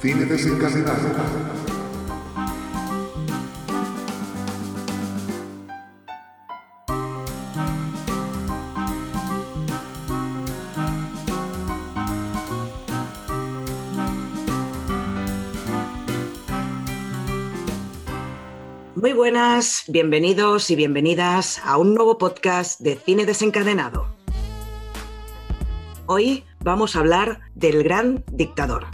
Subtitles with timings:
[0.00, 1.08] Cine desencadenado.
[18.94, 24.06] Muy buenas, bienvenidos y bienvenidas a un nuevo podcast de Cine Desencadenado.
[26.06, 28.86] Hoy vamos a hablar del gran dictador.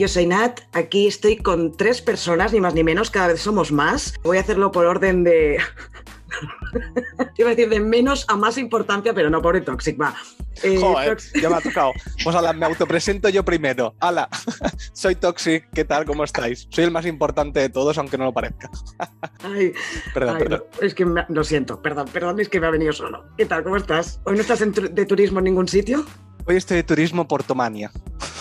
[0.00, 3.70] Yo soy Nat, aquí estoy con tres personas, ni más ni menos, cada vez somos
[3.70, 4.14] más.
[4.22, 5.58] Voy a hacerlo por orden de...
[7.36, 10.14] Iba a decir de menos a más importancia, pero no por Toxic, va.
[10.62, 11.92] Eh, Joder, ya me ha tocado.
[12.24, 13.94] Pues ala, me autopresento yo primero.
[14.00, 14.30] Hala,
[14.94, 16.06] soy Toxic, ¿qué tal?
[16.06, 16.66] ¿Cómo estáis?
[16.70, 18.70] Soy el más importante de todos, aunque no lo parezca.
[19.44, 19.74] Ay,
[20.14, 20.64] perdón, perdón.
[20.80, 23.26] es que lo siento, perdón, perdón, es que me ha venido solo.
[23.36, 23.64] ¿Qué tal?
[23.64, 24.18] ¿Cómo estás?
[24.24, 26.06] ¿Hoy no estás de turismo en ningún sitio?
[26.46, 27.92] Hoy estoy de turismo Portomania.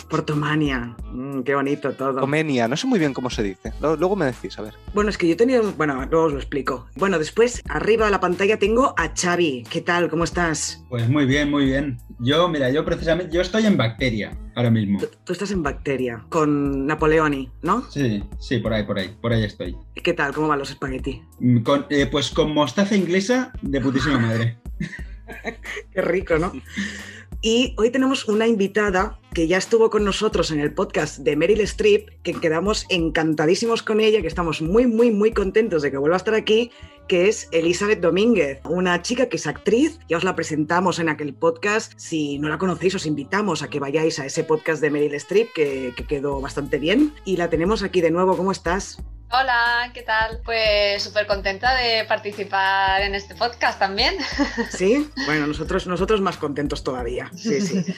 [0.09, 2.19] Portomania, mm, qué bonito todo.
[2.19, 3.71] Comenia, no sé muy bien cómo se dice.
[3.79, 4.73] Luego me decís, a ver.
[4.93, 5.71] Bueno, es que yo he tenido.
[5.73, 6.87] Bueno, luego os lo explico.
[6.95, 9.63] Bueno, después, arriba de la pantalla tengo a Xavi.
[9.69, 10.09] ¿Qué tal?
[10.09, 10.83] ¿Cómo estás?
[10.89, 11.99] Pues muy bien, muy bien.
[12.19, 13.33] Yo, mira, yo precisamente.
[13.33, 14.99] Yo estoy en Bacteria ahora mismo.
[15.23, 17.89] Tú, estás en Bacteria, con Napoleoni, ¿no?
[17.91, 19.15] Sí, sí, por ahí, por ahí.
[19.21, 19.77] Por ahí estoy.
[19.93, 20.33] ¿Qué tal?
[20.33, 21.21] ¿Cómo van los espagueti?
[21.39, 24.57] Mm, eh, pues con mostaza inglesa de putísima madre.
[25.93, 26.51] qué rico, ¿no?
[27.41, 31.61] Y hoy tenemos una invitada que ya estuvo con nosotros en el podcast de Meryl
[31.61, 36.17] Streep, que quedamos encantadísimos con ella, que estamos muy, muy, muy contentos de que vuelva
[36.17, 36.71] a estar aquí,
[37.07, 39.99] que es Elizabeth Domínguez, una chica que es actriz.
[40.09, 41.93] Ya os la presentamos en aquel podcast.
[41.95, 45.53] Si no la conocéis, os invitamos a que vayáis a ese podcast de Meryl Streep,
[45.53, 47.13] que, que quedó bastante bien.
[47.23, 48.35] Y la tenemos aquí de nuevo.
[48.35, 48.97] ¿Cómo estás?
[49.31, 50.41] Hola, ¿qué tal?
[50.43, 54.15] Pues súper contenta de participar en este podcast también.
[54.71, 57.31] Sí, bueno, nosotros, nosotros más contentos todavía.
[57.35, 57.85] Sí, sí.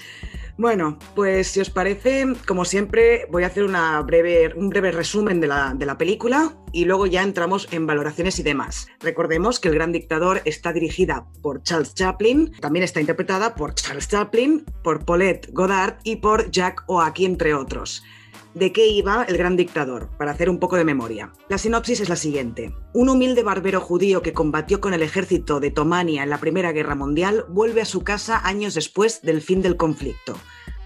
[0.57, 5.39] Bueno, pues si os parece, como siempre, voy a hacer una breve, un breve resumen
[5.39, 8.87] de la, de la, película y luego ya entramos en valoraciones y demás.
[8.99, 14.07] Recordemos que El Gran Dictador está dirigida por Charles Chaplin, también está interpretada por Charles
[14.07, 18.03] Chaplin, por Paulette Goddard y por Jack Oaki, entre otros.
[18.53, 20.09] ¿De qué iba el gran dictador?
[20.17, 21.31] Para hacer un poco de memoria.
[21.47, 22.75] La sinopsis es la siguiente.
[22.93, 26.95] Un humilde barbero judío que combatió con el ejército de Tomania en la Primera Guerra
[26.95, 30.35] Mundial vuelve a su casa años después del fin del conflicto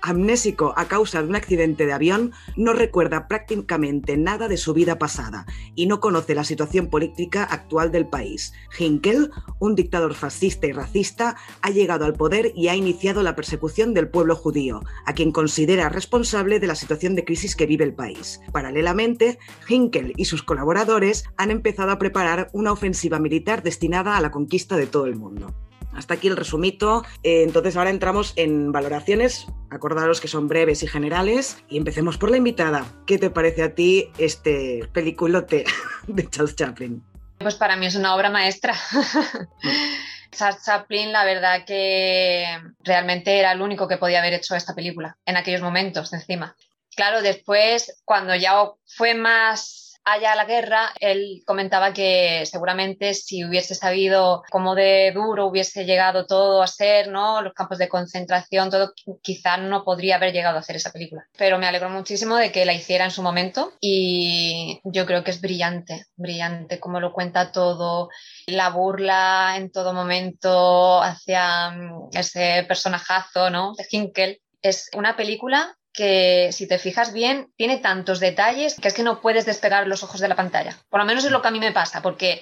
[0.05, 4.99] amnésico a causa de un accidente de avión, no recuerda prácticamente nada de su vida
[4.99, 8.53] pasada y no conoce la situación política actual del país.
[8.77, 13.93] Hinkel, un dictador fascista y racista, ha llegado al poder y ha iniciado la persecución
[13.93, 17.95] del pueblo judío, a quien considera responsable de la situación de crisis que vive el
[17.95, 18.41] país.
[18.51, 24.31] Paralelamente, Hinkel y sus colaboradores han empezado a preparar una ofensiva militar destinada a la
[24.31, 25.53] conquista de todo el mundo.
[25.95, 27.03] Hasta aquí el resumito.
[27.23, 29.47] Eh, entonces ahora entramos en valoraciones.
[29.69, 31.63] Acordaros que son breves y generales.
[31.69, 32.85] Y empecemos por la invitada.
[33.05, 35.65] ¿Qué te parece a ti este peliculote
[36.07, 37.03] de Charles Chaplin?
[37.39, 38.73] Pues para mí es una obra maestra.
[40.31, 42.45] Charles Chaplin, la verdad que
[42.83, 46.55] realmente era el único que podía haber hecho esta película en aquellos momentos, encima.
[46.95, 53.75] Claro, después, cuando ya fue más allá la guerra, él comentaba que seguramente si hubiese
[53.75, 57.41] sabido cómo de duro hubiese llegado todo a ser, ¿no?
[57.41, 61.25] Los campos de concentración, todo, quizá no podría haber llegado a hacer esa película.
[61.37, 65.31] Pero me alegro muchísimo de que la hiciera en su momento y yo creo que
[65.31, 68.09] es brillante, brillante como lo cuenta todo,
[68.45, 73.73] la burla en todo momento hacia mm, ese personajazo, ¿no?
[73.75, 74.41] De Hinkel.
[74.61, 79.21] Es una película que si te fijas bien, tiene tantos detalles que es que no
[79.21, 80.77] puedes despegar los ojos de la pantalla.
[80.89, 82.41] Por lo menos es lo que a mí me pasa, porque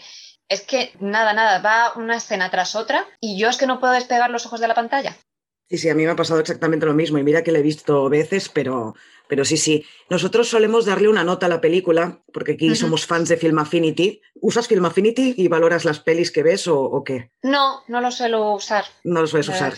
[0.49, 3.93] es que nada, nada, va una escena tras otra y yo es que no puedo
[3.93, 5.15] despegar los ojos de la pantalla.
[5.69, 7.63] Sí, sí, a mí me ha pasado exactamente lo mismo y mira que la he
[7.63, 8.95] visto veces, pero,
[9.27, 9.85] pero sí, sí.
[10.09, 14.21] Nosotros solemos darle una nota a la película, porque aquí somos fans de Film Affinity.
[14.35, 17.31] ¿Usas Film Affinity y valoras las pelis que ves o, qué?
[17.41, 18.85] No, no lo suelo usar.
[19.03, 19.73] No lo sueles usar.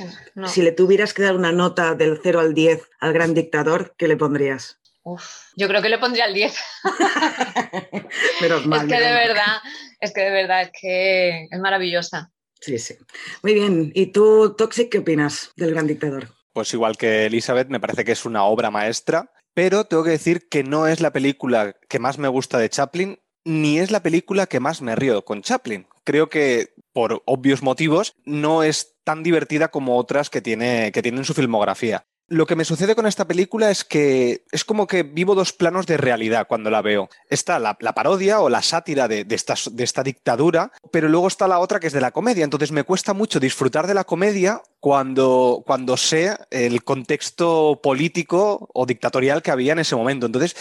[0.47, 4.07] Si le tuvieras que dar una nota del 0 al 10 al gran dictador, ¿qué
[4.07, 4.79] le pondrías?
[5.03, 6.57] Uf, yo creo que le pondría el 10.
[8.41, 8.81] menos mal.
[8.81, 9.61] Es que de verdad,
[9.99, 12.31] es que de verdad, es que es maravillosa.
[12.65, 12.95] Sí, sí.
[13.43, 13.91] Muy bien.
[13.93, 16.29] ¿Y tú, Toxic, qué opinas del gran dictador?
[16.51, 20.49] Pues igual que Elizabeth, me parece que es una obra maestra, pero tengo que decir
[20.49, 24.47] que no es la película que más me gusta de Chaplin, ni es la película
[24.47, 25.85] que más me río con Chaplin.
[26.03, 31.19] Creo que, por obvios motivos, no es tan divertida como otras que tiene, que tiene
[31.19, 32.07] en su filmografía.
[32.27, 35.85] Lo que me sucede con esta película es que es como que vivo dos planos
[35.85, 37.07] de realidad cuando la veo.
[37.29, 41.87] Está la, parodia o la sátira de, esta, dictadura, pero luego está la otra que
[41.87, 42.43] es de la comedia.
[42.43, 48.87] Entonces me cuesta mucho disfrutar de la comedia cuando, cuando sé el contexto político o
[48.87, 50.25] dictatorial que había en ese momento.
[50.25, 50.55] Entonces,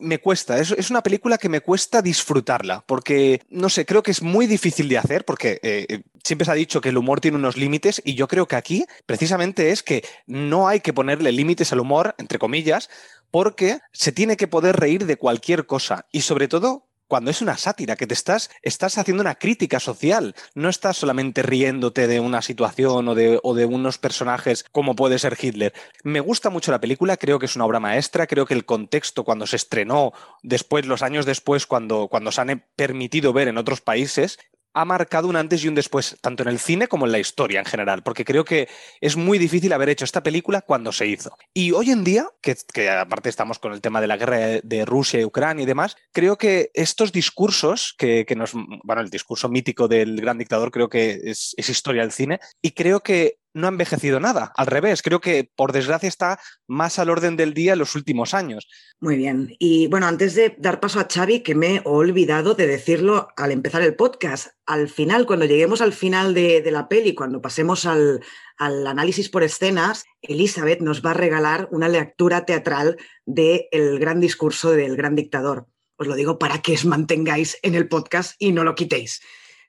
[0.00, 4.22] me cuesta, es, una película que me cuesta disfrutarla, porque, no sé, creo que es
[4.22, 7.56] muy difícil de hacer, porque eh, siempre se ha dicho que el humor tiene unos
[7.56, 11.80] límites, y yo creo que aquí precisamente es que no hay que ponerle límites al
[11.80, 12.90] humor, entre comillas,
[13.30, 17.56] porque se tiene que poder reír de cualquier cosa, y sobre todo cuando es una
[17.56, 22.42] sátira, que te estás, estás haciendo una crítica social, no estás solamente riéndote de una
[22.42, 25.72] situación o de, o de, unos personajes como puede ser Hitler.
[26.04, 29.24] Me gusta mucho la película, creo que es una obra maestra, creo que el contexto
[29.24, 33.80] cuando se estrenó, después, los años después, cuando, cuando se han permitido ver en otros
[33.80, 34.38] países,
[34.74, 37.60] ha marcado un antes y un después, tanto en el cine como en la historia
[37.60, 38.68] en general, porque creo que
[39.00, 41.36] es muy difícil haber hecho esta película cuando se hizo.
[41.52, 42.56] Y hoy en día, que,
[42.90, 46.36] aparte estamos con el tema de la guerra de Rusia y Ucrania y demás, creo
[46.36, 48.52] que estos discursos, que, nos,
[48.84, 52.72] bueno, el discurso mítico del gran dictador creo que es, es historia del cine, y
[52.72, 54.52] creo que no ha envejecido nada.
[54.56, 58.32] Al revés, creo que por desgracia está más al orden del día en los últimos
[58.32, 58.68] años.
[59.00, 59.54] Muy bien.
[59.58, 63.52] Y bueno, antes de dar paso a Xavi, que me he olvidado de decirlo al
[63.52, 68.22] empezar el podcast, al final, cuando lleguemos al final de, la peli, cuando pasemos al,
[68.56, 72.96] análisis por escenas, Elizabeth nos va a regalar una lectura teatral
[73.26, 75.66] del el gran discurso del gran dictador.
[75.96, 79.20] Os lo digo para que os mantengáis en el podcast y no lo quitéis.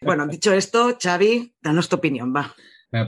[0.01, 2.56] Bueno, dicho esto, Xavi, danos tu opinión, va.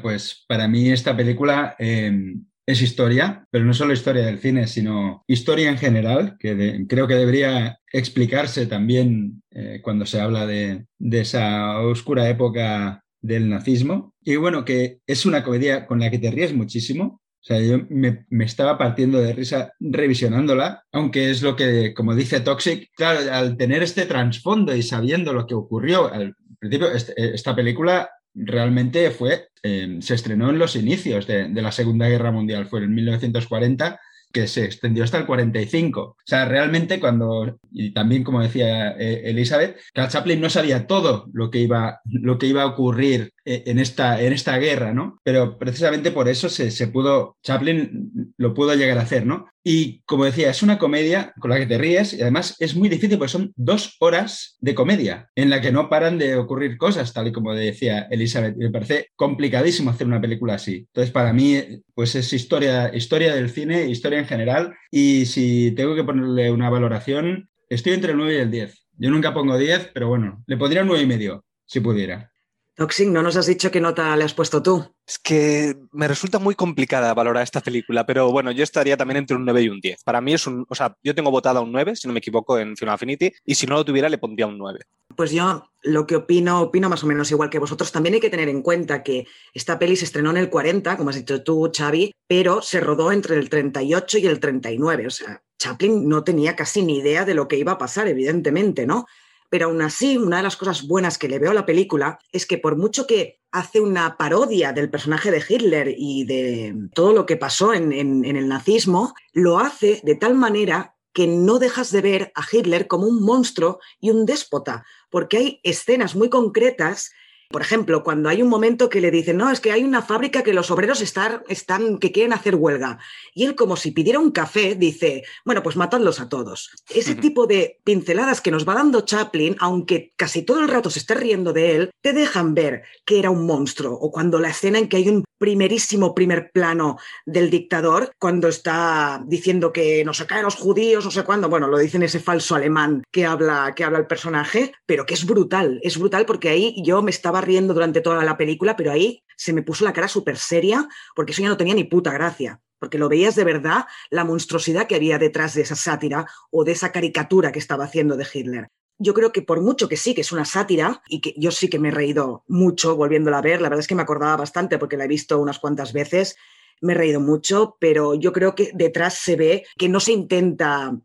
[0.01, 5.23] Pues para mí esta película em, es historia, pero no solo historia del cine, sino
[5.27, 11.79] historia en general, que creo que debería explicarse también eh, cuando se habla de, esa
[11.79, 14.13] oscura época del nazismo.
[14.23, 17.21] Y bueno, que es una comedia con la que te ríes muchísimo.
[17.41, 22.13] O sea, yo me, me, estaba partiendo de risa revisionándola, aunque es lo que, como
[22.13, 27.33] dice Toxic, claro, al tener este trasfondo y sabiendo lo que ocurrió al principio, este,
[27.33, 32.65] esta película realmente fue, eh, se estrenó en los inicios de, la Segunda Guerra Mundial,
[32.65, 33.99] fue en 1940
[34.31, 36.01] que se extendió hasta el 45.
[36.01, 41.51] O sea, realmente cuando, y también como decía eh, Elizabeth, Chaplin no sabía todo lo
[41.51, 45.19] que iba, lo que iba a ocurrir en esta, en esta guerra, ¿no?
[45.23, 49.47] Pero precisamente por eso se, se, pudo, Chaplin lo pudo llegar a hacer, ¿no?
[49.63, 52.89] Y como decía, es una comedia con la que te ríes y además es muy
[52.89, 57.13] difícil porque son dos horas de comedia en la que no paran de ocurrir cosas,
[57.13, 58.55] tal y como decía Elizabeth.
[58.57, 60.87] Me parece complicadísimo hacer una película así.
[60.87, 61.61] Entonces, para mí,
[61.93, 64.73] pues es historia, historia del cine, historia en general.
[64.89, 68.87] Y si tengo que ponerle una valoración, estoy entre el 9 y el 10.
[68.97, 72.30] Yo nunca pongo 10, pero bueno, le pondría un 9 y medio, si pudiera.
[72.75, 74.85] Toxic, no nos has dicho qué nota le has puesto tú.
[75.05, 79.35] Es que me resulta muy complicada valorar esta película, pero bueno, yo estaría también entre
[79.35, 80.03] un 9 y un 10.
[80.03, 82.57] Para mí es un, o sea, yo tengo votado un 9, si no me equivoco,
[82.57, 84.79] en Film Affinity, y si no lo tuviera le pondría un 9.
[85.15, 87.91] Pues yo lo que opino, opino más o menos igual que vosotros.
[87.91, 91.09] También hay que tener en cuenta que esta peli se estrenó en el 40, como
[91.09, 95.07] has dicho tú, Xavi, pero se rodó entre el 38 y el 39.
[95.07, 98.87] O sea, Chaplin no tenía casi ni idea de lo que iba a pasar, evidentemente,
[98.87, 99.05] ¿no?
[99.51, 102.45] Pero aún así, una de las cosas buenas que le veo a la película es
[102.45, 107.25] que por mucho que hace una parodia del personaje de Hitler y de todo lo
[107.25, 112.31] que pasó en, el nazismo, lo hace de tal manera que no dejas de ver
[112.33, 117.11] a Hitler como un monstruo y un déspota, porque hay escenas muy concretas
[117.51, 120.43] por ejemplo, cuando hay un momento que le dicen, no, es que hay una fábrica
[120.43, 122.99] que los obreros están, están, que quieren hacer huelga.
[123.33, 126.71] Y él, como si pidiera un café, dice, bueno, pues matadlos a todos.
[126.89, 130.99] Ese tipo de pinceladas que nos va dando Chaplin, aunque casi todo el rato se
[130.99, 133.93] esté riendo de él, te dejan ver que era un monstruo.
[133.93, 139.23] O cuando la escena en que hay un primerísimo primer plano del dictador, cuando está
[139.25, 142.53] diciendo que no se caen los judíos, no sé cuándo, bueno, lo dicen ese falso
[142.53, 146.75] alemán que habla, que habla el personaje, pero que es brutal, es brutal porque ahí
[146.83, 150.07] yo me estaba riendo durante toda la película, pero ahí se me puso la cara
[150.07, 153.85] súper seria porque eso ya no tenía ni puta gracia, porque lo veías de verdad
[154.09, 158.17] la monstruosidad que había detrás de esa sátira o de esa caricatura que estaba haciendo
[158.17, 158.67] de Hitler.
[158.99, 161.69] Yo creo que por mucho que sí, que es una sátira y que yo sí
[161.69, 164.77] que me he reído mucho volviéndola a ver, la verdad es que me acordaba bastante
[164.77, 166.37] porque la he visto unas cuantas veces,
[166.81, 170.95] me he reído mucho, pero yo creo que detrás se ve que no se intenta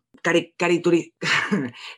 [0.56, 1.14] carituri...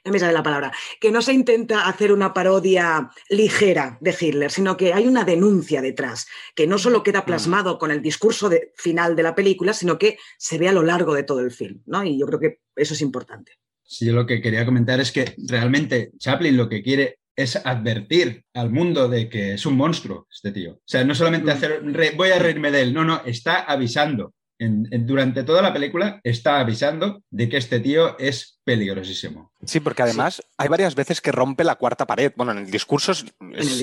[0.04, 4.50] no me sale la palabra, que no se intenta hacer una parodia ligera de Hitler,
[4.50, 9.16] sino que hay una denuncia detrás, que no solo queda plasmado con el discurso final
[9.16, 12.04] de la película, sino que se ve a lo largo de todo el film, ¿no?
[12.04, 13.52] Y yo creo que eso es importante.
[13.82, 18.44] Sí, yo lo que quería comentar es que realmente Chaplin lo que quiere es advertir
[18.52, 20.72] al mundo de que es un monstruo este tío.
[20.72, 21.82] O sea, no solamente hacer,
[22.16, 27.22] voy a reírme de él, no, no, está avisando durante toda la película está avisando
[27.30, 29.52] de que este tío es peligrosísimo.
[29.64, 32.32] Sí, porque además hay varias veces que rompe la cuarta pared.
[32.36, 33.24] Bueno, en el discurso es,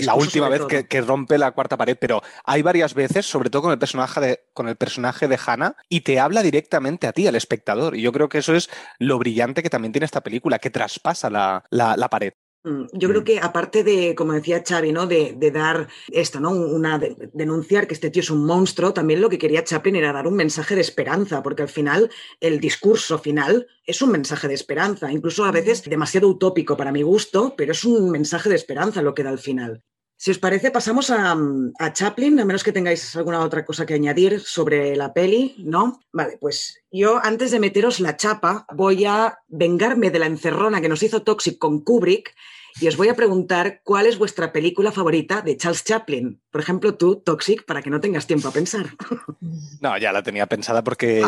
[0.05, 3.71] la última vez que, rompe la cuarta pared, pero hay varias veces, sobre todo con
[3.71, 7.35] el personaje de, con el personaje de Hannah, y te habla directamente a ti, al
[7.35, 7.95] espectador.
[7.95, 11.29] Y yo creo que eso es lo brillante que también tiene esta película, que traspasa
[11.29, 12.33] la pared.
[12.65, 13.23] Mm, yo creo mm.
[13.23, 15.05] que aparte de, como decía Xavi, ¿no?
[15.05, 16.49] de, dar esto, ¿no?
[16.49, 16.99] Una,
[17.31, 20.35] denunciar que este tío es un monstruo, también lo que quería Chaplin era dar un
[20.35, 25.45] mensaje de esperanza, porque al final el discurso final es un mensaje de esperanza, incluso
[25.45, 29.23] a veces demasiado utópico para mi gusto, pero es un mensaje de esperanza lo que
[29.23, 29.83] da al final.
[30.17, 31.37] Si os parece, pasamos a,
[31.77, 35.99] a, Chaplin, a menos que tengáis alguna otra cosa que añadir sobre la peli, ¿no?
[36.13, 40.89] Vale, pues yo antes de meteros la chapa voy a vengarme de la encerrona que
[40.89, 42.33] nos hizo Toxic con Kubrick
[42.79, 46.41] y os voy a preguntar cuál es vuestra película favorita de Charles Chaplin.
[46.51, 48.85] Por ejemplo, tú, Toxic, para que no tengas tiempo a pensar.
[49.81, 51.21] No, ya la tenía pensada porque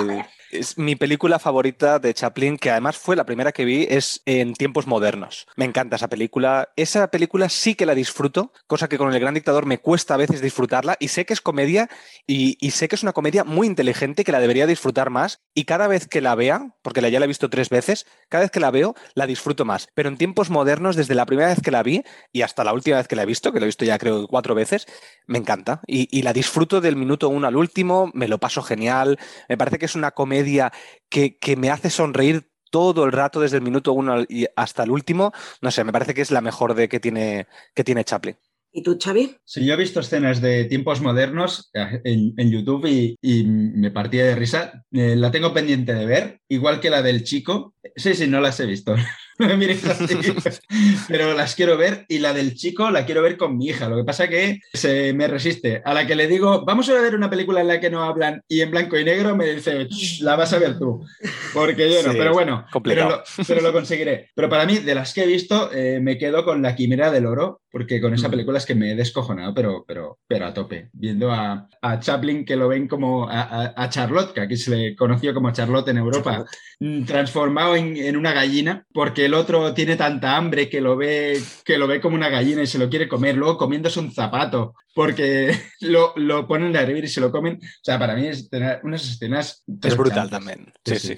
[0.51, 4.53] es mi película favorita de Chaplin, que además fue la primera que vi, es En
[4.53, 5.47] tiempos modernos.
[5.55, 6.69] Me encanta esa película.
[6.75, 10.17] Esa película sí que la disfruto, cosa que con El Gran Dictador me cuesta a
[10.17, 11.89] veces disfrutarla y sé que es comedia
[12.25, 15.87] y, sé que es una comedia muy inteligente que la debería disfrutar más y cada
[15.87, 18.71] vez que la vea, porque ya la he visto tres veces, cada vez que la
[18.71, 19.89] veo la disfruto más.
[19.93, 22.97] Pero en tiempos modernos, desde la primera vez que la vi y hasta la última
[22.97, 24.87] vez que la he visto, que lo he visto ya creo cuatro veces,
[25.25, 25.81] me encanta.
[25.87, 29.17] Y, la disfruto del minuto uno al último, me lo paso genial.
[29.47, 30.73] Me parece que es una comedia
[31.09, 34.25] que, que me hace sonreír todo el rato, desde el minuto uno
[34.55, 35.31] hasta el último.
[35.61, 38.35] No sé, me parece que es la mejor de que tiene, que tiene Chaplin.
[38.77, 39.35] ¿Y tú, Xavi?
[39.43, 44.35] Sí, yo he visto escenas de tiempos modernos eh, en, YouTube y, me partía de
[44.35, 44.85] risa.
[44.91, 47.73] Eh, la tengo pendiente de ver, igual que la del chico.
[47.95, 48.95] Sí, sí, no las he visto.
[51.07, 53.87] pero las quiero ver y la del chico la quiero ver con mi hija.
[53.89, 55.81] Lo que pasa que se me resiste.
[55.85, 58.43] A la que le digo, vamos a ver una película en la que no hablan
[58.47, 59.87] y en blanco y negro, me dice,
[60.21, 61.05] la vas a ver tú.
[61.53, 63.23] Porque yo no, pero bueno, pero
[63.61, 64.29] lo, conseguiré.
[64.33, 67.25] Pero para mí, de las que he visto, eh, me quedo con La Quimera del
[67.25, 70.89] Oro, porque con esa película es que me he descojonado, pero, pero, pero a tope.
[70.93, 71.69] Viendo a,
[71.99, 75.97] Chaplin, que lo ven como a, Charlotte, que aquí se le conoció como Charlotte en
[75.97, 76.43] Europa,
[76.79, 81.39] mm, transformado en, en una gallina, porque el otro tiene tanta hambre que lo ve,
[81.63, 84.73] que lo ve como una gallina y se lo quiere comer, luego comiéndose un zapato,
[84.95, 87.59] porque lo, lo ponen a hervir y se lo comen.
[87.61, 89.63] O sea, para mí es tener unas escenas.
[89.83, 90.73] Es brutal también.
[90.83, 91.17] Sí sí.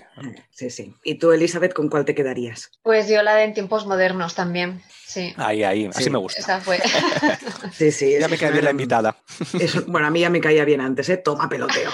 [0.52, 0.94] sí, sí.
[1.06, 2.70] ¿Y tú, Elizabeth, con cuál te quedarías?
[2.84, 4.82] Pues yo la de en tiempos modernos también.
[5.10, 5.34] Sí.
[5.38, 6.40] Ahí, ahí, así me gusta.
[6.40, 6.80] Esa fue.
[7.74, 8.16] sí, sí.
[8.20, 9.18] Ya me cae bien la invitada.
[9.88, 11.18] bueno, a mí ya me caía bien antes, ¿eh?
[11.18, 11.90] Toma peloteo.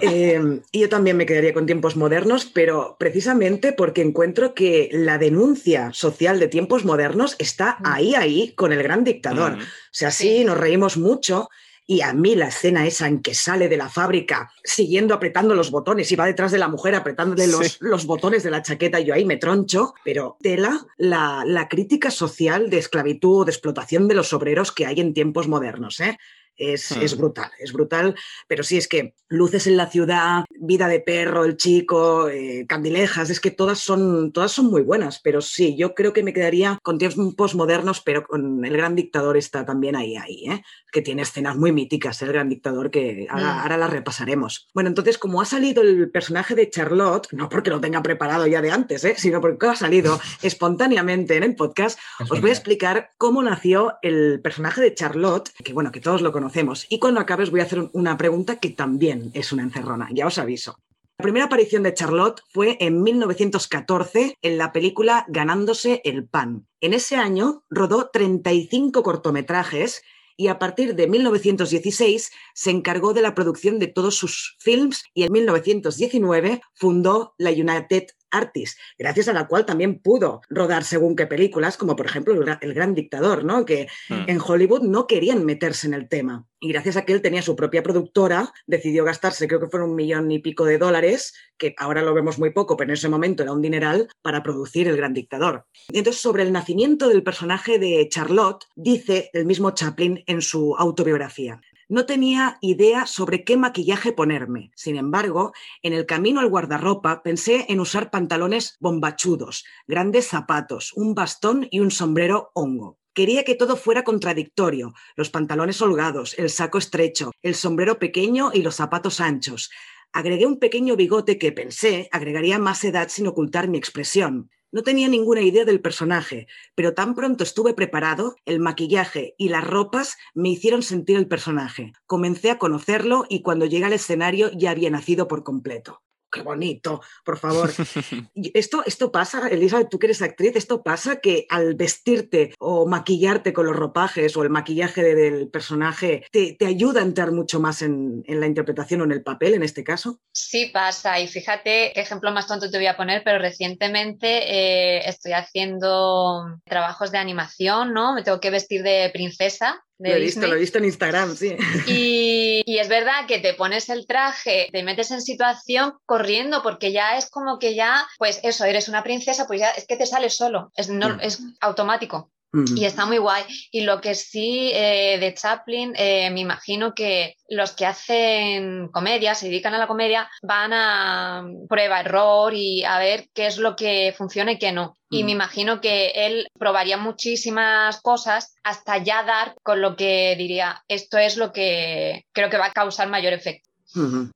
[0.00, 5.18] Eh, y yo también me quedaría con tiempos modernos, pero precisamente porque encuentro que la
[5.18, 7.86] denuncia social de tiempos modernos está mm.
[7.86, 9.56] ahí, ahí, con el gran dictador.
[9.56, 9.62] Mm.
[9.62, 11.50] O sea, sí, nos reímos mucho,
[11.86, 15.70] y a mí la escena esa en que sale de la fábrica siguiendo apretando los
[15.70, 19.14] botones y va detrás de la mujer apretándole los, los, botones de la chaqueta, yo
[19.14, 24.14] ahí me troncho, pero tela la, la crítica social de esclavitud o de explotación de
[24.14, 26.00] los obreros que hay en tiempos modernos.
[26.00, 26.18] ¿eh?
[26.56, 27.18] Es, es, hmm.
[27.18, 28.14] brutal, es brutal,
[28.46, 33.30] pero sí es que luces en la ciudad, vida de perro, el chico, eh, candilejas,
[33.30, 36.78] es que todas son, todas son muy buenas, pero sí, yo creo que me quedaría
[36.82, 40.62] con tiempos modernos, pero con el gran dictador está también ahí, ahí, ¿eh?
[40.92, 43.58] que tiene escenas muy míticas, el gran dictador, que ahora, hmm.
[43.60, 44.68] ahora las repasaremos.
[44.74, 48.60] Bueno, entonces, como ha salido el personaje de Charlotte, no porque lo tenga preparado ya
[48.60, 49.14] de antes, ¿eh?
[49.16, 54.40] sino porque ha salido espontáneamente en el podcast, os voy a explicar cómo nació el
[54.42, 56.41] personaje de Charlotte, que bueno, que todos lo conocen
[56.88, 60.26] Y cuando acabe os voy a hacer una pregunta que también es una encerrona, ya
[60.26, 60.78] os aviso.
[61.18, 66.66] La primera aparición de Charlotte fue en 1914 en la película Ganándose el Pan.
[66.80, 70.02] En ese año rodó 35 cortometrajes
[70.36, 75.22] y a partir de 1916 se encargó de la producción de todos sus films y
[75.22, 81.26] en 1919 fundó la United Artist, gracias a la cual también pudo rodar según qué
[81.26, 83.64] películas, como por ejemplo El Gran Dictador, ¿no?
[83.64, 84.24] que hmm.
[84.26, 86.46] en Hollywood no querían meterse en el tema.
[86.60, 89.96] Y gracias a que él tenía su propia productora, decidió gastarse, creo que fueron un
[89.96, 93.42] millón y pico de dólares, que ahora lo vemos muy poco, pero en ese momento
[93.42, 95.66] era un dineral, para producir El Gran Dictador.
[95.88, 100.76] Y entonces, sobre el nacimiento del personaje de Charlotte, dice el mismo Chaplin en su
[100.76, 101.60] autobiografía.
[101.88, 104.70] No tenía idea sobre qué maquillaje ponerme.
[104.74, 111.14] Sin embargo, en el camino al guardarropa pensé en usar pantalones bombachudos, grandes zapatos, un
[111.14, 112.98] bastón y un sombrero hongo.
[113.14, 118.62] Quería que todo fuera contradictorio, los pantalones holgados, el saco estrecho, el sombrero pequeño y
[118.62, 119.70] los zapatos anchos.
[120.12, 124.50] Agregué un pequeño bigote que pensé agregaría más edad sin ocultar mi expresión.
[124.72, 129.64] No tenía ninguna idea del personaje, pero tan pronto estuve preparado, el maquillaje y las
[129.64, 131.92] ropas me hicieron sentir el personaje.
[132.06, 136.02] Comencé a conocerlo y cuando llegué al escenario ya había nacido por completo
[136.32, 137.70] qué bonito, por favor.
[138.54, 143.52] esto, esto pasa, Elisa, tú que eres actriz, esto pasa que al vestirte o maquillarte
[143.52, 148.24] con los ropajes o el maquillaje del personaje te, ayuda a entrar mucho más en,
[148.26, 150.20] la interpretación o en el papel en este caso.
[150.32, 155.08] Sí pasa y fíjate qué ejemplo más tonto te voy a poner, pero recientemente eh,
[155.08, 158.14] estoy haciendo trabajos de animación, ¿no?
[158.14, 161.56] Me tengo que vestir de princesa lo he visto, lo he visto en Instagram, sí.
[161.86, 166.92] Y, y, es verdad que te pones el traje, te metes en situación corriendo, porque
[166.92, 170.06] ya es como que ya, pues eso, eres una princesa, pues ya es que te
[170.06, 172.30] sale solo, es, no, es automático.
[172.52, 173.44] Y está muy guay.
[173.70, 179.34] Y lo que sí eh, de Chaplin, eh, me imagino que los que hacen comedia,
[179.34, 183.74] se dedican a la comedia, van a prueba, error y a ver qué es lo
[183.74, 184.96] que funciona y qué no.
[185.10, 190.82] Y me imagino que él probaría muchísimas cosas hasta ya dar con lo que diría,
[190.88, 193.68] esto es lo que creo que va a causar mayor efecto.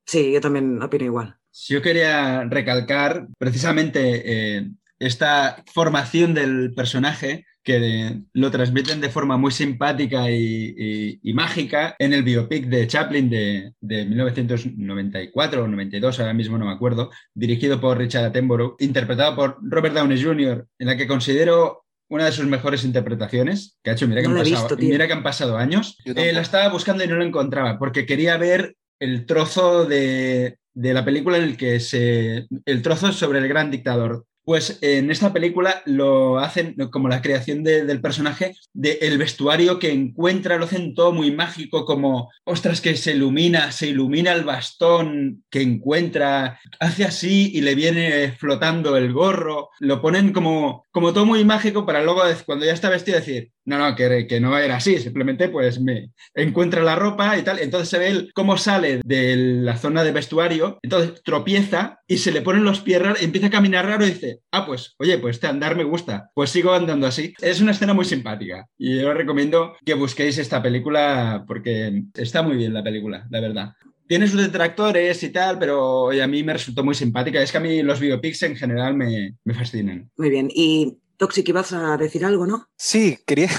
[0.05, 1.35] Sí, yo también opino igual.
[1.67, 4.69] Yo quería recalcar precisamente eh,
[4.99, 12.23] esta formación del personaje que lo transmiten de forma muy simpática y, mágica en el
[12.23, 18.23] biopic de Chaplin de, 1994 o 92, ahora mismo no me acuerdo, dirigido por Richard
[18.23, 23.77] Attenborough, interpretado por Robert Downey Jr., en la que considero una de sus mejores interpretaciones
[23.83, 24.07] que ha hecho.
[24.07, 25.97] Mira que, han, pasado, mira que han pasado años.
[26.05, 30.93] Eh, la estaba buscando y no la encontraba porque quería ver el trozo de, de
[30.93, 32.47] la película en el que se...
[32.65, 37.65] el trozo sobre el gran dictador pues en esta película lo hacen como la creación
[37.65, 43.11] del personaje, del vestuario que encuentra, lo hacen todo muy mágico, como, ostras, que se
[43.11, 49.67] ilumina, se ilumina el bastón que encuentra, hace así y le viene flotando el gorro,
[49.81, 53.77] lo ponen como, como todo muy mágico para luego, cuando ya está vestido, decir, no,
[53.77, 57.41] no, que, que no va a ir así, simplemente pues me encuentra la ropa y
[57.41, 62.31] tal, entonces se ve cómo sale de la zona de vestuario, entonces tropieza y se
[62.31, 65.37] le ponen los pies raros, empieza a caminar raro y dice, ah, pues, oye, pues
[65.37, 67.33] este andar me gusta, pues sigo andando así.
[67.41, 72.41] Es una escena muy simpática y yo os recomiendo que busquéis esta película porque está
[72.41, 73.73] muy bien la película, la verdad
[74.07, 77.41] tiene sus detractores y tal, pero a mí me resultó muy simpática.
[77.41, 80.09] Es que a mí los biopics en general me, me fascinan.
[80.15, 80.49] Muy bien.
[80.49, 82.67] Y Toxic, ibas a decir algo, ¿no?
[82.77, 83.49] Sí, quería,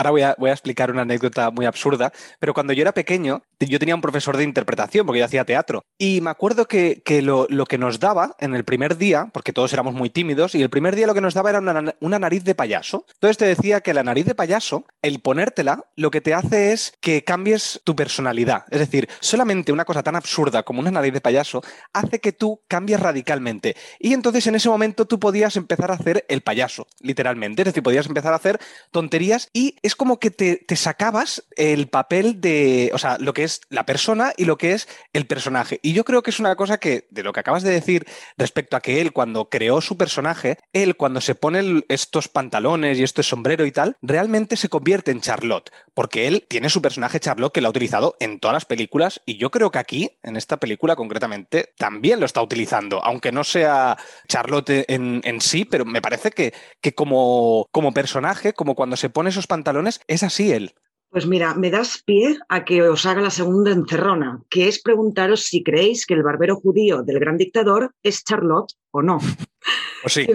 [0.00, 3.42] Ahora voy a, voy a, explicar una anécdota muy absurda, pero cuando yo era pequeño,
[3.60, 7.46] yo tenía un profesor de interpretación, porque yo hacía teatro, y me acuerdo que, lo,
[7.66, 10.96] que, nos daba en el primer día, porque todos éramos muy tímidos, y el primer
[10.96, 13.04] día lo que nos daba era una, nariz de payaso.
[13.12, 16.94] Entonces te decía que la nariz de payaso, el ponértela, lo que te hace es
[17.02, 18.64] que cambies tu personalidad.
[18.70, 21.60] Es decir, solamente una cosa tan absurda como una nariz de payaso
[21.92, 23.76] hace que tú cambies radicalmente.
[23.98, 27.60] Y entonces en ese momento tú podías empezar a hacer el payaso, literalmente.
[27.60, 28.58] Es decir, podías empezar a hacer
[28.92, 33.62] tonterías y es como que te, sacabas el papel de, o sea, lo que es
[33.70, 35.80] la persona y lo que es el personaje.
[35.82, 38.06] Y yo creo que es una cosa que, de lo que acabas de decir
[38.38, 43.02] respecto a que él cuando creó su personaje, él cuando se pone estos pantalones y
[43.02, 47.52] este sombrero y tal, realmente se convierte en Charlotte, porque él tiene su personaje Charlotte
[47.52, 50.58] que lo ha utilizado en todas las películas y yo creo que aquí, en esta
[50.58, 53.98] película concretamente, también lo está utilizando, aunque no sea
[54.28, 59.30] Charlotte en, sí, pero me parece que, que como, como personaje, como cuando se pone
[59.30, 60.74] esos pantalones, es así él.
[61.10, 65.42] Pues mira, me das pie a que os haga la segunda encerrona, que es preguntaros
[65.42, 69.18] si creéis que el barbero judío del gran dictador es Charlotte o no.
[70.02, 70.26] Pues sí.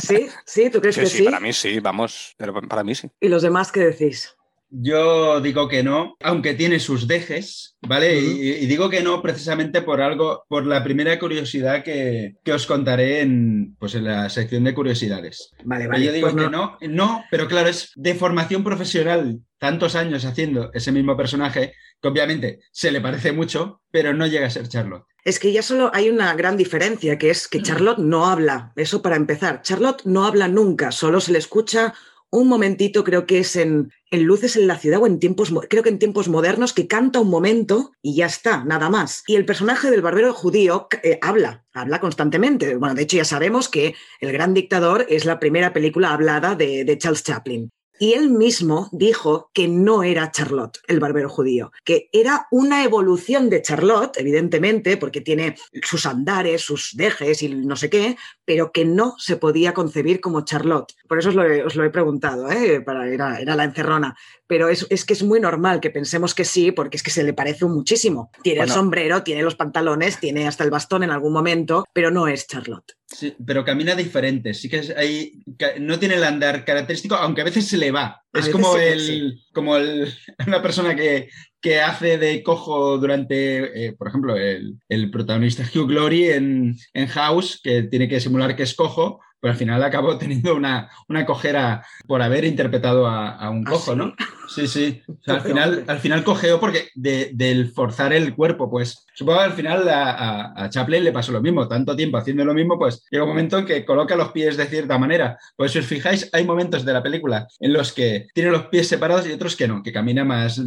[0.00, 0.28] ¿Sí?
[0.46, 0.70] ¿Sí?
[0.70, 1.18] ¿Tú crees que sí?
[1.18, 3.10] Sí, para mí sí, vamos, pero para mí sí.
[3.20, 4.34] ¿Y los demás qué decís?
[4.70, 8.20] Yo digo que no, aunque tiene sus dejes, ¿vale?
[8.20, 13.76] y, digo que no precisamente por algo, por la primera curiosidad que, os contaré en,
[13.78, 15.50] pues en la sección de curiosidades.
[15.64, 16.04] Vale, vale.
[16.04, 16.78] yo digo pues que no.
[16.88, 22.60] no, pero claro, es de formación profesional, tantos años haciendo ese mismo personaje, que obviamente
[22.70, 25.04] se le parece mucho, pero no llega a ser Charlotte.
[25.24, 29.02] Es que ya solo hay una gran diferencia, que es que Charlotte no habla, eso
[29.02, 29.60] para empezar.
[29.62, 31.92] Charlotte no habla nunca, solo se le escucha
[32.30, 35.82] un momentito, creo que es en, en, Luces en la ciudad o en tiempos, creo
[35.82, 39.22] que en tiempos modernos, que canta un momento y ya está, nada más.
[39.26, 42.76] Y el personaje del barbero judío eh, habla, habla constantemente.
[42.76, 46.84] Bueno, de hecho ya sabemos que El Gran Dictador es la primera película hablada de,
[46.84, 47.70] de Charles Chaplin.
[48.02, 53.50] Y él mismo dijo que no era Charlotte, el barbero judío, que era una evolución
[53.50, 58.16] de Charlotte, evidentemente, porque tiene sus andares, sus dejes y no sé qué,
[58.50, 60.92] pero que no se podía concebir como Charlotte.
[61.06, 62.80] Por eso os lo he, preguntado, ¿eh?
[62.80, 64.16] Para, era, era la encerrona.
[64.48, 67.22] pero es, es, que es muy normal que pensemos que sí, porque es que se
[67.22, 68.32] le parece muchísimo.
[68.42, 72.26] Tiene el sombrero, tiene los pantalones, tiene hasta el bastón en algún momento, pero no
[72.26, 72.96] es Charlotte.
[73.06, 74.52] Sí, pero camina diferente.
[74.52, 75.44] Sí que es ahí,
[75.78, 78.24] no tiene el andar característico, aunque a veces se le va.
[78.32, 80.12] es como el, como el,
[80.44, 81.28] una persona que,
[81.60, 87.06] que hace de cojo durante, eh, por ejemplo, el, el, protagonista Hugh Glory en, en
[87.08, 91.24] House, que tiene que simular que es cojo, pero al final acabó teniendo una, una
[91.24, 94.14] cojera por haber interpretado a, un ¿Ah, cojo, ¿no?
[94.48, 95.02] Sí, sí.
[95.26, 99.88] al, final, al final cojeó porque del forzar el cuerpo, pues supongo que al final
[99.88, 103.58] a, Chaplin le pasó lo mismo, tanto tiempo haciendo lo mismo, pues llega un momento
[103.58, 105.38] en que coloca los pies de cierta manera.
[105.56, 108.88] Pues si os fijáis, hay momentos de la película en los que tiene los pies
[108.88, 110.60] separados y otros que no, que camina más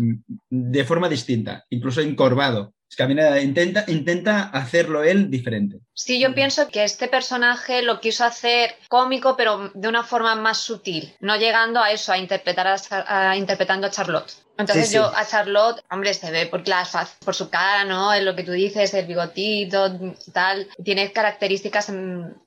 [0.50, 5.78] de forma distinta, incluso encorvado camina, intenta, intenta hacerlo él diferente.
[5.94, 10.60] Sí, yo pienso que este personaje lo quiso hacer cómico, pero de una forma más
[10.60, 14.32] sutil, no llegando a eso, a interpretar a, interpretando a Charlotte.
[14.58, 16.88] Entonces yo a Charlotte, hombre, se ve por, la,
[17.26, 18.14] por su cara, ¿no?
[18.14, 20.00] Es lo que tú dices, el bigotito,
[20.32, 20.68] tal.
[20.84, 21.92] Tiene características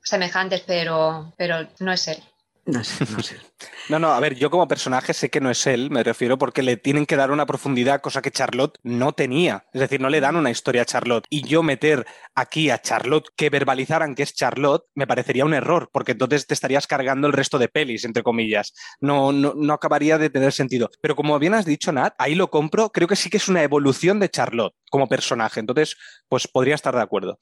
[0.03, 2.23] semejantes, pero, pero no es él.
[2.67, 3.37] No sé, no sé.
[3.89, 6.61] No, no, a ver, yo como personaje sé que no es él, me refiero porque
[6.61, 9.65] le tienen que dar una profundidad, cosa que Charlotte no tenía.
[9.73, 11.25] Es decir, no le dan una historia a Charlotte.
[11.29, 15.89] Y yo meter aquí a Charlotte que verbalizaran que es Charlotte me parecería un error,
[15.93, 18.73] porque entonces te estarías cargando el resto de pelis, entre comillas.
[18.99, 20.89] No, no, no acabaría de tener sentido.
[21.01, 23.63] Pero como bien has dicho, Nat, ahí lo compro, creo que sí que es una
[23.63, 25.61] evolución de Charlotte como personaje.
[25.61, 25.95] Entonces,
[26.27, 27.39] pues podría estar de acuerdo.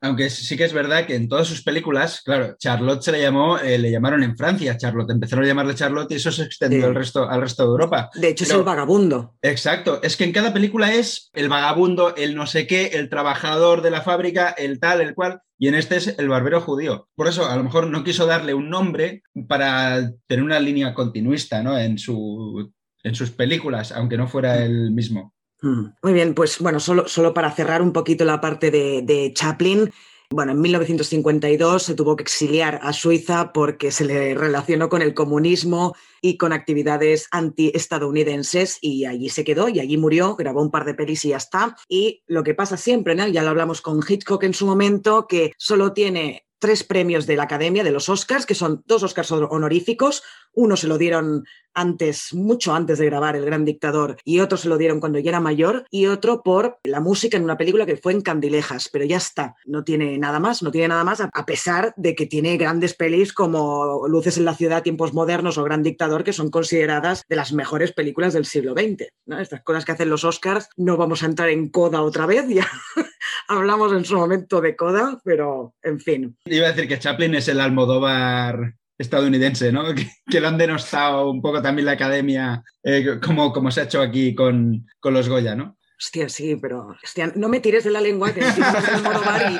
[0.00, 3.58] Aunque sí que es verdad que en todas sus películas, claro, Charlotte se le llamó,
[3.58, 6.94] eh, le llamaron en Francia Charlotte, empezaron a llamarle Charlotte y eso se extendió al,
[6.94, 8.10] resto, al resto de Europa.
[8.14, 9.34] De hecho, es el vagabundo.
[9.42, 13.82] Exacto, es que en cada película es el vagabundo, el no sé qué, el trabajador
[13.82, 17.08] de la fábrica, el tal, el cual, y en este es el barbero judío.
[17.16, 21.62] Por eso, a lo mejor no quiso darle un nombre para tener una línea continuista
[21.62, 21.76] ¿no?
[21.76, 25.34] en, su, en sus películas, aunque no fuera el mismo.
[25.62, 29.32] Mm, muy bien, pues bueno, solo, solo para cerrar un poquito la parte de, de
[29.34, 29.90] Chaplin,
[30.30, 35.14] bueno, en 1952 se tuvo que exiliar a Suiza porque se le relacionó con el
[35.14, 40.84] comunismo y con actividades antiestadounidenses y allí se quedó y allí murió, grabó un par
[40.84, 41.76] de pelis y ya está.
[41.88, 43.26] Y lo que pasa siempre, ¿no?
[43.26, 47.44] ya lo hablamos con Hitchcock en su momento, que solo tiene tres premios de la
[47.44, 50.22] Academia, de los Oscars, que son dos Oscars honoríficos.
[50.60, 54.68] Uno se lo dieron antes, mucho antes de grabar El Gran Dictador, y otro se
[54.68, 57.96] lo dieron cuando ya era mayor, y otro por la música en una película que
[57.96, 61.46] fue en Candilejas, pero ya está, no tiene nada más, no tiene nada más, a
[61.46, 65.84] pesar de que tiene grandes pelis como Luces en la ciudad, Tiempos modernos o Gran
[65.84, 69.12] Dictador, que son consideradas de las mejores películas del siglo XX.
[69.38, 72.66] Estas cosas que hacen los Oscars, no vamos a entrar en coda otra vez, ya
[73.48, 76.36] hablamos en su momento de coda, pero en fin.
[76.46, 79.84] Iba a decir que Chaplin es el Almodóvar estadounidense, ¿no?
[80.30, 84.02] Que, lo han denostado un poco también la academia, eh, como, como se ha hecho
[84.02, 85.78] aquí con, con los Goya, ¿no?
[86.00, 88.40] Hostia, sí, pero hostia, no me tires de la lengua, que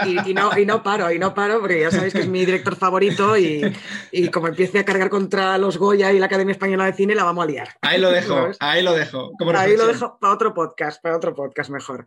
[0.07, 2.47] y, y, no, y no paro, y no paro, porque ya sabéis que es mi
[2.47, 3.75] director favorito y,
[4.13, 7.25] y, como empiece a cargar contra los Goya y la Academia Española de Cine, la
[7.25, 7.71] vamos a liar.
[7.81, 9.33] Ahí lo dejo, ahí lo dejo.
[9.57, 12.07] ahí lo dejo para otro podcast, para otro podcast mejor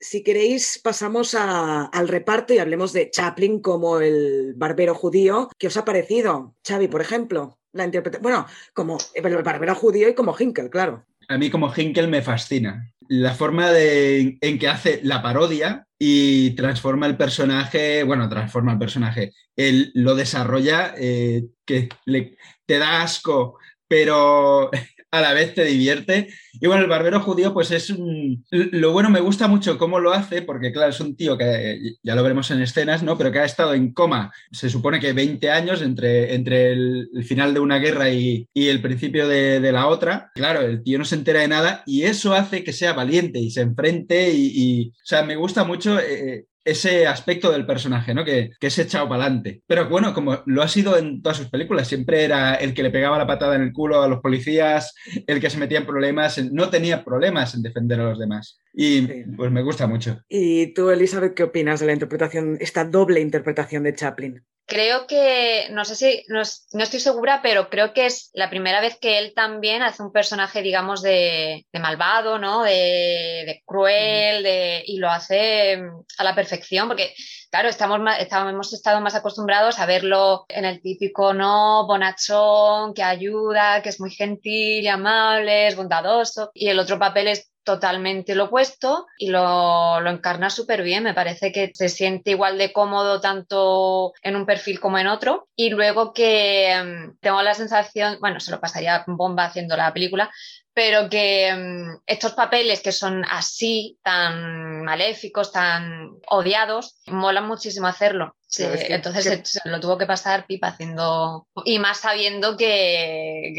[0.00, 5.50] si queréis, pasamos al reparto y hablemos de Chaplin como el barbero judío.
[5.58, 7.58] ¿Qué os ha parecido, Xavi, por ejemplo?
[7.72, 7.88] La
[8.20, 11.06] Bueno, como el barbero judío y como Hinkel, claro.
[11.28, 12.92] A mí como Hinkel me fascina.
[13.08, 19.32] La forma en que hace la parodia y transforma el personaje, bueno, transforma el personaje,
[19.54, 24.70] él lo desarrolla, eh, que le, te da asco, pero
[25.10, 26.28] a la vez te divierte.
[26.60, 28.44] Y bueno, el barbero judío, pues es un...
[28.50, 32.14] Lo bueno, me gusta mucho cómo lo hace, porque claro, es un tío que ya
[32.14, 33.16] lo veremos en escenas, ¿no?
[33.18, 37.54] Pero que ha estado en coma, se supone que 20 años entre, entre el, final
[37.54, 40.30] de una guerra y, el principio de, la otra.
[40.34, 43.50] Claro, el tío no se entera de nada y eso hace que sea valiente y
[43.50, 44.88] se enfrente y...
[44.88, 45.98] o sea, me gusta mucho...
[45.98, 48.24] Eh, ese aspecto del personaje, ¿no?
[48.24, 49.62] Que, que es echado para adelante.
[49.66, 52.90] Pero bueno, como lo ha sido en todas sus películas, siempre era el que le
[52.90, 54.94] pegaba la patada en el culo a los policías,
[55.26, 58.60] el que se metía en problemas, no tenía problemas en defender a los demás.
[58.72, 60.22] Y pues me gusta mucho.
[60.28, 64.44] ¿Y tú, Elizabeth, qué opinas de la interpretación, esta doble interpretación de Chaplin?
[64.66, 68.96] Creo que, no sé si, no, estoy segura, pero creo que es la primera vez
[69.00, 72.62] que él también hace un personaje, digamos, de, malvado, ¿no?
[72.62, 75.82] De, cruel, de, y lo hace
[76.18, 77.12] a la perfección, porque,
[77.50, 78.00] claro, estamos,
[78.48, 81.86] hemos estado más acostumbrados a verlo en el típico, ¿no?
[81.86, 87.50] Bonachón, que ayuda, que es muy gentil amable, es bondadoso, y el otro papel es
[87.62, 91.04] totalmente lo opuesto y lo, lo encarna súper bien.
[91.04, 95.48] Me parece que se siente igual de cómodo tanto en un perfil como en otro.
[95.54, 100.30] Y luego que mm, tengo la sensación, bueno, se lo pasaría bomba haciendo la película,
[100.72, 108.36] pero que mm, estos papeles que son así, tan maléficos, tan odiados, molan muchísimo hacerlo.
[108.58, 113.52] Entonces se, lo tuvo que pasar pipa haciendo y más sabiendo que,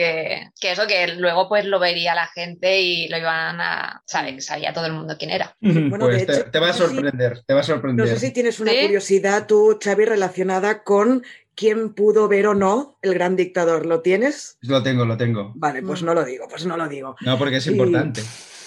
[0.60, 4.74] que, eso que luego pues lo vería la gente y lo iban a saber sabía
[4.74, 8.06] todo el mundo quién era bueno, pues te, va a sorprender te va a sorprender
[8.06, 11.24] no sé si tienes una curiosidad tú Xavi relacionada con
[11.56, 13.86] quién pudo ver o no el gran dictador.
[13.86, 14.58] ¿Lo tienes?
[14.62, 15.52] Lo tengo, lo tengo.
[15.56, 17.16] Vale, pues no lo digo, pues no lo digo.
[17.22, 18.22] No, porque es importante.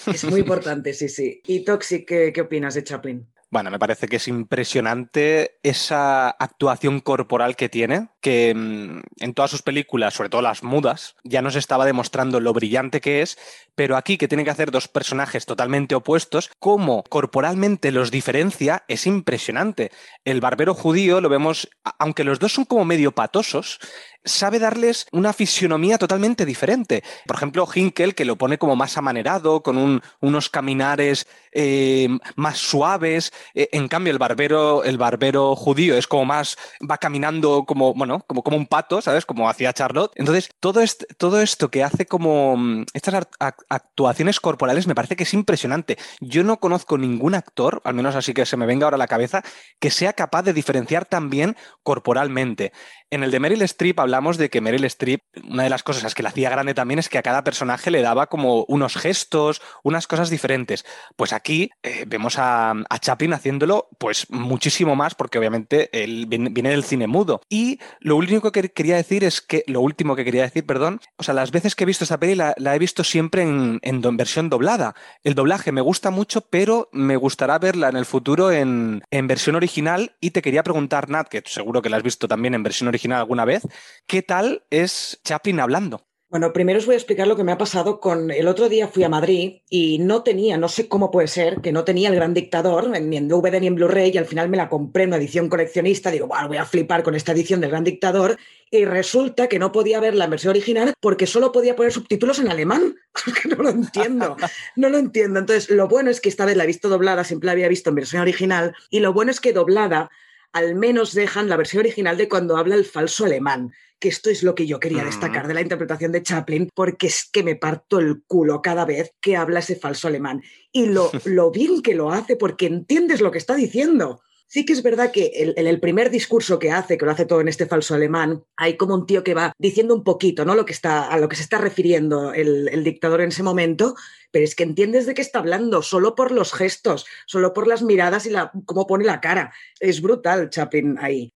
[0.07, 1.41] Es muy importante, sí, sí.
[1.47, 3.27] ¿Y Toxic, qué, qué opinas de Chaplin?
[3.55, 9.51] Bueno, me parece que es impresionante esa actuación corporal que tiene, que mm, en todas
[9.51, 13.37] sus películas, sobre todo las mudas, ya nos estaba demostrando lo brillante que es,
[13.75, 19.07] pero aquí que tiene que hacer dos personajes totalmente opuestos, cómo corporalmente los diferencia es
[19.07, 19.93] impresionante.
[20.25, 23.79] El barbero judío lo vemos, aunque los dos son como medio patosos,
[24.25, 27.03] sabe darles una fisionomía totalmente diferente.
[27.27, 33.33] Por ejemplo, Hinkel, que lo pone como más amanerado, con unos caminares eh, más suaves.
[33.55, 36.57] Eh, en cambio, el barbero, el barbero judío es como más,
[36.91, 39.27] va caminando como, bueno, como, como un pato, ¿sabes?
[39.27, 40.13] Como hacía Charlotte.
[40.17, 40.81] Entonces, todo,
[41.19, 43.27] todo esto que hace como mm, estas
[43.69, 45.99] actuaciones corporales me parece que es impresionante.
[46.21, 49.07] Yo no conozco ningún actor, al menos así que se me venga ahora a la
[49.07, 49.43] cabeza,
[49.81, 52.73] que sea capaz de diferenciar también corporalmente.
[53.11, 56.23] En el de Meryl Streep hablamos de que Meryl Streep, una de las cosas que
[56.23, 60.07] la hacía grande también es que a cada personaje le daba como unos gestos, unas
[60.07, 60.85] cosas diferentes.
[61.17, 66.85] Pues aquí eh, vemos a, Chaplin haciéndolo pues muchísimo más porque obviamente él viene, del
[66.85, 67.41] cine mudo.
[67.49, 71.23] Y lo único que quería decir es que, lo último que quería decir, perdón, o
[71.23, 73.81] sea, las veces que he visto esta peli la, he visto siempre en,
[74.17, 74.95] versión doblada.
[75.23, 79.57] El doblaje me gusta mucho, pero me gustará verla en el futuro en, en versión
[79.57, 82.89] original y te quería preguntar, Nat, que seguro que la has visto también en versión
[82.89, 83.63] original, alguna vez.
[84.07, 86.05] ¿Qué tal es Chaplin hablando?
[86.35, 88.89] Bueno, primero os voy a explicar lo que me ha pasado con el otro día
[88.89, 92.17] fui a Madrid y no tenía, no sé cómo puede ser, que no tenía el
[92.17, 95.11] gran dictador ni en DVD ni en Blu-ray y al final me la compré en
[95.11, 98.37] una edición coleccionista, digo, bueno, voy a flipar con esta edición del gran dictador
[98.69, 102.49] y resulta que no podía ver la versión original porque solo podía poner subtítulos en
[102.49, 102.97] alemán.
[103.57, 104.37] no lo entiendo,
[104.75, 105.39] no lo entiendo.
[105.39, 107.91] Entonces, lo bueno es que esta vez la he visto doblada, siempre la había visto
[107.91, 110.11] en versión original y lo bueno es que doblada
[110.55, 114.45] al menos dejan la versión original de cuando habla el falso alemán, que esto es
[114.45, 117.99] lo que yo quería destacar de la interpretación de Chaplin, porque es que me parto
[117.99, 120.43] el culo cada vez que habla ese falso alemán.
[120.71, 124.23] Y lo, lo bien que lo hace, porque entiendes lo que está diciendo.
[124.47, 127.41] Sí que es verdad que en el, primer discurso que hace, que lo hace todo
[127.41, 130.55] en este falso alemán, hay como un tío que va diciendo un poquito, ¿no?
[130.55, 133.97] Lo que está, a lo que se está refiriendo el, dictador en ese momento,
[134.31, 137.83] pero es que entiendes de qué está hablando, solo por los gestos, solo por las
[137.83, 139.53] miradas y la, cómo pone la cara.
[139.81, 141.33] Es brutal Chaplin ahí.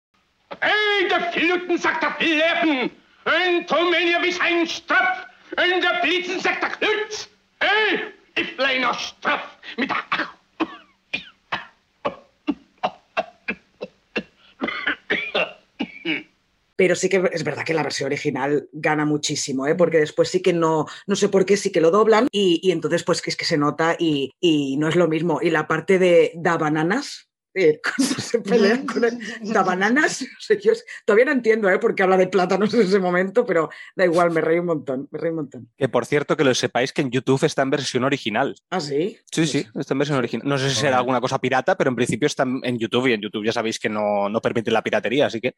[16.78, 19.74] Pero sí que es verdad que la versión original gana muchísimo, ¿eh?
[19.74, 23.02] porque después sí que no, no sé por qué sí que lo doblan y, entonces
[23.02, 25.40] pues que es que se nota y, y, no es lo mismo.
[25.42, 27.27] Y la parte de da bananas,
[27.82, 29.18] cuando se pelean con el,
[29.52, 30.24] da bananas,
[31.04, 31.78] todavía no entiendo ¿eh?
[31.78, 35.08] por qué habla de plátanos en ese momento, pero da igual, me reí un montón,
[35.10, 35.68] me reí un montón.
[35.76, 38.56] Que por cierto, que lo sepáis que en YouTube está en versión original.
[38.70, 39.18] ¿Ah, sí?
[39.30, 40.46] Sí, sí, está en versión original.
[40.46, 43.20] No sé si será alguna cosa pirata, pero en principio está en YouTube y en
[43.20, 45.56] YouTube ya sabéis que no, no permite la piratería, así que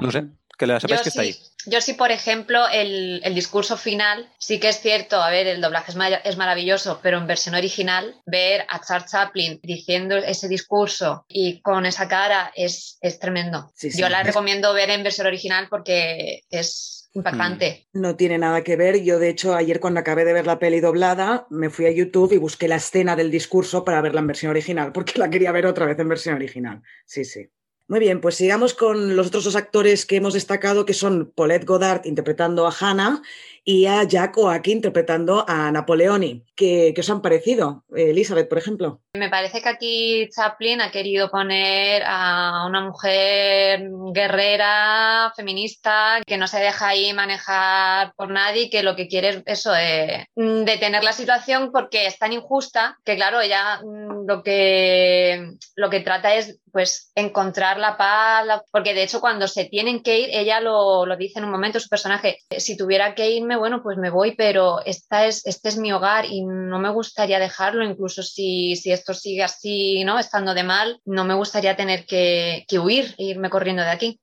[0.00, 0.28] no sé
[0.60, 1.34] que la sepáis que está ahí.
[1.66, 5.92] Yo sí, por ejemplo, el, discurso final, sí que es cierto, a ver, el doblaje
[6.24, 11.86] es, maravilloso, pero en versión original, ver a Charles Chaplin diciendo ese discurso y con
[11.86, 13.72] esa cara es, es tremendo.
[13.80, 17.88] Yo la recomiendo ver en versión original porque es impactante.
[17.92, 18.00] Mm.
[18.00, 19.02] No tiene nada que ver.
[19.02, 22.32] Yo, de hecho, ayer cuando acabé de ver la peli doblada, me fui a YouTube
[22.32, 25.66] y busqué la escena del discurso para verla en versión original, porque la quería ver
[25.66, 26.82] otra vez en versión original.
[27.06, 27.48] Sí, sí.
[27.90, 31.64] Muy bien, pues sigamos con los otros dos actores que hemos destacado, que son Paulette
[31.64, 33.20] Goddard interpretando a Hannah
[33.64, 36.44] y a Jack Oaki interpretando a Napoleoni.
[36.56, 37.84] ¿Qué, os han parecido?
[37.94, 39.00] Elizabeth, por ejemplo.
[39.14, 46.46] Me parece que aquí Chaplin ha querido poner a una mujer guerrera, feminista, que no
[46.46, 51.12] se deja ahí manejar por nadie, que lo que quiere es eso, de detener la
[51.12, 56.60] situación porque es tan injusta que, claro, ella mm, lo que, lo que trata es
[56.72, 61.16] pues encontrar la paz, porque de hecho cuando se tienen que ir, ella lo, lo,
[61.16, 64.80] dice en un momento, su personaje, si tuviera que irme, bueno, pues me voy, pero
[64.84, 69.14] esta es, este es mi hogar y no me gustaría dejarlo, incluso si, si esto
[69.14, 70.18] sigue así, ¿no?
[70.18, 74.20] Estando de mal, no me gustaría tener que, que huir e irme corriendo de aquí.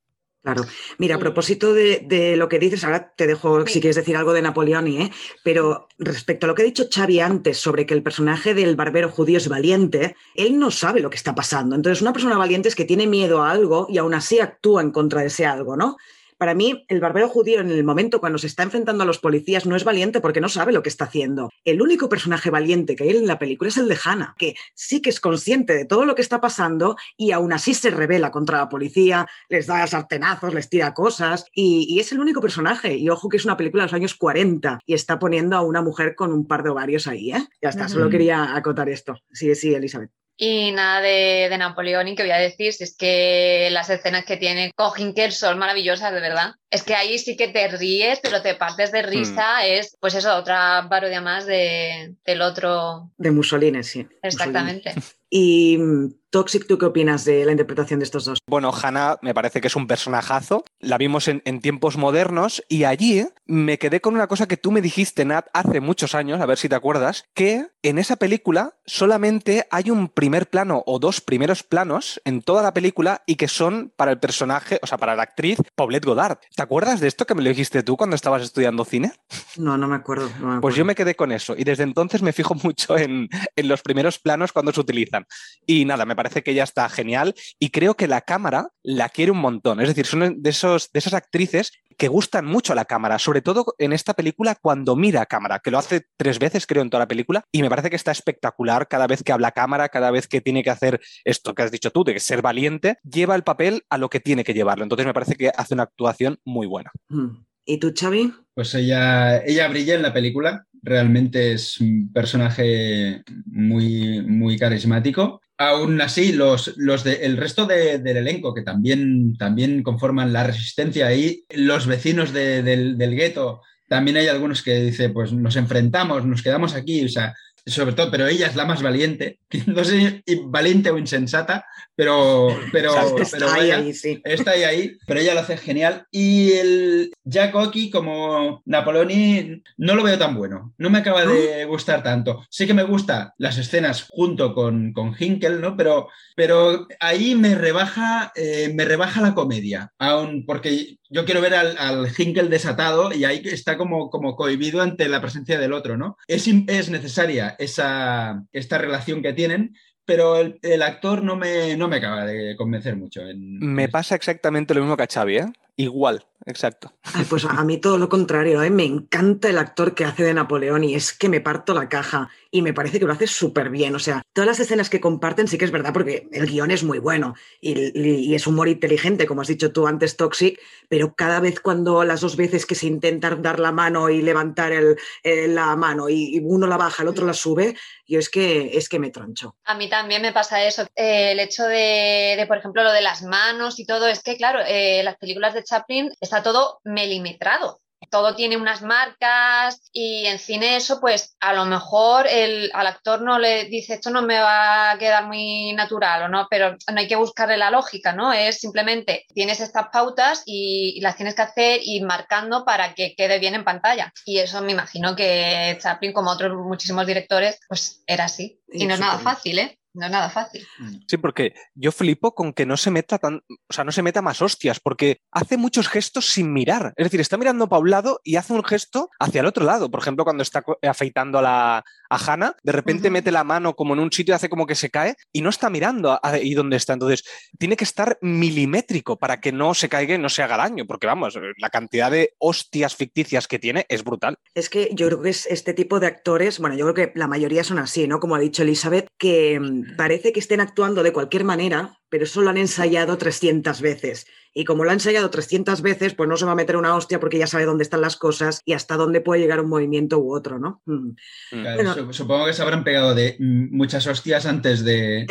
[0.48, 0.64] Claro.
[0.98, 4.42] Mira, a propósito de, lo que dices, ahora te dejo si quieres decir algo de
[4.42, 5.12] Napoleoni, ¿eh?
[5.44, 9.10] pero respecto a lo que ha dicho Xavi antes sobre que el personaje del barbero
[9.10, 11.76] judío es valiente, él no sabe lo que está pasando.
[11.76, 14.92] Entonces, una persona valiente es que tiene miedo a algo y aún así actúa en
[14.92, 15.98] contra de ese algo, ¿no?
[16.38, 19.66] Para mí, el barbero judío en el momento cuando se está enfrentando a los policías
[19.66, 21.50] no es valiente porque no sabe lo que está haciendo.
[21.66, 25.02] El único personaje valiente que hay en la película es el de Hannah, que sí
[25.02, 28.60] que es consciente de todo lo que está pasando y aún así se revela contra
[28.60, 32.96] la policía, les da sartenazos, les tira cosas y, es el único personaje.
[32.96, 35.82] Y ojo que es una película de los años 40 y está poniendo a una
[35.82, 37.48] mujer con un par de ovarios ahí, ¿eh?
[37.62, 39.16] Ya está, solo quería acotar esto.
[39.32, 40.12] Sí, sí, Elizabeth.
[40.40, 44.24] Y nada de, de Napoleón, y que voy a decir, si es que las escenas
[44.24, 46.54] que tiene con Hinkel son maravillosas, de verdad.
[46.70, 49.58] Es que ahí sí que te ríes, pero te partes de risa.
[49.62, 49.66] Hmm.
[49.66, 53.12] Es, pues eso, otra parodia más de, del otro.
[53.18, 54.08] De Mussolini, sí.
[54.22, 54.94] Exactamente.
[55.30, 58.40] Y mm, Toxic, ¿tú qué opinas de la interpretación de estos dos?
[58.48, 60.66] Bueno, Hannah me parece que es un personajazo.
[60.80, 64.82] La vimos en, tiempos modernos y allí me quedé con una cosa que tú me
[64.82, 69.68] dijiste, Nat, hace muchos años, a ver si te acuerdas, que en esa película solamente
[69.72, 73.94] hay un primer plano o dos primeros planos en toda la película y que son
[73.96, 76.40] para el personaje, o sea, para la actriz Paulette Goddard.
[76.54, 79.14] ¿Te acuerdas de esto que me lo dijiste tú cuando estabas estudiando cine?
[79.56, 80.30] No, no me acuerdo.
[80.62, 83.82] Pues yo me quedé con eso y desde entonces me fijo mucho en, en los
[83.82, 85.26] primeros planos cuando se utilizan.
[85.66, 89.32] Y nada, me parece que ella está genial y creo que la cámara la quiere
[89.32, 89.80] un montón.
[89.80, 93.42] Es decir, son de, esos, de esas actrices que gustan mucho a la cámara, sobre
[93.42, 96.90] todo en esta película cuando mira a cámara, que lo hace tres veces creo en
[96.90, 100.12] toda la película y me parece que está espectacular cada vez que habla cámara, cada
[100.12, 103.44] vez que tiene que hacer esto que has dicho tú, de ser valiente, lleva el
[103.44, 104.84] papel a lo que tiene que llevarlo.
[104.84, 106.92] Entonces me parece que hace una actuación muy buena.
[107.10, 107.48] Mm.
[107.70, 108.34] ¿Y tú, Xavi?
[108.54, 115.42] Pues ella, ella brilla en la película, realmente es un personaje muy, muy carismático.
[115.58, 121.08] Aún así, los, los de, el resto del elenco, que también, también conforman la resistencia
[121.08, 126.44] ahí, los vecinos del, del gueto, también hay algunos que dice, pues nos enfrentamos, nos
[126.44, 127.34] quedamos aquí, o sea,
[127.68, 132.48] sobre todo, pero ella es la más valiente, no sé si valiente o insensata, pero,
[132.72, 134.22] pero, está, ahí, sí.
[134.24, 136.06] está ahí, ahí, pero ella lo hace genial.
[136.12, 141.66] Y el Jack Oki como Napoleoni no lo veo tan bueno, no me acaba de
[141.66, 142.46] gustar tanto.
[142.50, 145.76] Sí que me gusta las escenas junto con, con Hinkel, ¿no?
[145.76, 151.56] Pero, pero ahí me rebaja, eh, me rebaja la comedia, aún porque yo quiero ver
[151.56, 155.98] al, al, Hinkel desatado y ahí está como, como cohibido ante la presencia del otro,
[155.98, 156.18] ¿no?
[156.28, 161.98] Es, es necesaria esa, esta relación que tienen, pero el, actor no me, no me
[161.98, 163.22] acaba de convencer mucho.
[163.36, 165.46] Me pasa exactamente lo mismo que a Xavi, ¿eh?
[165.80, 166.92] Igual, exacto.
[167.30, 168.72] pues a mí todo lo contrario, ¿eh?
[168.72, 172.30] me encanta el actor que hace de Napoleón y es que me parto la caja
[172.50, 173.94] y me parece que lo hace súper bien.
[173.94, 176.84] O sea, todas las escenas que comparten sí que es verdad porque el guion es
[176.84, 180.60] muy bueno y, es humor inteligente, como has dicho tú antes, Toxic,
[180.90, 184.72] pero cada vez cuando las dos veces que se intenta dar la mano y levantar
[184.72, 187.76] el, la mano y, uno la baja, el otro la sube,
[188.08, 189.56] yo es que, es que me troncho.
[189.66, 190.84] A mí también me pasa eso.
[190.96, 194.60] Eh, el hecho de, por ejemplo, lo de las manos y todo, es que, claro,
[194.66, 197.82] eh, las películas de Chaplin está todo milimetrado.
[198.12, 203.22] Todo tiene unas marcas y en cine eso, pues a lo mejor el, al actor
[203.22, 207.00] no le dice esto no me va a quedar muy natural o no, pero no
[207.00, 208.32] hay que buscarle la lógica, ¿no?
[208.32, 213.40] Es simplemente tienes estas pautas y, las tienes que hacer y marcando para que quede
[213.40, 214.14] bien en pantalla.
[214.26, 218.62] Y eso me imagino que Chaplin, como otros muchísimos directores, pues era así.
[218.72, 219.77] Y no es nada fácil, ¿eh?
[219.98, 220.66] No es nada fácil.
[220.78, 220.98] Mm.
[221.08, 224.22] Sí, porque yo flipo con que no se meta tan, o sea, no se meta
[224.22, 226.94] más hostias, porque hace muchos gestos sin mirar.
[226.98, 229.90] Es decir, está mirando para un lado y hace un gesto hacia el otro lado.
[229.90, 233.94] Por ejemplo, cuando está afeitando a la a Hannah, de repente mete la mano como
[233.94, 236.78] en un sitio y hace como que se cae y no está mirando ahí donde
[236.78, 236.94] está.
[236.94, 237.24] Entonces,
[237.58, 241.08] tiene que estar milimétrico para que no se caiga y no se haga daño, porque
[241.08, 244.38] vamos, la cantidad de hostias ficticias que tiene es brutal.
[244.54, 247.28] Es que yo creo que es este tipo de actores, bueno, yo creo que la
[247.28, 248.20] mayoría son así, ¿no?
[248.20, 252.42] Como ha dicho Elizabeth, que mm, parece que estén actuando de cualquier manera, pero eso
[252.42, 254.26] lo han ensayado 300 veces.
[254.54, 257.20] Y como lo ha ensayado 300 veces, pues no se va a meter una hostia
[257.20, 260.36] porque ya sabe dónde están las cosas y hasta dónde puede llegar un movimiento u
[260.36, 260.82] otro, ¿no?
[260.86, 262.12] Mm.
[262.12, 265.26] supongo que se habrán pegado de muchas hostias antes de,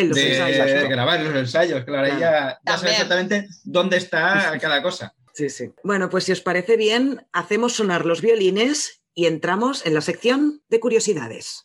[0.88, 1.84] grabar los ensayos.
[1.84, 5.14] Claro, ya, ya sabe exactamente dónde está cada cosa.
[5.34, 5.70] Sí, sí.
[5.84, 10.62] Bueno, pues si os parece bien, hacemos sonar los violines y entramos en la sección
[10.68, 11.64] de curiosidades.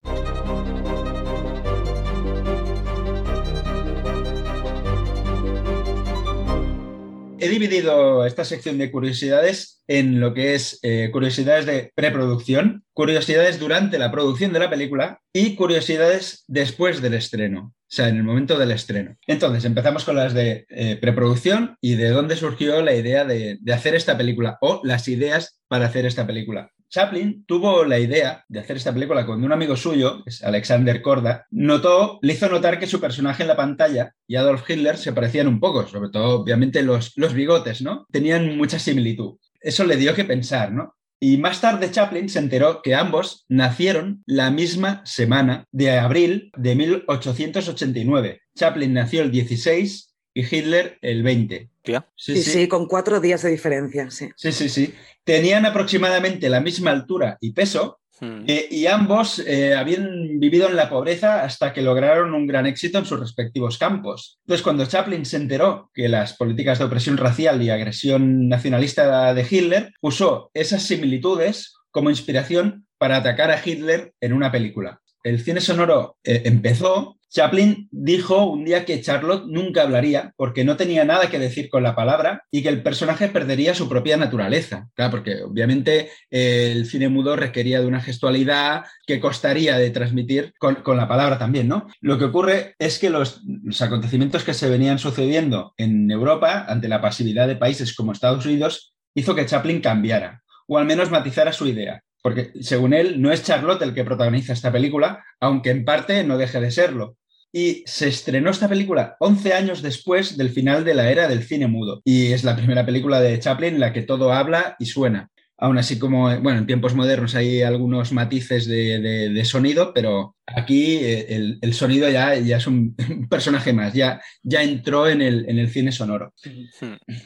[7.42, 13.60] He dividido esta sección de curiosidades en lo que es eh, curiosidades de preproducción, curiosidades
[13.60, 18.24] durante la producción de la película y curiosidades después del estreno, o sea, en el
[18.24, 19.18] momento del estreno.
[19.26, 23.74] Entonces, empezamos con las de eh, preproducción y de dónde surgió la idea de, de
[23.74, 26.72] hacer esta película o las ideas para hacer esta película.
[26.92, 32.20] Chaplin tuvo la idea de hacer esta película cuando un amigo suyo, Alexander Korda, notó,
[32.22, 35.62] le hizo notar que su personaje en la pantalla y Adolf Hitler se parecían un
[35.62, 38.06] poco, sobre todo obviamente los, los bigotes, ¿no?
[38.12, 39.38] Tenían mucha similitud.
[39.62, 40.96] Eso le dio que pensar, ¿no?
[41.24, 46.76] Y más tarde Chaplin se enteró que ambos nacieron la misma semana de abril de
[46.76, 48.42] 1889.
[48.56, 51.70] Chaplin nació el 16 y Hitler el 20.
[51.84, 54.30] Sí sí, sí, con cuatro días de diferencia, sí.
[54.36, 54.94] Sí, sí, sí.
[55.24, 58.44] Tenían aproximadamente la misma altura y peso, Hmm.
[58.46, 63.00] eh, y ambos eh, habían vivido en la pobreza hasta que lograron un gran éxito
[63.00, 64.38] en sus respectivos campos.
[64.46, 69.48] Entonces, cuando Chaplin se enteró que las políticas de opresión racial y agresión nacionalista de
[69.50, 75.01] Hitler usó esas similitudes como inspiración para atacar a Hitler en una película.
[75.24, 80.76] El cine sonoro eh, empezó Chaplin dijo un día que Charlotte nunca hablaría porque no
[80.76, 84.89] tenía nada que decir con la palabra y que el personaje perdería su propia naturaleza.
[84.95, 90.53] Claro, porque obviamente eh, el cine mudo requería de una gestualidad que costaría de transmitir
[90.59, 91.88] con, con, la palabra también, ¿no?
[92.01, 96.89] Lo que ocurre es que los, los acontecimientos que se venían sucediendo en Europa ante
[96.89, 101.53] la pasividad de países como Estados Unidos hizo que Chaplin cambiara o al menos matizara
[101.53, 105.86] su idea porque según él no es Charlotte el que protagoniza esta película, aunque en
[105.86, 107.17] parte no deje de serlo
[107.51, 111.67] y se estrenó esta película 11 años después del final de la era del cine
[111.67, 112.01] mudo.
[112.05, 115.30] Y es la primera película de Chaplin en la que todo habla y suena.
[115.64, 120.36] Aún así como, bueno, en tiempos modernos hay algunos matices de, de, de sonido, pero
[120.47, 122.95] aquí eh, el, el, sonido ya, ya es un
[123.30, 126.34] personaje más, ya, ya entró en el, en el cine sonoro.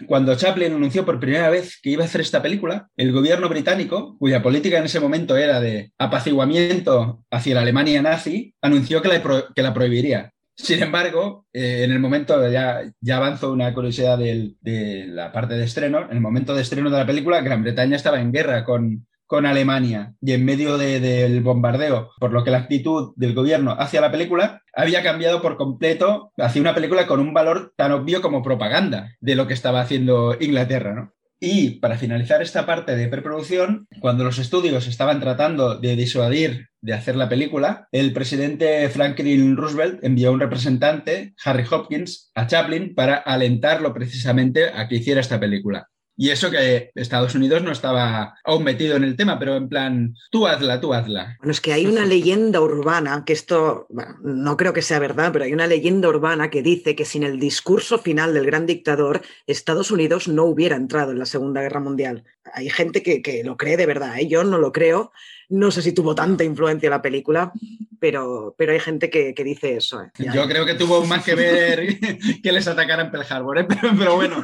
[0.06, 4.18] Cuando Chaplin anunció por primera vez que iba a hacer esta película, el gobierno británico,
[4.20, 9.24] cuya política en ese momento era de apaciguamiento hacia la Alemania nazi, anunció que la,
[9.56, 10.34] que la prohibiría.
[10.58, 15.66] Sin embargo, eh, en el momento, ya, ya avanzo una curiosidad de, la parte de
[15.66, 19.06] estreno, en el momento de estreno de la película, Gran Bretaña estaba en guerra con,
[19.26, 23.76] con Alemania y en medio de, del bombardeo, por lo que la actitud del gobierno
[23.78, 28.22] hacia la película había cambiado por completo hacia una película con un valor tan obvio
[28.22, 31.15] como propaganda de lo que estaba haciendo Inglaterra, ¿no?
[31.48, 36.94] Y para finalizar esta parte de preproducción, cuando los estudios estaban tratando de disuadir de
[36.94, 43.18] hacer la película, el presidente Franklin Roosevelt envió un representante, Harry Hopkins, a Chaplin para
[43.18, 45.88] alentarlo precisamente a que hiciera esta película.
[46.18, 50.16] Y eso que Estados Unidos no estaba aún metido en el tema, pero en plan,
[50.32, 51.36] tú hazla, tú hazla.
[51.40, 55.32] Bueno, es que hay una leyenda urbana, que esto, bueno, no creo que sea verdad,
[55.34, 59.22] pero hay una leyenda urbana que dice que sin el discurso final del gran dictador,
[59.46, 62.24] Estados Unidos no hubiera entrado en la Segunda Guerra Mundial.
[62.54, 64.28] Hay gente que, que lo cree de verdad, ¿eh?
[64.28, 65.12] yo no lo creo.
[65.50, 67.52] No sé si tuvo tanta influencia la película,
[68.00, 70.02] pero, pero hay gente que, que dice eso.
[70.02, 70.12] ¿eh?
[70.34, 72.00] Yo creo que tuvo más que ver
[72.44, 73.66] que les atacaran Pearl Harbor, ¿eh?
[73.70, 74.44] pero, pero, bueno.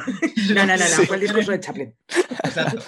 [0.54, 1.94] No, no, no, no, fue el discurso de Chaplin.
[2.44, 2.82] Exacto.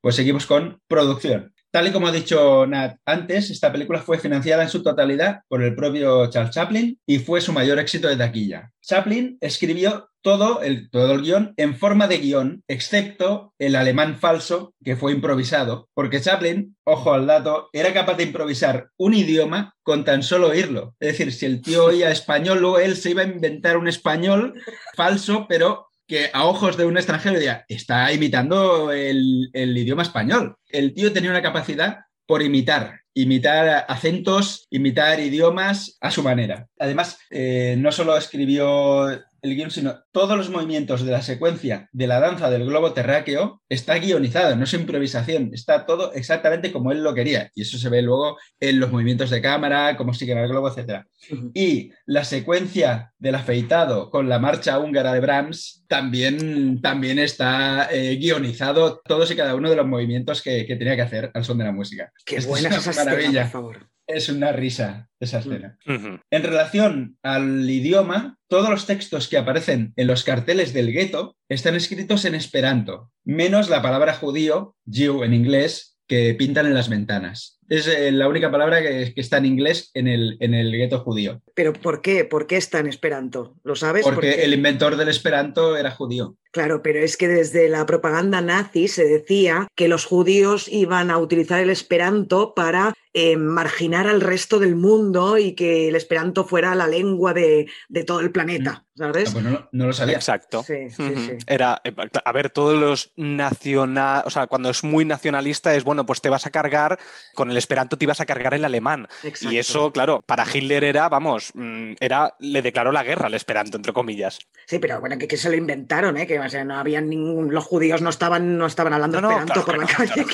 [0.00, 1.52] Pues seguimos con producción.
[1.70, 5.62] Tal y como ha dicho Nat antes, esta película fue financiada en su totalidad por
[5.62, 8.70] el propio Charles Chaplin y fue su mayor éxito de taquilla.
[8.82, 14.74] Chaplin escribió todo el, todo el guion en forma de guion, excepto el alemán falso,
[14.84, 20.04] que fue improvisado, porque Chaplin, ojo al dato, era capaz de improvisar un idioma con
[20.04, 20.94] tan solo oírlo.
[21.00, 24.54] Es decir, si el tío oía español, luego él se iba a inventar un español
[24.94, 30.56] falso, pero que a ojos de un extranjero diría, está imitando el, el, idioma español.
[30.68, 36.68] El tío tenía una capacidad por imitar, imitar acentos, imitar idiomas a su manera.
[36.78, 39.08] Además, eh, no solo escribió
[39.42, 43.60] el guion, sino todos los movimientos de la secuencia de la danza del globo terráqueo
[43.68, 47.50] está guionizado, no es improvisación, está todo exactamente como él lo quería.
[47.54, 51.04] Y eso se ve luego en los movimientos de cámara, cómo sigue el globo, etc.
[51.30, 51.50] Uh -huh.
[51.54, 58.16] Y la secuencia del afeitado con la marcha húngara de Brahms también, también está eh,
[58.16, 61.58] guionizado todos y cada uno de los movimientos que, que, tenía que hacer al son
[61.58, 62.12] de la música.
[62.24, 63.42] Qué Esto buena es esa maravilla.
[63.42, 63.91] Escena, por favor.
[64.06, 65.78] Es una risa esa escena.
[65.86, 66.20] Uh -huh.
[66.30, 71.74] En relación al idioma, todos los textos que aparecen en los carteles del gueto están
[71.74, 77.58] escritos en esperanto, menos la palabra judío, Jew en inglés, que pintan en las ventanas.
[77.72, 81.40] Es eh, la única palabra que, está en inglés en el, en el gueto judío.
[81.54, 82.26] ¿Pero por qué?
[82.26, 83.54] ¿Por qué está en esperanto?
[83.64, 84.04] ¿Lo sabes?
[84.04, 86.36] Porque el inventor del esperanto era judío.
[86.52, 91.16] Claro, pero es que desde la propaganda nazi se decía que los judíos iban a
[91.16, 96.74] utilizar el esperanto para eh, marginar al resto del mundo y que el esperanto fuera
[96.74, 97.66] la lengua de,
[98.06, 98.98] todo el planeta, mm.
[98.98, 99.28] ¿sabes?
[99.28, 100.16] Ah, pues no, lo sabía.
[100.16, 100.62] Exacto.
[100.62, 101.32] Sí, sí, sí.
[101.46, 106.04] Era, eh, a ver, todos los nacional, o sea, cuando es muy nacionalista es, bueno,
[106.04, 106.98] pues te vas a cargar,
[107.34, 109.08] con el esperanto te ibas a cargar el alemán.
[109.40, 113.76] Y eso, claro, para Hitler era, vamos, mm, era, le declaró la guerra al esperanto,
[113.76, 114.40] entre comillas.
[114.66, 116.38] Sí, pero bueno, que, se lo inventaron, ¿eh?
[116.38, 119.86] o sea, no habían ningún, los judíos no estaban, no estaban hablando esperanto por la
[119.86, 120.24] calle.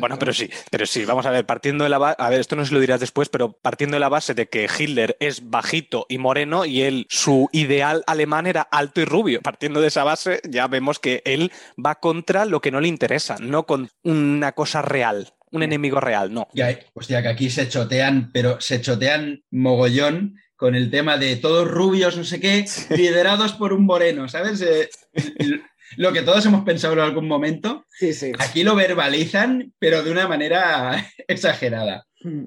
[0.00, 2.56] Bueno, pero sí, pero sí, vamos a ver, partiendo de la base, a ver, esto
[2.56, 6.06] no se lo dirás después, pero partiendo de la base de que Hitler es bajito
[6.08, 10.40] y moreno y él, su ideal alemán era alto y rubio, partiendo de esa base
[10.48, 11.52] ya vemos que él
[11.84, 16.32] va contra lo que no le interesa, no con una cosa real un enemigo real,
[16.32, 16.48] no.
[16.54, 21.68] Ya, hostia, que aquí se chotean, pero se chotean mogollón con el tema de todos
[21.68, 24.60] rubios, no sé qué, liderados por un moreno, ¿sabes?
[24.62, 24.88] Eh,
[25.96, 27.84] lo que todos hemos pensado en algún momento.
[27.90, 28.32] Sí, sí.
[28.38, 32.06] Aquí lo verbalizan, pero de una manera exagerada.
[32.20, 32.44] Hmm.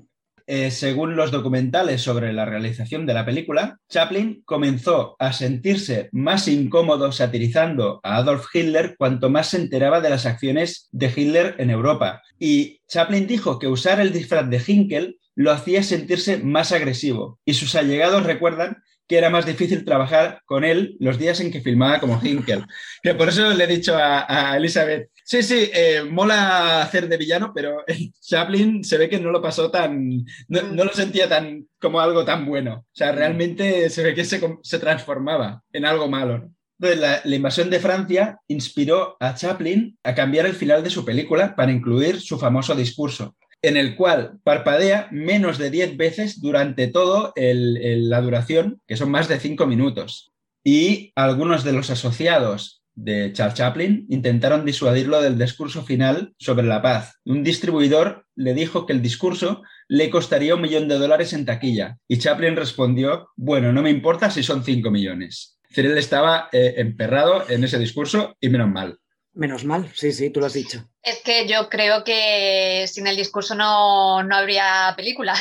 [0.48, 6.48] Eh, según los documentales sobre la realización de la película, Chaplin comenzó a sentirse más
[6.48, 11.72] incómodo satirizando a Adolf Hitler cuanto más se enteraba de las acciones de Hitler en
[11.72, 12.22] Europa.
[12.40, 17.54] Y Chaplin dijo que usar el disfraz de Hinkel lo hacía sentirse más agresivo y
[17.54, 18.78] sus allegados recuerdan
[19.08, 22.66] que era más difícil trabajar con él los días en que filmaba como Hinkel.
[23.04, 27.52] Que por eso le he dicho a, Elizabeth, sí, sí, eh, mola hacer de villano,
[27.54, 27.84] pero
[28.22, 32.46] Chaplin se ve que no lo pasó tan, no, lo sentía tan como algo tan
[32.46, 32.86] bueno.
[32.88, 36.52] O sea, realmente se ve que se, transformaba en algo malo.
[36.80, 41.72] La, invasión de Francia inspiró a Chaplin a cambiar el final de su película para
[41.72, 48.22] incluir su famoso discurso en el cual parpadea menos de 10 veces durante todo la
[48.22, 50.32] duración, que son más de 5 minutos.
[50.64, 56.82] Y algunos de los asociados de Charles Chaplin intentaron disuadirlo del discurso final sobre la
[56.82, 57.20] paz.
[57.26, 61.98] Un distribuidor le dijo que el discurso le costaría un millón de dólares en taquilla
[62.08, 65.55] y Chaplin respondió, bueno, no me importa si son 5 millones.
[65.76, 69.00] Él estaba eh, emperrado en ese discurso y menos mal.
[69.36, 70.90] Menos mal, sí, sí, tú lo has dicho.
[71.04, 75.36] Es que yo creo que sin el discurso no, habría película.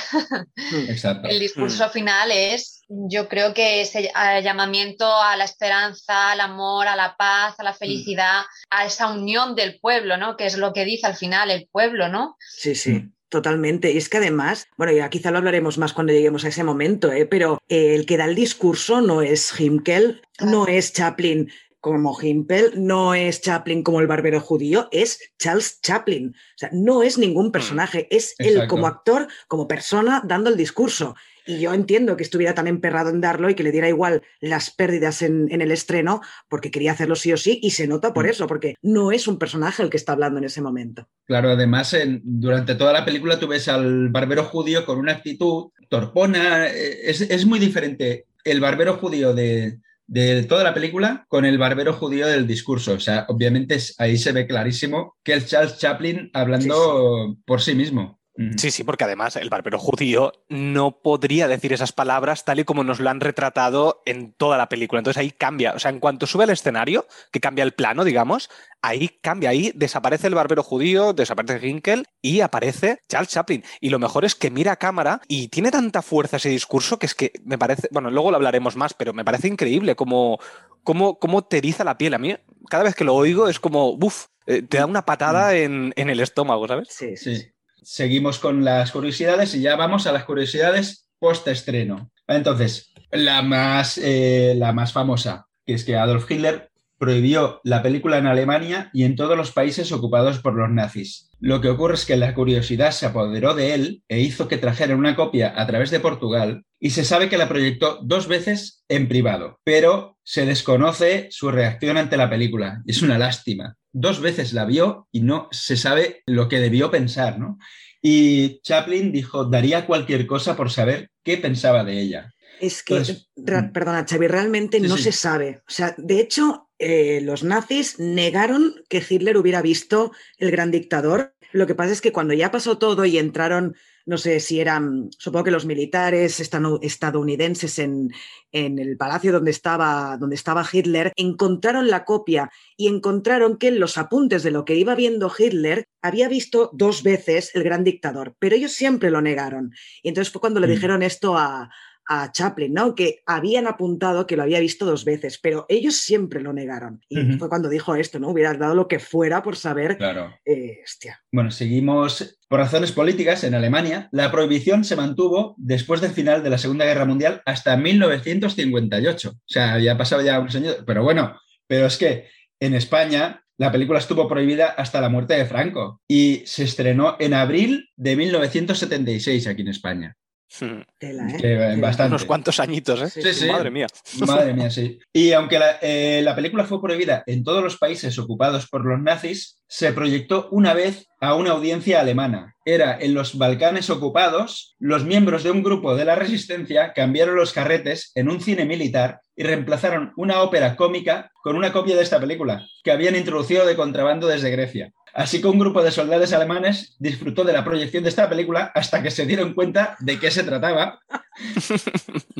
[0.56, 0.90] Hmm.
[0.90, 1.28] Exacto.
[1.28, 1.90] El discurso hmm.
[1.90, 4.10] final es, yo creo que ese
[4.42, 7.78] llamamiento a la esperanza, al amor, a la paz, a la hmm.
[7.78, 10.36] felicidad, a esa unión del pueblo, ¿no?
[10.36, 12.36] Que es lo que dice al final el pueblo, ¿no?
[12.40, 13.13] Sí, sí.
[13.28, 13.90] Totalmente.
[13.90, 17.12] Y es que además, bueno, ya quizá lo hablaremos más cuando lleguemos a ese momento,
[17.12, 17.26] ¿eh?
[17.26, 21.50] pero el que da el discurso no es Himkel, no es Chaplin,
[21.84, 26.30] como Himpel, no es Chaplin como el barbero judío, es Charles Chaplin.
[26.30, 30.56] O sea, no es ningún mm, personaje, es él como actor, como persona, dando el
[30.56, 31.14] discurso.
[31.46, 34.70] Y yo entiendo que estuviera tan emperrado en darlo y que le diera igual las
[34.70, 38.28] pérdidas en, el estreno, porque quería hacerlo sí o sí, y se nota por mm.
[38.28, 41.08] eso, porque no es un personaje el que está hablando en ese momento.
[41.26, 46.66] Claro, además, durante toda la película tú ves al barbero judío con una actitud torpona,
[46.68, 51.94] eh, es muy diferente el barbero judío de, de toda la película con el barbero
[51.94, 52.92] judío del discurso.
[52.94, 58.20] O sea, obviamente ahí se ve clarísimo que el Charles Chaplin hablando por sí mismo.
[58.56, 62.82] Sí, sí, porque además el barbero judío no podría decir esas palabras tal y como
[62.82, 64.98] nos lo han retratado en toda la película.
[64.98, 68.50] Entonces ahí cambia, o sea, en cuanto sube al escenario, que cambia el plano, digamos,
[68.82, 73.62] ahí cambia, ahí desaparece el barbero judío, desaparece Hinkel y aparece Charles Chaplin.
[73.80, 77.06] Y lo mejor es que mira a cámara y tiene tanta fuerza ese discurso que
[77.06, 80.40] es que me parece, bueno, luego lo hablaremos más, pero me parece increíble cómo,
[80.82, 82.14] cómo, cómo te eriza la piel.
[82.14, 82.34] A mí,
[82.68, 85.56] cada vez que lo oigo es como, uff, eh, te da una patada mm.
[85.56, 86.88] en, en el estómago, ¿sabes?
[86.90, 87.53] Sí, sí
[87.84, 92.10] seguimos con las curiosidades y ya vamos a las curiosidades post-estreno.
[92.26, 98.18] Entonces, la más, eh, la más famosa, que es que Adolf Hitler prohibió la película
[98.18, 101.30] en Alemania y en todos los países ocupados por los nazis.
[101.40, 104.98] Lo que ocurre es que la curiosidad se apoderó de él e hizo que trajeran
[104.98, 109.08] una copia a través de Portugal y se sabe que la proyectó dos veces en
[109.08, 112.82] privado, pero se desconoce su reacción ante la película.
[112.86, 113.76] Es una lástima.
[113.96, 117.58] Dos veces la vio y no se sabe lo que debió pensar, ¿no?
[118.02, 122.34] Y Chaplin dijo, daría cualquier cosa por saber qué pensaba de ella.
[122.60, 123.00] Es que,
[123.36, 123.72] mm.
[123.72, 125.62] perdona, Xavi, realmente no se sabe.
[125.68, 131.34] O sea, de hecho, eh, los nazis negaron que Hitler hubiera visto El Gran Dictador.
[131.52, 133.76] Lo que pasa es que cuando ya pasó todo y entraron
[134.06, 138.12] no sé si eran, supongo que los militares estadounidenses en,
[138.52, 143.80] en el palacio donde estaba, donde estaba Hitler, encontraron la copia y encontraron que en
[143.80, 148.36] los apuntes de lo que iba viendo Hitler había visto dos veces el gran dictador,
[148.38, 149.72] pero ellos siempre lo negaron.
[150.02, 150.70] Y entonces fue cuando le mm.
[150.70, 151.70] dijeron esto a,
[152.08, 152.94] a Chaplin, ¿no?
[152.94, 157.00] Que habían apuntado que lo había visto dos veces, pero ellos siempre lo negaron.
[157.08, 158.28] Y fue cuando dijo esto, ¿no?
[158.28, 159.96] Hubiera dado lo que fuera por saber.
[159.96, 160.34] Claro.
[160.44, 161.20] Eh, hostia.
[161.32, 162.38] Bueno, seguimos.
[162.48, 166.84] Por razones políticas, en Alemania, la prohibición se mantuvo después del final de la Segunda
[166.84, 169.30] Guerra Mundial hasta 1958.
[169.30, 170.76] O sea, había pasado ya unos años.
[170.86, 172.28] Pero bueno, pero es que
[172.60, 177.34] en España la película estuvo prohibida hasta la muerte de Franco y se estrenó en
[177.34, 180.16] abril de 1976 aquí en España.
[180.60, 180.82] Hmm.
[181.00, 181.82] ¿eh?
[182.06, 183.10] Unos cuantos añitos, ¿eh?
[183.10, 183.48] Sí, sí.
[183.50, 183.86] Madre mía.
[184.26, 184.98] Madre mía, sí.
[185.12, 189.58] Y aunque eh, la, película fue prohibida en todos los países ocupados por los nazis,
[189.66, 192.54] se proyectó una vez a una audiencia alemana.
[192.64, 197.52] Era en los Balcanes ocupados, los miembros de un grupo de la resistencia cambiaron los
[197.52, 202.20] carretes en un cine militar y reemplazaron una ópera cómica con una copia de esta
[202.20, 204.92] película, que habían introducido de contrabando desde Grecia.
[205.14, 209.00] Así que un grupo de soldados alemanes disfrutó de la proyección de esta película hasta
[209.00, 211.00] que se dieron cuenta de qué se trataba.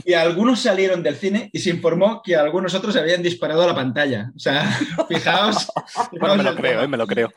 [0.07, 3.75] Y algunos salieron del cine y se informó que algunos otros habían disparado a la
[3.75, 4.31] pantalla.
[4.37, 4.71] O sea,
[5.09, 5.67] fijaos.
[6.13, 7.33] me lo creo, eh, me lo creo.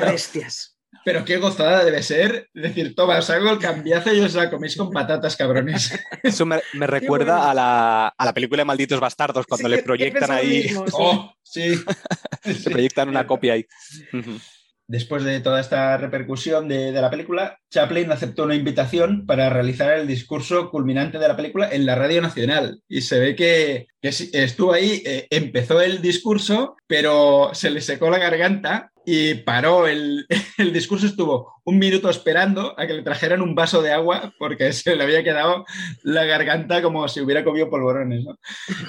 [0.00, 0.75] bestias.
[1.06, 4.76] Pero qué gozada debe ser decir, toma, os hago el cambiazo y os la coméis
[4.76, 5.96] con patatas, cabrones.
[6.24, 10.66] Eso me, recuerda a la, película de Malditos Bastardos, cuando le proyectan ahí.
[10.94, 11.80] Oh, sí.
[12.42, 13.64] Se proyectan una copia ahí.
[14.88, 20.06] Después de toda esta repercusión de, la película, Chaplin aceptó una invitación para realizar el
[20.06, 22.80] discurso culminante de la película en la Radio Nacional.
[22.88, 28.18] Y se ve que, estuvo ahí, eh, empezó el discurso, pero se le secó la
[28.18, 29.88] garganta y paró.
[29.88, 30.24] El,
[30.72, 34.94] discurso estuvo un minuto esperando a que le trajeran un vaso de agua porque se
[34.94, 35.64] le había quedado
[36.04, 38.24] la garganta como si hubiera comido polvorones.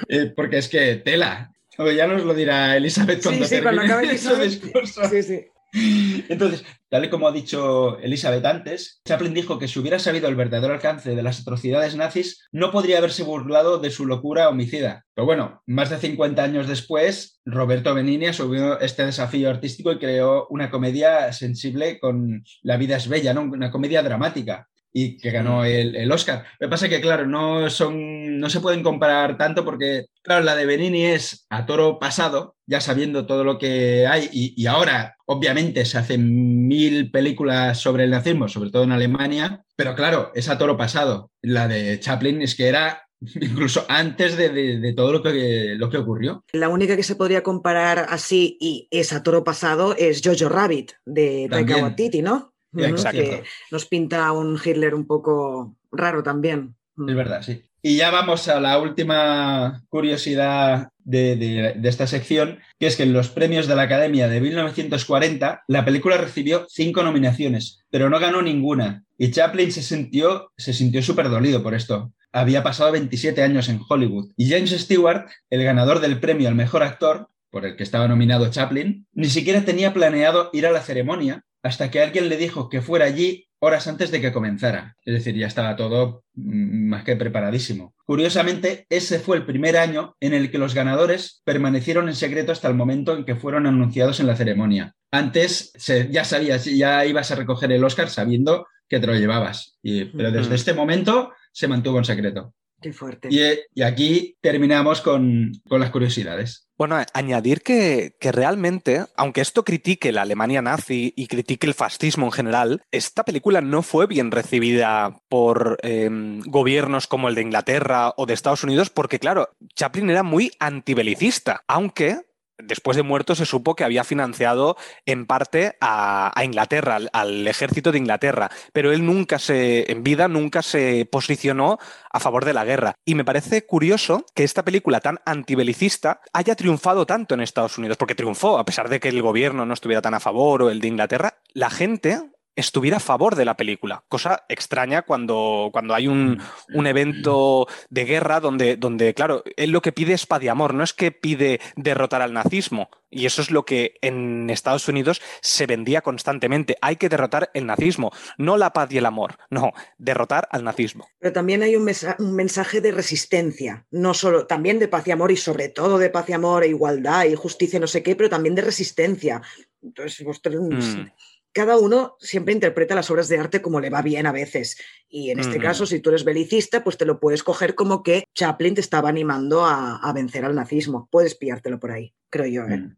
[0.09, 1.51] Eh, porque es que tela.
[1.95, 5.09] ya nos lo dirá Elizabeth cuando sí, sí, termine su discurso.
[5.09, 5.45] Sí, sí.
[6.30, 10.36] Entonces, tal y como ha dicho Elizabeth antes, Chaplin dijo que si hubiera sabido el
[10.36, 15.05] verdadero alcance de las atrocidades nazis, no podría haberse burlado de su locura homicida.
[15.13, 20.47] Pero bueno, más de 50 años después, Roberto Benigni asumió este desafío artístico y creó
[20.49, 23.41] una comedia sensible con La vida es bella, ¿no?
[23.41, 24.67] una comedia dramática
[24.99, 25.65] y que ganó mm.
[25.65, 26.45] el, Oscar.
[26.59, 30.43] Lo que pasa es que, claro, no, son, no se pueden comparar tanto porque, claro,
[30.43, 35.15] la de Benini es a toro pasado, ya sabiendo todo lo que hay, y, ahora,
[35.26, 40.49] obviamente, se hacen mil películas sobre el nazismo, sobre todo en Alemania, pero claro, es
[40.49, 41.32] a toro pasado.
[41.41, 43.07] La de Chaplin es que era
[43.41, 46.43] incluso antes de, todo lo que, lo que ocurrió.
[46.51, 50.91] La única que se podría comparar así y es a toro pasado es Jojo Rabbit
[51.05, 52.53] de Taika Waititi, ¿no?
[52.76, 56.76] Que nos pinta un Hitler un poco raro también.
[57.07, 57.63] Es verdad, sí.
[57.82, 63.30] Y ya vamos a la última curiosidad de, esta sección, que es que en los
[63.30, 69.05] premios de la Academia de 1940 la película recibió cinco nominaciones, pero no ganó ninguna.
[69.18, 72.12] Y Chaplin se sintió, se sintió súper dolido por esto.
[72.34, 74.32] Había pasado 27 años en Hollywood.
[74.36, 78.51] Y James Stewart, el ganador del premio al mejor actor, por el que estaba nominado
[78.51, 82.82] Chaplin, ni siquiera tenía planeado ir a la ceremonia hasta que alguien le dijo que
[82.82, 84.95] fuera allí horas antes de que comenzara.
[85.03, 87.95] Es decir, ya estaba todo mm, más que preparadísimo.
[88.05, 92.68] Curiosamente, ese fue el primer año en el que los ganadores permanecieron en secreto hasta
[92.68, 94.95] el momento en que fueron anunciados en la ceremonia.
[95.12, 95.72] Antes
[96.12, 99.78] ya sabías, ya ibas a recoger el Oscar sabiendo que te lo llevabas.
[99.82, 102.53] pero desde este momento se mantuvo en secreto.
[102.82, 103.30] Qué fuerte.
[103.32, 106.66] Y, aquí terminamos con, las curiosidades.
[106.78, 112.32] Bueno, añadir que, realmente, aunque esto critique la Alemania nazi y critique el fascismo en
[112.32, 118.28] general, esta película no fue bien recibida por em, gobiernos como el de Inglaterra o
[118.28, 122.26] de Estados Unidos, porque claro, Chaplin era muy antibelicista, aunque
[122.58, 127.99] después de muerto se supo que había financiado en parte a, Inglaterra, al, ejército de
[127.99, 131.78] Inglaterra, pero él nunca se, en vida, nunca se posicionó
[132.12, 132.95] a favor de la guerra.
[133.05, 137.97] Y me parece curioso que esta película tan antibelicista haya triunfado tanto en Estados Unidos,
[137.97, 140.82] porque triunfó, a pesar de que el gobierno no estuviera tan a favor o el
[140.82, 142.20] de Inglaterra, la gente
[142.58, 146.41] estuviera a favor de la película, cosa extraña cuando, cuando hay un,
[146.86, 150.84] evento de guerra donde, donde, claro, él lo que pide es paz y amor, no
[150.84, 155.68] es que pide derrotar al nazismo, y eso es lo que en Estados Unidos se
[155.68, 160.47] vendía constantemente, hay que derrotar el nazismo, no la paz y el amor, no, derrotar
[160.51, 161.08] al nazismo.
[161.20, 161.88] Pero también hay un,
[162.20, 166.10] un mensaje de resistencia, no solo, también de paz y amor, y sobre todo de
[166.10, 169.43] paz y amor, e igualdad y justicia, no sé qué, pero también de resistencia.
[169.84, 170.55] Entonces, vosotros...
[170.60, 171.05] Mm.
[171.53, 174.77] Cada uno siempre interpreta las obras de arte como le va bien a veces.
[175.09, 178.25] Y en este caso, si tú eres belicista, pues te lo puedes coger como que
[178.35, 181.07] Chaplin te estaba animando a, vencer al nazismo.
[181.11, 182.63] Puedes pillártelo por ahí, creo yo.
[182.63, 182.77] ¿eh?
[182.77, 182.97] Mm.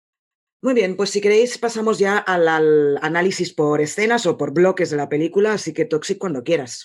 [0.61, 4.97] Muy bien, pues si queréis pasamos ya al, análisis por escenas o por bloques de
[4.97, 6.83] la película, así que Toxic cuando quieras.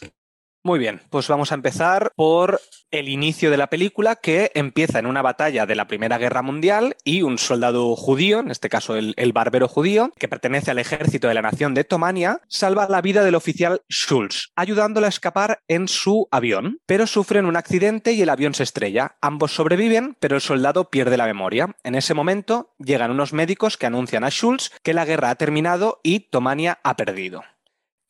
[0.66, 2.58] Muy bien, pues vamos a empezar por
[2.90, 6.96] el inicio de la película que empieza en una batalla de la Primera Guerra Mundial
[7.04, 11.34] y un soldado judío, en este caso el, barbero judío, que pertenece al ejército de
[11.34, 16.28] la nación de Tomania, salva la vida del oficial Schulz, ayudándole a escapar en su
[16.30, 19.16] avión, pero sufren un accidente y el avión se estrella.
[19.20, 21.76] Ambos sobreviven, pero el soldado pierde la memoria.
[21.82, 26.00] En ese momento llegan unos médicos que anuncian a Schulz que la guerra ha terminado
[26.02, 27.42] y Tomania ha perdido.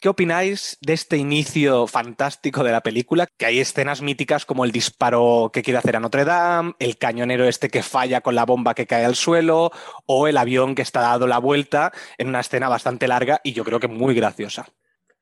[0.05, 3.27] ¿Qué opináis de este inicio fantástico de la película?
[3.39, 7.49] Que hay escenas míticas como el disparo que quiere hacer a Notre Dame, el cañonero
[7.49, 9.73] este que falla con la bomba que cae al suelo,
[10.05, 13.65] o el avión que está dado la vuelta en una escena bastante larga y yo
[13.65, 14.69] creo que muy graciosa.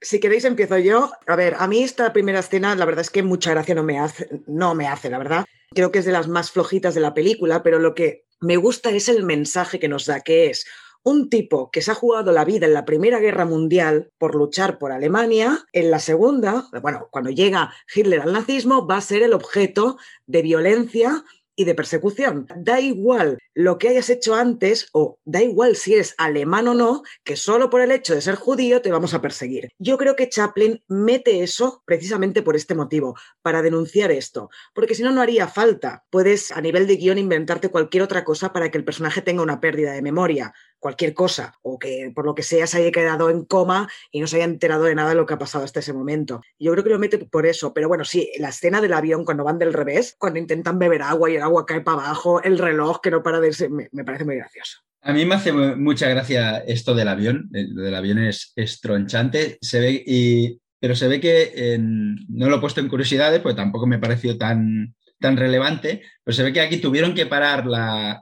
[0.00, 1.12] Si queréis empiezo yo.
[1.28, 4.00] A ver, a mí esta primera escena, la verdad es que mucha gracia no me
[4.00, 5.44] hace, no me hace, la verdad.
[5.72, 8.90] Creo que es de las más flojitas de la película, pero lo que me gusta
[8.90, 10.66] es el mensaje que nos da, que es
[11.04, 14.78] un tipo que se ha jugado la vida en la Primera Guerra Mundial por luchar
[14.78, 19.32] por Alemania, en la Segunda, bueno, cuando llega Hitler al nazismo, va a ser el
[19.32, 21.24] objeto de violencia
[21.56, 22.46] y de persecución.
[22.56, 27.02] Da igual lo que hayas hecho antes o da igual si eres alemán o no,
[27.24, 29.70] que solo por el hecho de ser judío te vamos a perseguir.
[29.78, 35.02] Yo creo que Chaplin mete eso precisamente por este motivo, para denunciar esto, porque si
[35.02, 36.04] no, no haría falta.
[36.10, 39.60] Puedes a nivel de guion inventarte cualquier otra cosa para que el personaje tenga una
[39.60, 43.44] pérdida de memoria, cualquier cosa, o que por lo que sea se haya quedado en
[43.44, 45.92] coma y no se haya enterado de nada de lo que ha pasado hasta ese
[45.92, 46.40] momento.
[46.58, 49.44] Yo creo que lo mete por eso, pero bueno, sí, la escena del avión cuando
[49.44, 53.00] van del revés, cuando intentan beber agua y el agua cae para abajo, el reloj
[53.00, 54.78] que no para irse, me, parece muy gracioso.
[55.02, 57.50] A mí me hace mucha gracia esto del avión.
[57.52, 59.58] El del avión es, estronchante.
[59.60, 63.86] Se ve y, pero se ve que no lo he puesto en curiosidades, pues tampoco
[63.86, 66.02] me pareció tan, tan relevante.
[66.22, 67.64] Pero se ve que aquí tuvieron que parar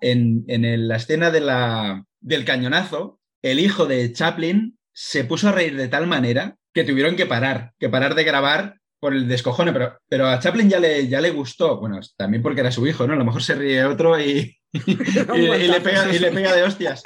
[0.01, 3.21] en, en la escena de la, del cañonazo.
[3.43, 7.73] El hijo de Chaplin se puso a reír de tal manera que tuvieron que parar,
[7.79, 11.31] que parar de grabar por el descojone, pero, pero a Chaplin ya le, ya le
[11.31, 13.14] gustó, bueno, también porque era su hijo, ¿no?
[13.14, 17.03] A lo mejor se ríe otro y, y, le pega, y, le pega, de hostias.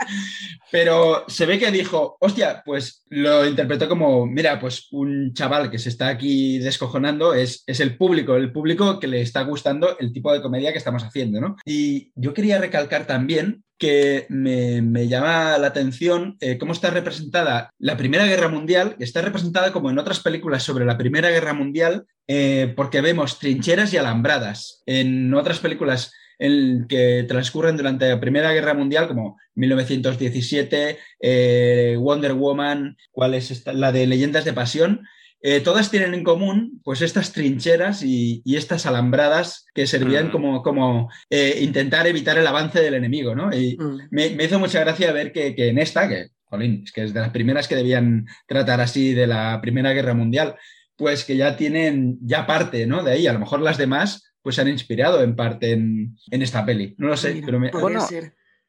[0.70, 5.78] Pero se ve que dijo, hostia, pues lo interpretó como, mira, pues un chaval que
[5.78, 10.12] se está aquí descojonando es, es el público, el público que le está gustando el
[10.12, 11.56] tipo de comedia que estamos haciendo, ¿no?
[11.64, 17.96] Y yo quería recalcar también que me, llama la atención eh, cómo está representada la
[17.96, 22.06] Primera Guerra Mundial, que está representada como en otras películas sobre la Primera Guerra Mundial,
[22.26, 24.82] eh, porque vemos trincheras y alambradas.
[24.86, 32.34] En otras películas en que transcurren durante la Primera Guerra Mundial, como 1917, eh, Wonder
[32.34, 33.72] Woman, ¿cuál es esta?
[33.72, 35.06] la de Leyendas de Pasión,
[35.46, 40.30] eh, todas tienen en común pues estas trincheras y, estas alambradas que servían mm.
[40.30, 43.54] como, como eh, intentar evitar el avance del enemigo, ¿no?
[43.54, 44.08] Y mm.
[44.10, 46.28] me, hizo mucha gracia ver que, en esta, que,
[46.60, 50.54] es que es de las primeras que debían tratar así de la Primera Guerra Mundial,
[50.96, 53.02] pues que ya tienen ya parte, ¿no?
[53.02, 56.66] De ahí, a lo mejor las demás pues se han inspirado en parte en, esta
[56.66, 56.94] peli.
[56.98, 57.70] No lo sé, pero me...
[57.70, 58.06] Bueno.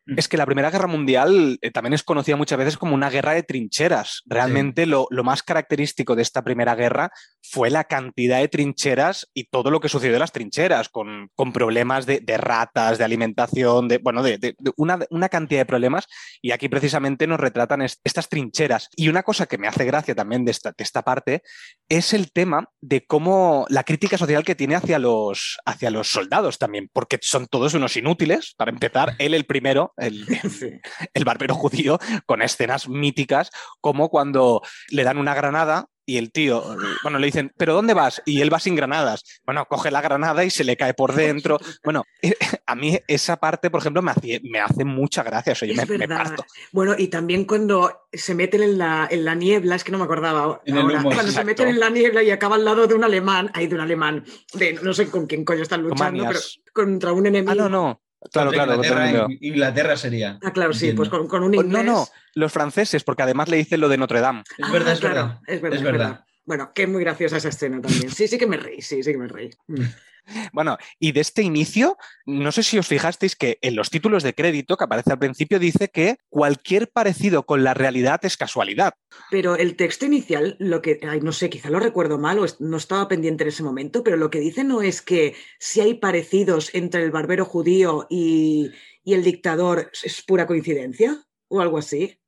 [0.06, 3.34] Es que la Primera Guerra Mundial eh, también es conocida muchas veces como una guerra
[3.34, 4.22] de trincheras.
[4.26, 9.72] Realmente lo, más característico de esta Primera Guerra fue la cantidad de trincheras y todo
[9.72, 14.56] lo que sucedió en las trincheras, con, problemas de, ratas, de alimentación, de, bueno, de,
[14.78, 16.06] una, cantidad de problemas.
[16.42, 18.90] Y aquí precisamente nos retratan estas trincheras.
[18.96, 21.42] Y una cosa que me hace gracia también de esta, esta parte
[21.90, 26.60] es el tema de cómo la crítica social que tiene hacia los, hacia los soldados
[26.60, 28.54] también, porque son todos unos inútiles.
[28.56, 29.94] Para empezar, él el primero
[31.14, 33.50] el, barbero judío, con escenas míticas,
[33.82, 36.64] como cuando le dan una granada y el tío,
[37.02, 38.22] bueno, le dicen, ¿pero dónde vas?
[38.26, 39.24] Y él va sin granadas.
[39.44, 41.58] Bueno, coge la granada y se le cae por dentro.
[41.84, 42.34] Bueno, eh,
[42.66, 45.54] a mí esa parte, por ejemplo, me hace, me hace mucha gracia.
[45.54, 46.46] yo me, parto.
[46.72, 50.06] Bueno, y también cuando se meten en la, en la niebla, es que no me
[50.06, 53.68] acordaba cuando se meten en la niebla y acaba al lado de un alemán, hay
[53.68, 56.40] de un alemán, de no sé con quién coño están luchando, pero
[56.74, 57.52] contra un enemigo.
[57.52, 58.05] Ah, no, no.
[58.32, 59.28] Claro, claro.
[59.42, 60.40] Inglaterra, sería.
[60.44, 61.72] Ah, claro, sí, pues con, un inglés.
[61.72, 64.44] No, no, los franceses, porque además le dicen lo de Notre Dame.
[64.58, 65.40] Es verdad, es, verdad.
[65.48, 65.78] es verdad.
[65.78, 66.26] Es verdad.
[66.46, 68.12] Bueno, que muy graciosa esa escena también.
[68.12, 69.50] Sí, sí que me reí, sí, sí que me reí.
[70.54, 74.34] Bueno, y de este inicio, no sé si os fijasteis que en los títulos de
[74.34, 78.94] crédito que aparece al principio dice que cualquier parecido con la realidad es casualidad.
[79.30, 83.08] Pero el texto inicial, lo que, no sé, quizá lo recuerdo mal o no estaba
[83.08, 87.04] pendiente en ese momento, pero lo que dice no es que si hay parecidos entre
[87.04, 88.72] el barbero judío y,
[89.04, 92.20] y el dictador es pura coincidencia o algo así.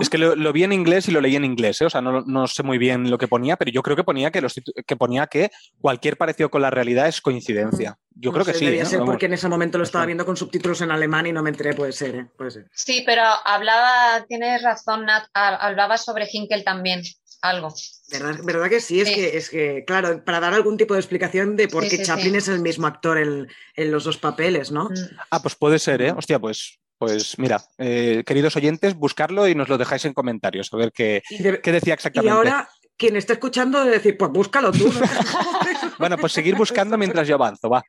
[0.00, 1.86] Es que lo, vi en inglés y lo leí en inglés, ¿eh?
[1.86, 4.40] o sea, no, sé muy bien lo que ponía, pero yo creo que ponía que,
[4.40, 5.50] los, que ponía que
[5.80, 7.98] cualquier parecido con la realidad es coincidencia.
[8.14, 8.64] Yo creo que sí.
[8.64, 11.42] Debía ser porque en ese momento lo estaba viendo con subtítulos en alemán y no
[11.42, 12.26] me enteré, puede ser, ¿eh?
[12.36, 12.66] puede ser.
[12.72, 17.02] Sí, pero hablaba, tienes razón, Nat, hablaba sobre Hinkel también,
[17.42, 17.74] algo.
[18.10, 19.00] ¿Verdad, ¿Verdad que sí?
[19.00, 22.36] Es, Que, es que, claro, para dar algún tipo de explicación de por qué Chaplin
[22.36, 24.84] es el mismo actor en, en, los dos papeles, ¿no?
[24.84, 25.16] Mm.
[25.30, 26.12] Ah, pues puede ser, ¿eh?
[26.12, 30.76] Hostia, pues pues mira, eh, queridos oyentes, buscarlo y nos lo dejáis en comentarios, a
[30.76, 31.22] ver qué,
[31.62, 32.32] qué decía exactamente.
[32.32, 34.90] Y ahora, quien está escuchando, debe decir, pues búscalo tú.
[35.98, 37.82] bueno, pues seguir buscando mientras yo avanzo, va.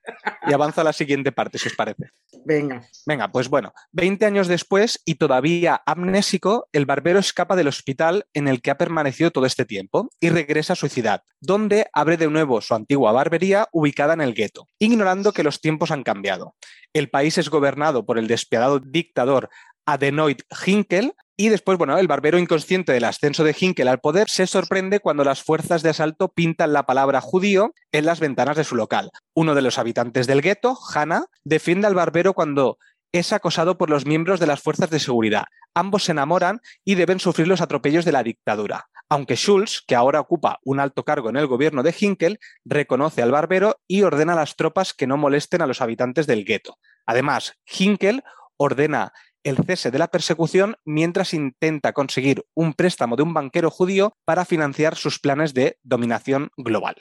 [0.46, 2.10] Y avanzo a la siguiente parte, si os parece.
[2.46, 2.82] Venga.
[3.06, 8.48] Venga, pues bueno, 20 años después y todavía amnésico, el barbero escapa del hospital en
[8.48, 12.30] el que ha permanecido todo este tiempo y regresa a su ciudad, donde abre de
[12.30, 16.56] nuevo su antigua barbería ubicada en el gueto, ignorando que los tiempos han cambiado.
[16.94, 19.50] El país es gobernado por el despiadado dictador
[19.88, 24.48] Adenoid Hinkel, y después, bueno, el barbero inconsciente del ascenso de Hinkel al poder se
[24.48, 28.76] sorprende cuando las fuerzas de asalto pintan la palabra judío en las ventanas de su
[28.76, 29.12] local.
[29.36, 32.80] Uno de los habitantes del gueto, Hannah, defiende al barbero cuando
[33.12, 35.46] es acosado por los miembros de las fuerzas de seguridad.
[35.76, 38.88] Ambos se enamoran y deben sufrir los atropellos de la dictadura.
[39.08, 43.32] Aunque Schulz, que ahora ocupa un alto cargo en el gobierno de Hinkel, reconoce al
[43.32, 46.80] barbero y ordena a las tropas que no molesten a los habitantes del gueto.
[47.06, 48.24] Además, Hinkel
[48.58, 49.14] ordena
[49.44, 54.46] el cese de la persecución mientras intenta conseguir un préstamo de un banquero judío para
[54.46, 56.96] financiar sus planes de dominación global.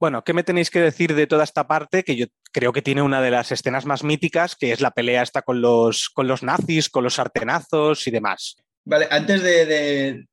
[0.00, 2.04] Bueno, ¿qué me tenéis que decir de toda esta parte?
[2.04, 5.22] Que yo creo que tiene una de las escenas más míticas, que es la pelea
[5.22, 8.56] esta con los, con los nazis, con los sartenazos y demás.
[8.84, 10.24] Vale, antes de,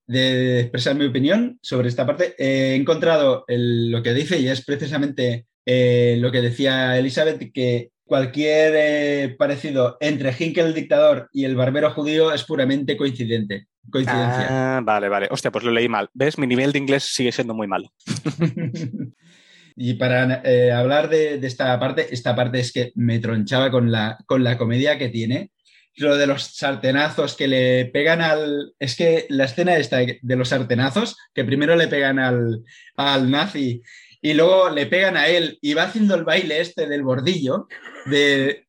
[0.62, 6.16] expresar mi opinión sobre esta parte, he encontrado lo que dice y es precisamente eh,
[6.20, 11.90] lo que decía Elizabeth, que Cualquier eh, parecido entre Hinkel el dictador y el barbero
[11.90, 13.68] judío es puramente coincidente.
[13.90, 14.78] Coincidencia.
[14.78, 15.28] Ah, vale, vale.
[15.32, 16.10] Hostia, pues lo leí mal.
[16.14, 16.38] ¿Ves?
[16.38, 17.92] Mi nivel de inglés sigue siendo muy malo.
[19.76, 24.20] y para eh, hablar de, esta parte, esta parte es que me tronchaba con la,
[24.28, 25.52] con la comedia que tiene.
[25.98, 28.74] Lo de los sartenazos que le pegan al.
[28.78, 32.64] Es que la escena esta de los sartenazos, que primero le pegan al,
[32.98, 33.82] al nazi
[34.26, 37.68] y luego le pegan a él y va haciendo el baile este del bordillo,
[38.08, 38.66] de,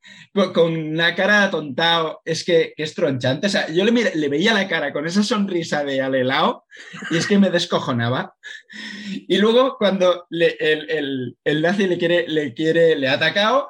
[0.52, 3.46] con una cara atontado, es que, es tronchante.
[3.46, 6.66] O sea, yo le, le, veía la cara con esa sonrisa de alelao
[7.10, 8.34] y es que me descojonaba.
[9.26, 13.66] Y luego cuando el, el, el, nazi le quiere, le quiere, le ha atacado,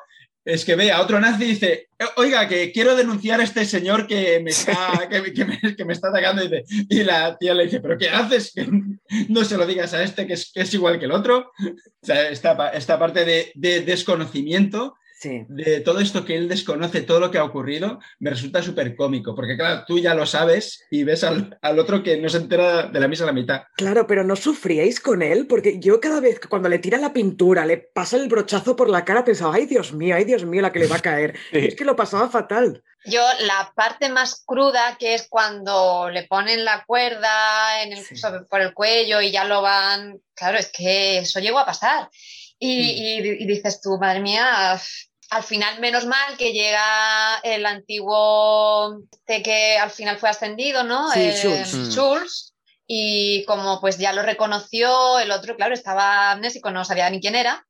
[0.46, 4.06] es que ve a otro nazi y dice, oiga, que quiero denunciar a este señor
[4.06, 6.44] que me está, que, me, está atacando.
[6.44, 8.52] Y, y, la tía le dice, ¿pero qué haces?
[8.54, 8.64] Que
[9.28, 11.50] no se lo digas a este que es, es igual que el otro.
[11.98, 17.20] O sea, esta, esta parte de, de desconocimiento de todo esto que él desconoce, todo
[17.20, 21.04] lo que ha ocurrido, me resulta súper cómico, porque claro, tú ya lo sabes y
[21.04, 23.62] ves al, otro que no se entera de la misa a la mitad.
[23.76, 27.12] Claro, pero no sufríais con él, porque yo cada vez que cuando le tira la
[27.12, 30.62] pintura, le pasa el brochazo por la cara, pensaba, ay Dios mío, ay Dios mío,
[30.62, 31.36] la que le va a caer.
[31.66, 32.82] Es que lo pasaba fatal.
[33.06, 38.04] Yo, la parte más cruda, que es cuando le ponen la cuerda en el,
[38.48, 40.20] por el cuello y ya lo van.
[40.34, 42.08] Claro, es que eso llegó a pasar.
[42.58, 43.42] Y, mm.
[43.42, 44.78] y, dices tú, madre mía,
[45.30, 51.10] al final, menos mal que llega el antiguo de que al final fue ascendido, ¿no?
[51.12, 52.52] Sí, eh, Schultz.
[52.88, 57.34] Y como pues ya lo reconoció, el otro, claro, estaba amnésico, no sabía ni quién
[57.34, 57.66] era.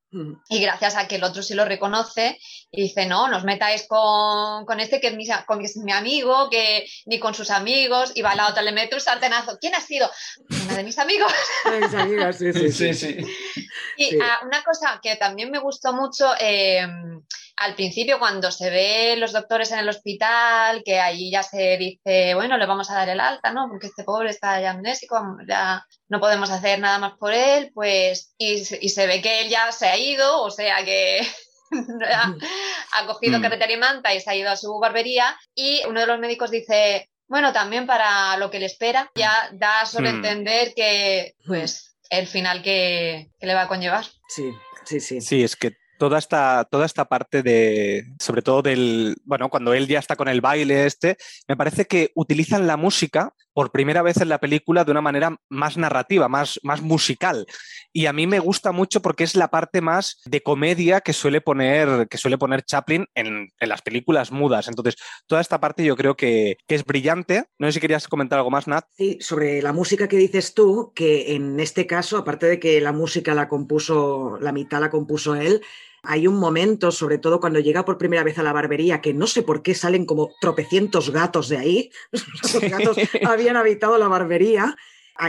[0.49, 2.39] Y gracias a que el otro sí lo reconoce
[2.71, 6.49] y dice, no, nos metáis con, con este que es, mi, con, es mi amigo,
[6.51, 8.13] que ni con sus amigos.
[8.15, 9.59] Y va la otra, le mete un sartenazo.
[9.61, 10.11] ¿Quién ha sido?
[10.65, 11.33] Una de mis amigos.
[11.81, 12.95] mis amigas, sí, sí, sí.
[12.95, 13.17] sí,
[13.97, 16.87] Y una cosa que también me gustó mucho, eh,
[17.57, 22.35] al principio cuando se ve los doctores en el hospital, que ahí ya se dice,
[22.35, 23.69] bueno, le vamos a dar el alta, ¿no?
[23.69, 25.17] Porque este pobre está ya amnésico,
[25.49, 29.73] ya no podemos hacer nada más por él, pues, y, se ve que él ya
[29.73, 31.27] se ha ido, o sea que
[32.93, 33.43] ha, cogido mm.
[33.43, 36.51] carretera y manta y se ha ido a su barbería, y uno de los médicos
[36.51, 40.17] dice, bueno, también para lo que le espera, ya da a solo mm.
[40.17, 44.05] entender que, pues, el final que, que le va a conllevar.
[44.29, 44.53] Sí,
[44.85, 45.23] sí, sí.
[45.23, 49.87] Sí, es que toda esta, toda esta parte de, sobre todo del, bueno, cuando él
[49.87, 51.17] ya está con el baile este,
[51.49, 55.35] me parece que utilizan la música por primera vez en la película de una manera
[55.49, 57.47] más narrativa, más, más musical.
[57.91, 61.41] Y a mí me gusta mucho porque es la parte más de comedia que suele
[61.41, 64.69] poner, que suele poner Chaplin en, las películas mudas.
[64.69, 64.97] Entonces,
[65.27, 67.45] toda esta parte yo creo que, que, es brillante.
[67.59, 68.85] No sé si querías comentar algo más, Nat.
[68.95, 72.93] Sí, sobre la música que dices tú, que en este caso, aparte de que la
[72.93, 75.63] música la compuso, la mitad la compuso él,
[76.09, 79.27] Hay un momento, sobre todo cuando llega por primera vez a la barbería, que no
[79.27, 81.91] sé por qué salen como tropecientos gatos de ahí.
[82.13, 82.97] Los gatos
[83.27, 84.77] habían habitado la barbería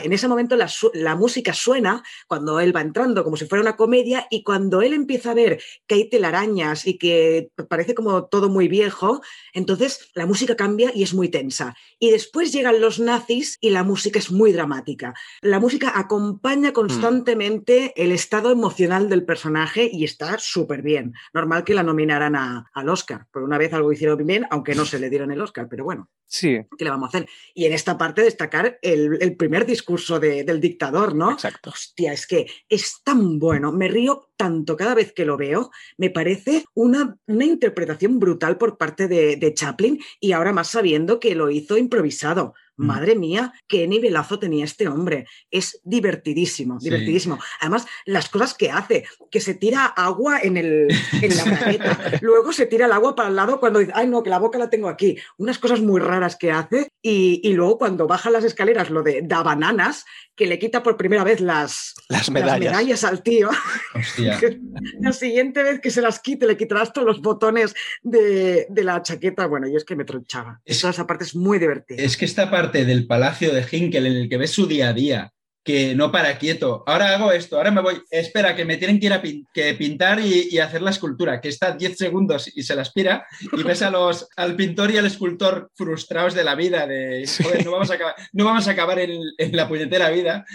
[0.04, 4.28] en ese momento la, música suena cuando él va entrando, como si fuera una comedia,
[4.30, 8.68] y cuando él empieza a ver que hay telarañas y que parece como todo muy
[8.68, 9.22] viejo,
[9.54, 11.76] entonces la música cambia y es muy tensa.
[12.00, 15.14] Y después llegan los nazis y la música es muy dramática.
[15.42, 16.74] La música acompaña mm.
[16.74, 21.14] constantemente el estado emocional del personaje y está súper bien.
[21.34, 23.28] Normal que la nominaran al Oscar.
[23.32, 26.10] Por una vez algo hicieron bien, aunque no se le dieron el Oscar, pero bueno.
[26.26, 26.60] Sí.
[26.78, 27.30] ¿Qué le vamos a hacer?
[27.54, 29.77] Y en esta parte destacar el, el primer discurso
[30.20, 31.32] del dictador, ¿no?
[31.32, 31.72] Exacto.
[31.72, 36.10] Hostia, es que es tan bueno, me río tanto cada vez que lo veo, me
[36.10, 41.36] parece una, una interpretación brutal por parte de, de Chaplin y ahora más sabiendo que
[41.36, 42.54] lo hizo improvisado.
[42.78, 42.86] Mm.
[42.86, 45.26] Madre mía, qué nivelazo tenía este hombre.
[45.52, 47.40] Es divertidísimo, divertidísimo.
[47.60, 50.88] Además, las cosas que hace, que se tira agua en, el,
[51.22, 54.24] en la planeta, luego se tira el agua para el lado cuando dice, ay no,
[54.24, 55.18] que la boca la tengo aquí.
[55.38, 59.22] Unas cosas muy raras que hace y, y luego cuando baja las escaleras, lo de
[59.24, 60.06] da bananas,
[60.38, 63.04] que le quita por primera vez las, las, medallas.
[63.04, 63.50] al tío.
[65.02, 67.74] la siguiente vez que se las quite, le quitarás todos los botones
[68.04, 69.48] de, de la chaqueta.
[69.48, 70.62] Bueno, yo es que me tronchaba.
[70.64, 72.04] esa parte es muy divertida.
[72.04, 74.94] Es que esta parte del palacio de Hinkel, en el que ves su día a
[74.94, 75.34] día,
[75.68, 76.84] que no para quieto.
[76.88, 78.02] Ahora hago esto, ahora me voy.
[78.10, 81.74] Espera, que me tienen que ir a que pintar y, hacer la escultura, que está
[81.74, 83.28] 10 segundos y se la aspira.
[83.52, 87.30] Y ves a los, al pintor y al escultor frustrados de la vida, de
[87.66, 89.20] no vamos a acabar, no vamos a acabar en,
[89.52, 90.46] la puñetera vida,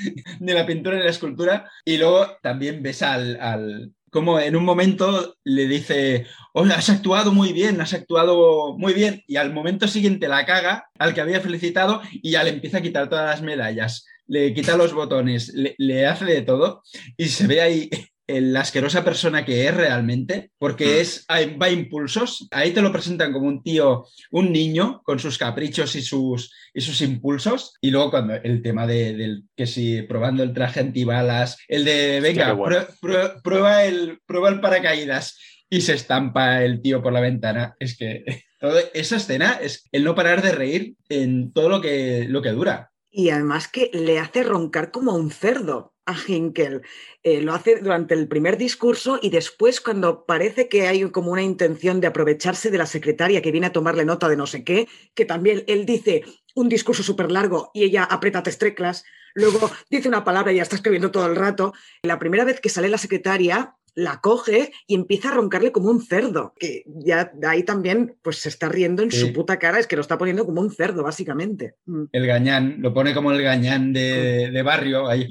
[0.41, 1.71] ni la pintura ni la escultura.
[1.85, 7.33] Y luego también ves al, al como en un momento le dice, hola, has actuado
[7.33, 11.41] muy bien, has actuado muy bien, y al momento siguiente la caga al que había
[11.41, 16.07] felicitado y ya le empieza a quitar todas las medallas le quita los botones, le,
[16.07, 16.83] hace de todo
[17.17, 17.91] y se ve ahí
[18.27, 21.01] la asquerosa persona que es realmente, porque mm.
[21.01, 22.49] es, va a impulsos.
[22.51, 26.81] Ahí te lo presentan como un tío, un niño, con sus caprichos y sus, y
[26.81, 27.75] sus impulsos.
[27.81, 32.21] Y luego cuando el tema de, del que si probando el traje antibalas, el de,
[32.21, 32.57] venga,
[33.43, 37.77] prueba, el, prueba el paracaídas y se estampa el tío por la ventana.
[37.79, 38.25] Es que
[38.95, 42.91] esa escena es el no parar de reír en todo lo que, lo que dura.
[43.11, 46.83] Y además que le hace roncar como un cerdo a Hinkel.
[47.23, 51.43] Eh, lo hace durante el primer discurso y después cuando parece que hay como una
[51.43, 54.89] intención de aprovecharse de la secretaria que viene a tomarle nota de no sé qué,
[55.15, 56.25] que también él dice
[56.55, 60.63] un discurso súper largo y ella aprieta tres teclas, luego dice una palabra y ya
[60.63, 61.73] está escribiendo todo el rato.
[62.03, 66.03] La primera vez que sale la secretaria, la coge y empieza a roncarle como un
[66.03, 66.55] cerdo.
[66.59, 69.97] Que ya de ahí también pues se está riendo en su puta cara, es que
[69.97, 71.77] lo está poniendo como un cerdo, básicamente.
[71.87, 72.05] Mm.
[72.13, 75.29] El gañán, lo pone como el gañán de, de barrio, ahí.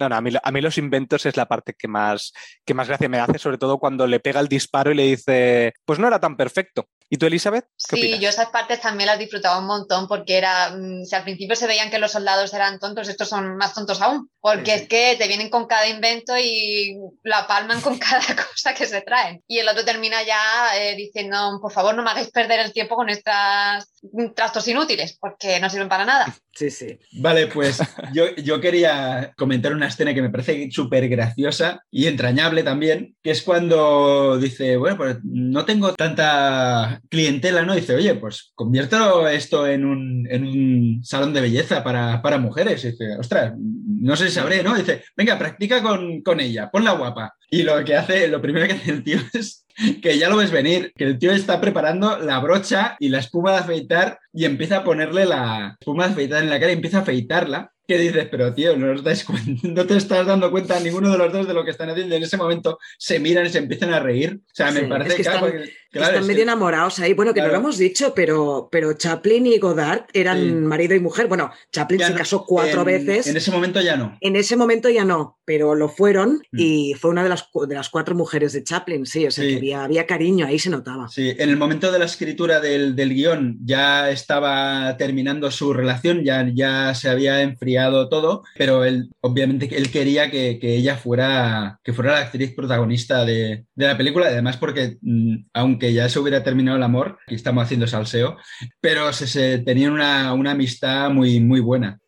[0.00, 0.20] A,
[0.52, 2.32] mí, los inventos es la parte que más,
[2.64, 5.72] que más gracia me hace, sobre todo cuando le pega el disparo y le dice,
[5.84, 6.88] pues no era tan perfecto.
[7.10, 7.66] ¿Y tú, Elizabeth?
[7.76, 11.54] sí, yo esas partes también las disfrutaba un montón porque era, mm, si al principio
[11.54, 15.14] se veían que los soldados eran tontos, estos son más tontos aún, porque es que
[15.18, 19.42] te vienen con cada invento y la palman con cada cosa que se traen.
[19.46, 20.40] Y el otro termina ya
[20.76, 23.92] eh, diciendo, por favor, no me hagáis perder el tiempo con estas
[24.34, 26.26] trastos inútiles, porque no sirven para nada.
[26.56, 26.96] Sí, sí.
[27.14, 27.80] Vale, pues
[28.12, 33.32] yo, yo quería comentar una escena que me parece súper graciosa y entrañable también, que
[33.32, 37.74] es cuando dice, bueno, pues no tengo tanta clientela, ¿no?
[37.74, 42.82] Dice, oye, pues convierto esto en un, en un salón de belleza para, para, mujeres.
[42.82, 44.74] Dice, ostras, no sé si sabré, ¿no?
[44.74, 47.34] Dice, venga, practica con, con ella, ponla guapa.
[47.50, 49.64] Y lo que hace, lo primero que hace el tío es
[50.02, 53.52] que ya lo ves venir, que el tío está preparando la brocha y la espuma
[53.52, 56.98] de afeitar y empieza a ponerle la espuma de afeitar en la cara y empieza
[56.98, 58.28] a afeitarla ¿Qué dices?
[58.30, 59.26] Pero tío, no, os dais
[59.62, 62.14] no te estás dando cuenta ninguno de los dos de lo que están haciendo.
[62.14, 64.40] En ese momento se miran y se empiezan a reír.
[64.42, 67.12] O sea, me parece que, están, medio enamorados ahí.
[67.12, 71.28] Bueno, que no lo hemos dicho, pero, pero Chaplin y Godard eran marido y mujer.
[71.28, 73.26] Bueno, Chaplin se casó cuatro veces.
[73.26, 74.16] En ese momento ya no.
[74.20, 76.58] En ese momento ya no, pero lo fueron mm.
[76.58, 79.26] y fue una de las, de las cuatro mujeres de Chaplin, sí.
[79.26, 81.08] O sea, que había, había, cariño, ahí se notaba.
[81.08, 86.24] Sí, en el momento de la escritura del, del guion ya estaba terminando su relación,
[86.24, 91.92] ya, ya se había enfriado todo, pero él, obviamente, él quería que, ella fuera, que
[91.92, 96.78] fuera la actriz protagonista de, la película, además porque, mm, aunque ya se hubiera terminado
[96.78, 98.36] el amor, aquí estamos haciendo salseo,
[98.80, 102.00] pero se, tenían una, amistad muy, muy buena.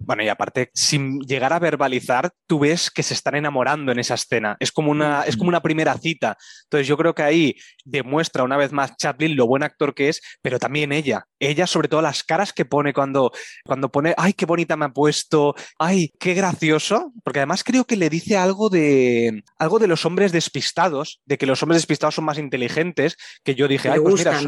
[0.00, 4.14] Bueno, y aparte, sin llegar a verbalizar, tú ves que se están enamorando en esa
[4.14, 4.56] escena.
[4.60, 6.36] Es como una, es como una primera cita.
[6.64, 10.20] Entonces, yo creo que ahí demuestra una vez más Chaplin lo buen actor que es,
[10.42, 11.26] pero también ella.
[11.38, 13.32] Ella, sobre todo, las caras que pone cuando,
[13.64, 17.12] cuando pone, ay, qué bonita me ha puesto, ay, qué gracioso.
[17.24, 21.46] Porque además creo que le dice algo de, algo de los hombres despistados, de que
[21.46, 24.40] los hombres despistados son más inteligentes, que yo dije, ay, pues mira,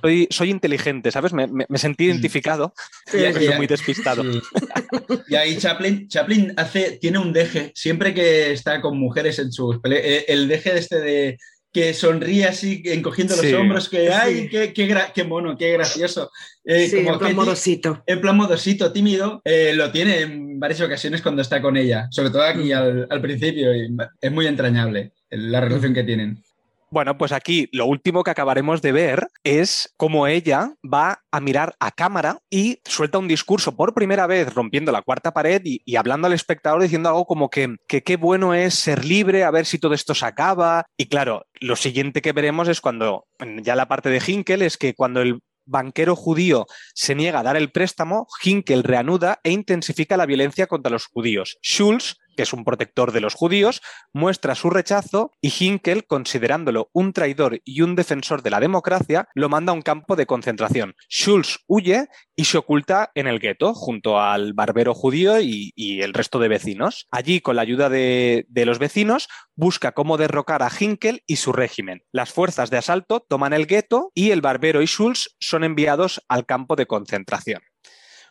[0.00, 1.32] soy, soy inteligente, ¿sabes?
[1.32, 2.10] Me, sentí mm.
[2.10, 2.74] identificado.
[3.06, 4.22] Sí, y, muy despistado.
[5.28, 9.76] Y ahí Chaplin, Chaplin hace, tiene un deje, siempre que está con mujeres en sus
[9.84, 11.38] eh, el deje de este de
[11.72, 16.30] que sonríe así, encogiendo los hombros, que ay, qué, qué, mono, qué gracioso.
[16.64, 18.02] Eh, en plan modosito.
[18.06, 22.30] En plan modosito, tímido, eh, lo tiene en varias ocasiones cuando está con ella, sobre
[22.30, 26.42] todo aquí al, al, principio, y es muy entrañable la relación que tienen.
[26.90, 31.74] Bueno, pues aquí lo último que acabaremos de ver es cómo ella va a mirar
[31.80, 36.26] a cámara y suelta un discurso por primera vez rompiendo la cuarta pared y, hablando
[36.26, 39.92] al espectador diciendo algo como que, qué bueno es ser libre, a ver si todo
[39.92, 40.86] esto se acaba.
[40.96, 43.26] Y claro, lo siguiente que veremos es cuando,
[43.62, 47.56] ya la parte de Hinkel, es que cuando el banquero judío se niega a dar
[47.58, 51.58] el préstamo, Hinkel reanuda e intensifica la violencia contra los judíos.
[51.62, 53.82] Schulz que es un protector de los judíos,
[54.12, 59.48] muestra su rechazo y Hinkel, considerándolo un traidor y un defensor de la democracia, lo
[59.48, 60.94] manda a un campo de concentración.
[61.10, 66.38] Schulz huye y se oculta en el gueto junto al barbero judío y, el resto
[66.38, 67.08] de vecinos.
[67.10, 69.26] Allí, con la ayuda de, de los vecinos,
[69.56, 72.04] busca cómo derrocar a Hinkel y su régimen.
[72.12, 76.46] Las fuerzas de asalto toman el gueto y el barbero y Schulz son enviados al
[76.46, 77.62] campo de concentración.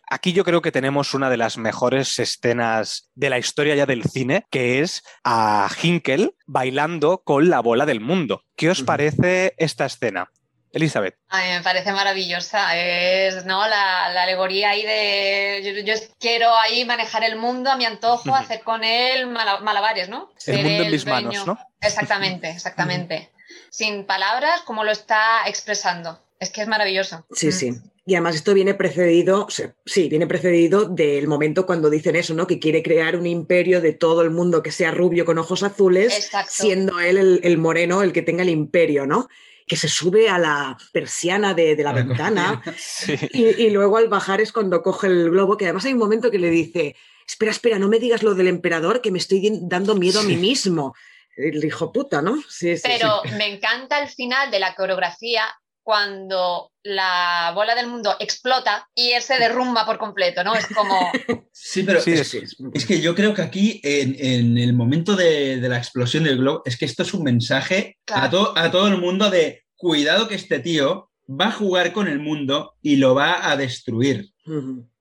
[0.10, 4.04] Aquí yo creo que tenemos una de las mejores escenas de la historia ya del
[4.04, 8.44] cine, que es a Hinkel bailando con la bola del mundo.
[8.56, 10.32] ¿Qué os parece esta escena?
[10.72, 11.16] Elizabeth.
[11.30, 12.78] A mí me parece maravillosa.
[12.78, 13.68] Es ¿no?
[13.68, 18.84] la, alegoría ahí de yo, quiero ahí manejar el mundo a mi antojo, hacer con
[18.84, 20.30] él malabares, ¿no?
[20.46, 21.58] el mundo en mis manos, ¿no?
[21.82, 23.32] Exactamente, exactamente.
[23.70, 26.22] Sin palabras, como lo está expresando.
[26.40, 27.26] Es que es maravilloso.
[27.32, 27.74] Sí, sí.
[28.08, 29.48] Y además esto viene precedido,
[29.86, 32.48] sí, viene precedido del momento cuando dicen eso, ¿no?
[32.48, 36.32] Que quiere crear un imperio de todo el mundo que sea rubio con ojos azules,
[36.48, 39.28] siendo él el, moreno el que tenga el imperio, ¿no?
[39.68, 42.64] Que se sube a la persiana de, la ventana
[43.34, 46.40] y, luego al bajar es cuando coge el globo, que además hay un momento que
[46.40, 46.96] le dice,
[47.28, 50.38] espera, espera, no me digas lo del emperador, que me estoy dando miedo a mí
[50.38, 50.96] mismo.
[51.36, 52.42] El hijo puta, ¿no?
[52.48, 55.44] Sí, Pero me encanta el final de la coreografía
[55.88, 60.54] cuando la bola del mundo explota y él se derrumba por completo, ¿no?
[60.54, 61.00] Es como...
[61.54, 66.38] Sí, pero es, que yo creo que aquí, en, el momento de, la explosión del
[66.38, 70.36] globo, es que esto es un mensaje a, a todo el mundo de cuidado que
[70.36, 74.30] este tío va a jugar con el mundo y lo va a destruir.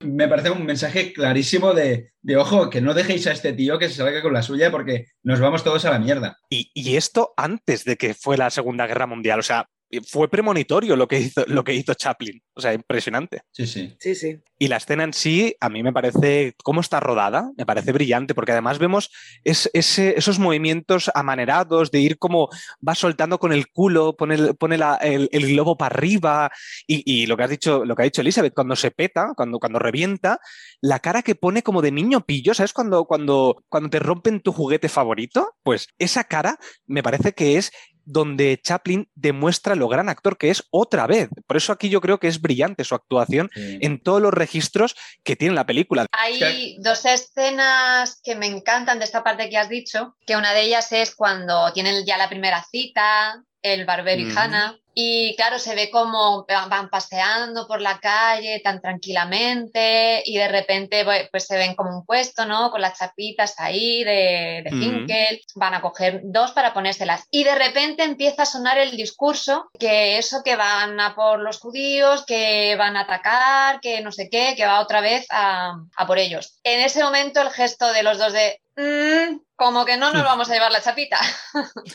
[0.00, 3.88] Me parece un mensaje clarísimo de, de, ojo, que no dejéis a este tío que
[3.88, 6.38] se salga con la suya porque nos vamos todos a la mierda.
[6.50, 9.38] Y, y, esto antes de que fue la Segunda Guerra Mundial.
[9.38, 9.68] O sea,
[10.06, 12.42] fue premonitorio lo que hizo, lo que hizo Chaplin.
[12.54, 13.42] O sea, impresionante.
[13.52, 13.96] Sí, sí.
[14.00, 14.40] Sí, sí.
[14.58, 18.34] Y la escena en sí, a mí me parece, cómo está rodada, me parece brillante,
[18.34, 19.10] porque además vemos
[19.44, 22.48] esos movimientos amanerados de ir como
[22.86, 26.50] va soltando con el culo, pone, pone el, globo para arriba.
[26.86, 29.78] Y, lo que has dicho, lo que ha dicho Elizabeth, cuando se peta, cuando, cuando
[29.78, 30.40] revienta,
[30.80, 32.72] la cara que pone como de niño pillo, ¿sabes?
[32.72, 37.72] Cuando, cuando, cuando te rompen tu juguete favorito, pues esa cara me parece que es
[38.06, 41.28] donde Chaplin demuestra lo gran actor que es otra vez.
[41.46, 45.36] Por eso aquí yo creo que es brillante su actuación en todos los registros que
[45.36, 46.06] tiene la película.
[46.12, 50.62] Hay dos escenas que me encantan de esta parte que has dicho, que una de
[50.62, 55.74] ellas es cuando tienen ya la primera cita, el barbero y Hannah, y claro, se
[55.74, 61.74] ve como van paseando por la calle tan tranquilamente y de repente pues se ven
[61.74, 62.70] como un puesto, ¿no?
[62.70, 67.54] Con las chapitas ahí de, de Finkel, van a coger dos para ponérselas y de
[67.54, 72.74] repente empieza a sonar el discurso que eso que van a por los judíos, que
[72.76, 76.58] van a atacar, que no sé qué, que va otra vez a, a por ellos.
[76.64, 80.50] En ese momento el gesto de los dos de Mm, como que no nos vamos
[80.50, 81.18] a llevar la chapita.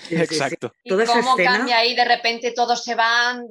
[0.09, 0.73] Exacto.
[0.83, 3.45] y cómo cambia ahí, de repente todos se van,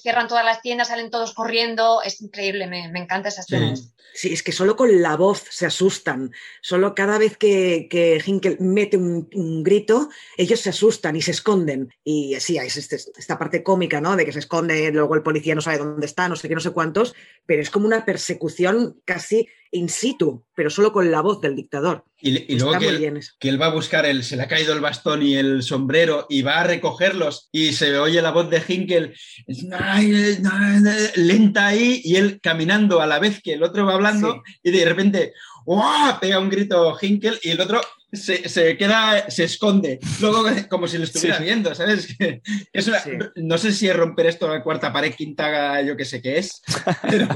[0.00, 2.02] cierran todas las tiendas, salen todos corriendo.
[2.02, 3.74] Es increíble, me, encanta esa escena.
[4.12, 4.32] Sí.
[4.32, 6.30] es que solo con la voz se asustan.
[6.60, 11.88] Solo cada vez que, que Hinkel mete un, grito, ellos se asustan y se esconden.
[12.04, 14.14] Y sí, es este, esta parte cómica, ¿no?
[14.14, 16.60] De que se esconde, luego el policía no sabe dónde está, no sé qué, no
[16.60, 17.14] sé cuántos,
[17.46, 22.04] pero es como una persecución casi in situ, pero solo con la voz del dictador.
[22.20, 22.78] Y, luego
[23.38, 26.26] que él, va a buscar, el, se le ha caído el bastón y el sombrero
[26.28, 29.14] y va a recogerlos y se oye la voz de Hinkel
[31.16, 34.84] lenta ahí y él caminando a la vez que el otro va hablando y de
[34.84, 35.32] repente,
[35.64, 36.18] ¡Uah!
[36.20, 37.80] pega un grito Hinkel y el otro
[38.14, 42.16] se, queda, se esconde, luego como si lo estuviera viendo, ¿sabes?
[43.36, 46.62] No sé si es romper esto la cuarta pared, quinta, yo que sé qué es,
[47.02, 47.28] pero,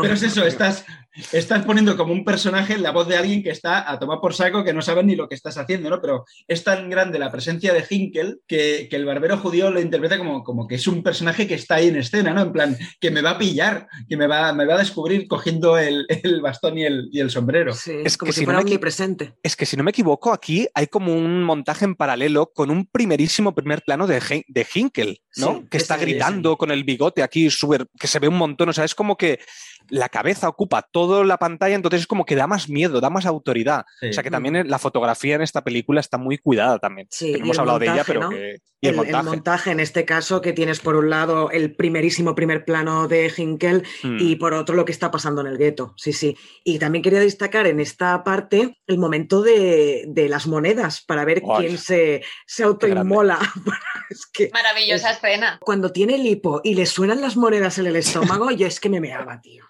[0.00, 0.84] pero es eso, estás,
[1.32, 4.64] estás poniendo como un personaje la voz de alguien que está a tomar por saco,
[4.64, 6.00] que no sabe ni lo que estás haciendo, ¿no?
[6.00, 10.44] Pero es tan grande la presencia de Hinkel que, el barbero judío lo interpreta como,
[10.44, 12.42] como que es un personaje que está ahí en escena, ¿no?
[12.42, 15.78] En plan, que me va a pillar, que me va, me va a descubrir cogiendo
[15.78, 16.06] el,
[16.42, 17.71] bastón y el, y el sombrero.
[17.72, 19.34] Es como que si, fuera no omnipresente.
[19.42, 22.86] Es que si no me equivoco, aquí hay como un montaje en paralelo con un
[22.86, 25.68] primerísimo primer plano de, de Hinkel, ¿no?
[25.68, 28.84] que está gritando con el bigote aquí, súper, que se ve un montón, o sea,
[28.84, 29.40] es como que
[29.88, 33.26] la cabeza ocupa toda la pantalla, entonces es como que da más miedo, da más
[33.26, 33.84] autoridad.
[34.08, 37.08] O sea que también la fotografía en esta película está muy cuidada también.
[37.10, 38.60] Sí, hemos hablado de ella, pero que...
[38.80, 39.70] y el, montaje.
[39.70, 44.18] en este caso, que tienes por un lado el primerísimo primer plano de Hinkel hmm.
[44.20, 45.94] y por otro lo que está pasando en el gueto.
[45.96, 46.36] Sí, sí.
[46.64, 51.76] Y también quería destacar en esta parte el momento de, las monedas para ver quién
[51.76, 53.38] se, se autoinmola.
[54.52, 55.58] Maravillosa escena.
[55.60, 58.88] Cuando tiene el hipo y le suenan las monedas en el estómago, yo es que
[58.88, 59.64] me meaba, tío.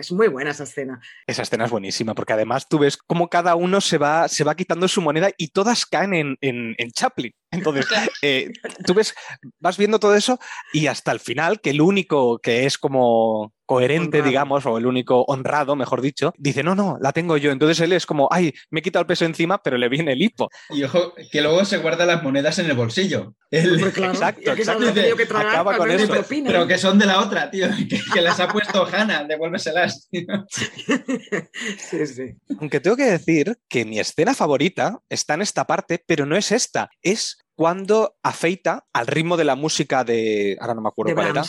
[0.00, 1.00] Es muy buena esa escena.
[1.26, 4.54] Esa escena es buenísima, porque además tú ves cómo cada uno se va, se va
[4.54, 7.32] quitando su moneda y todas caen en, en, en Chaplin.
[7.54, 7.86] Entonces,
[8.22, 8.52] eh,
[8.86, 9.14] tú ves,
[9.58, 10.38] vas viendo todo eso
[10.72, 15.22] y hasta el final, que el único que es como coherente, digamos, o el único
[15.22, 17.50] honrado, mejor dicho, dice, no, no, la tengo yo.
[17.50, 20.22] Entonces él es como, ay, me he quitado el peso encima, pero le viene el
[20.22, 20.50] hipo.
[20.70, 23.34] Y ojo, que luego se guarda las monedas en el bolsillo.
[23.50, 24.86] exacto, exacto.
[25.36, 26.12] acaba con eso.
[26.28, 27.68] Pero que son de la otra, tío,
[28.12, 30.08] que, las ha puesto Hanna, devuélveselas.
[30.10, 32.34] sí, sí.
[32.58, 36.52] Aunque tengo que decir que mi escena favorita está en esta parte, pero no es
[36.52, 40.56] esta, es cuando afeita al ritmo de la música de.
[40.60, 41.42] Ahora no me acuerdo cuál era.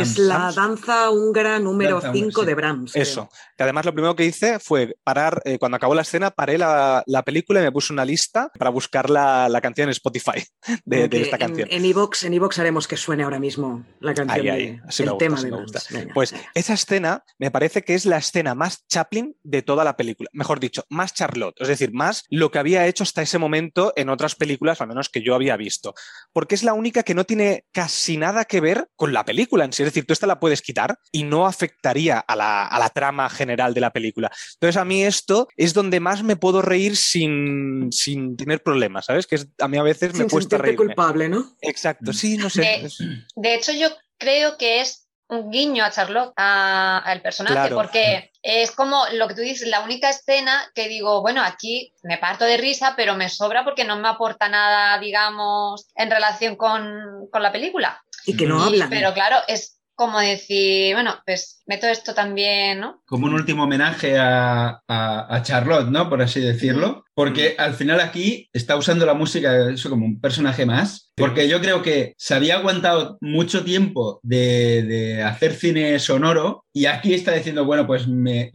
[0.00, 2.96] Es la danza húngara número 5 de Brahms.
[2.96, 3.28] Eso.
[3.56, 7.04] Que además lo primero que hice fue parar, eh, cuando acabó la escena, paré la,
[7.24, 10.42] película y me puse una lista para buscar la, canción en Spotify
[10.84, 11.68] de, esta canción.
[11.70, 14.48] En Evox en haremos que suene ahora mismo la canción.
[14.48, 15.88] Ahí, el tema de Brahms.
[16.14, 20.30] Pues esa escena me parece que es la escena más Chaplin de toda la película.
[20.32, 21.60] Mejor dicho, más Charlotte.
[21.60, 25.08] Es decir, más lo que había hecho hasta ese momento en otras películas, al menos
[25.10, 25.94] que yo había visto,
[26.32, 29.72] porque es la única que no tiene casi nada que ver con la película en
[29.72, 29.82] sí.
[29.82, 33.80] Es decir, tú esta la puedes quitar y no afectaría a la, trama general de
[33.80, 34.30] la película.
[34.54, 37.90] Entonces, a mí esto es donde más me puedo reír sin,
[38.36, 39.26] tener problemas, ¿sabes?
[39.26, 40.76] Que a mí a veces me cuesta reír.
[40.76, 41.56] culpable, ¿no?
[41.60, 42.88] Exacto, sí, no sé.
[43.36, 44.99] De, hecho, yo creo que es
[45.30, 50.10] un guiño a Charlotte, al personaje, porque es como lo que tú dices, la única
[50.10, 54.08] escena que digo, bueno, aquí me parto de risa, pero me sobra porque no me
[54.08, 58.02] aporta nada, digamos, en relación con, la película.
[58.26, 58.90] Y que no hablan.
[58.90, 63.02] Pero claro, es como decir, bueno, pues meto esto también, ¿no?
[63.06, 66.08] Como un último homenaje a, a Charlotte, ¿no?
[66.08, 67.04] Por así decirlo.
[67.20, 71.10] Porque al final aquí está usando la música eso como un personaje más.
[71.20, 77.12] Porque yo creo que se había aguantado mucho tiempo de, hacer cine sonoro y aquí
[77.12, 78.50] está diciendo, bueno, pues me,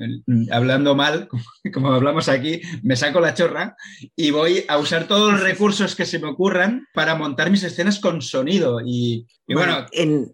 [0.51, 1.27] hablando mal,
[1.73, 3.75] como hablamos aquí, me saco la chorra
[4.15, 7.99] y voy a usar todos los recursos que se me ocurran para montar mis escenas
[7.99, 8.79] con sonido.
[8.83, 9.85] Y, bueno,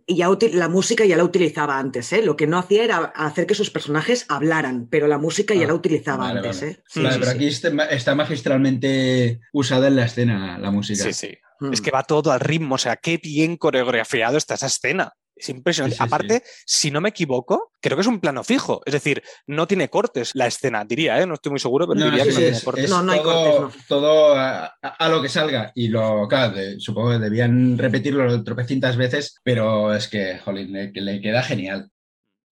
[0.08, 2.22] ya la música ya la utilizaba antes, ¿eh?
[2.22, 5.68] Lo que no hacía era hacer que sus personajes hablaran, pero la música ya ah,
[5.68, 6.82] la utilizaba antes, ¿eh?
[6.94, 11.04] pero aquí está magistralmente usada en la escena la música.
[11.04, 11.38] Sí, sí.
[11.72, 15.14] Es que va todo al ritmo, o sea, qué bien coreografiado está esa escena.
[15.36, 15.98] Es impresionante.
[16.00, 18.82] Aparte, si no me equivoco, creo que es un plano fijo.
[18.86, 21.26] Es decir, no tiene cortes la escena, diría, ¿eh?
[21.26, 22.90] no estoy muy seguro, pero diría que no tiene cortes.
[22.90, 23.88] no, no hay cortes.
[23.88, 25.72] Todo a, lo que salga.
[25.74, 31.42] Y lo, claro, supongo que debían repetirlo tropecientas veces, pero es que, jolín, le queda
[31.42, 31.90] genial.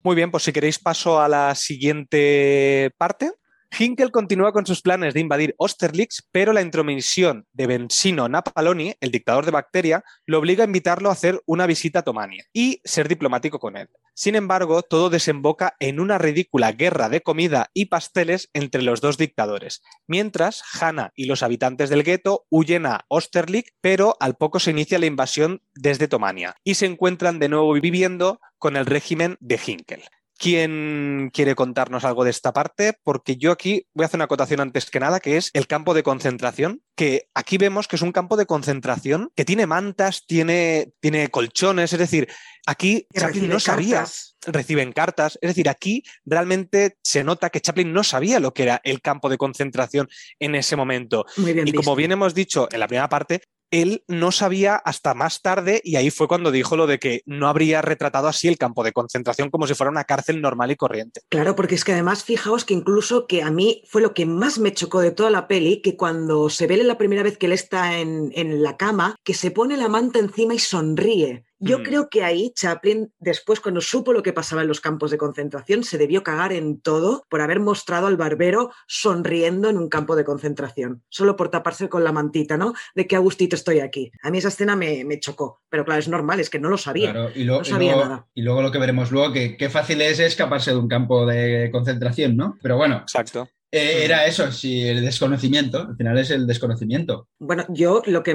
[0.01, 3.31] Muy bien, pues si queréis paso a la siguiente parte.
[3.77, 9.09] Hinkel continúa con sus planes de invadir Osterlix, pero la intromisión de Bensino Napaloni, el
[9.09, 13.07] dictador de Bacteria, lo obliga a invitarlo a hacer una visita a Tomania y ser
[13.07, 13.89] diplomático con él.
[14.13, 19.17] Sin embargo, todo desemboca en una ridícula guerra de comida y pasteles entre los dos
[19.17, 24.69] dictadores, mientras Hanna y los habitantes del gueto huyen a Osterlix, pero al poco se
[24.69, 29.59] inicia la invasión desde Tomania y se encuentran de nuevo viviendo con el régimen de
[29.65, 30.03] Hinkel.
[30.37, 32.93] ¿Quién quiere contarnos algo de esta parte?
[33.03, 35.93] Porque yo aquí voy a hacer una acotación antes que nada, que es el campo
[35.93, 40.91] de concentración, que aquí vemos que es un campo de concentración que tiene mantas, tiene,
[40.99, 42.27] tiene colchones, es decir,
[42.65, 44.05] aquí Chaplin no sabía.
[44.45, 48.81] Reciben cartas, es decir, aquí realmente se nota que Chaplin no sabía lo que era
[48.83, 51.25] el campo de concentración en ese momento.
[51.37, 53.41] y como bien hemos dicho en la primera parte,
[53.73, 57.47] él no sabía hasta más tarde y ahí fue cuando dijo lo de que no
[57.47, 61.21] habría retratado así el campo de concentración como si fuera una cárcel normal y corriente.
[61.29, 64.59] Claro, porque es que además fijaos que incluso que a mí fue lo que más
[64.59, 67.51] me chocó de toda la peli, que cuando se ve la primera vez que él
[67.51, 71.45] está en, en la cama, que se pone la manta encima y sonríe.
[71.65, 71.83] Yo Mm.
[71.83, 75.83] creo que ahí Chaplin, después cuando supo lo que pasaba en los campos de concentración,
[75.85, 80.25] se debió cagar en todo por haber mostrado al barbero sonriendo en un campo de
[80.25, 82.73] concentración, solo por taparse con la mantita, ¿no?
[82.95, 84.11] De que a gustito estoy aquí.
[84.21, 86.77] A mí esa escena me, me chocó, pero claro, es normal, es que no lo
[86.77, 87.11] sabía.
[87.13, 88.27] Claro, y, lo- no y sabía luego, nada.
[88.33, 91.69] y luego lo que veremos luego, que qué fácil es escaparse de un campo de
[91.71, 92.57] concentración, ¿no?
[92.61, 93.47] Pero bueno, Exacto.
[93.75, 97.27] Eh, era eso, sí, el desconocimiento, al final es el desconocimiento.
[97.39, 98.31] Bueno, yo lo que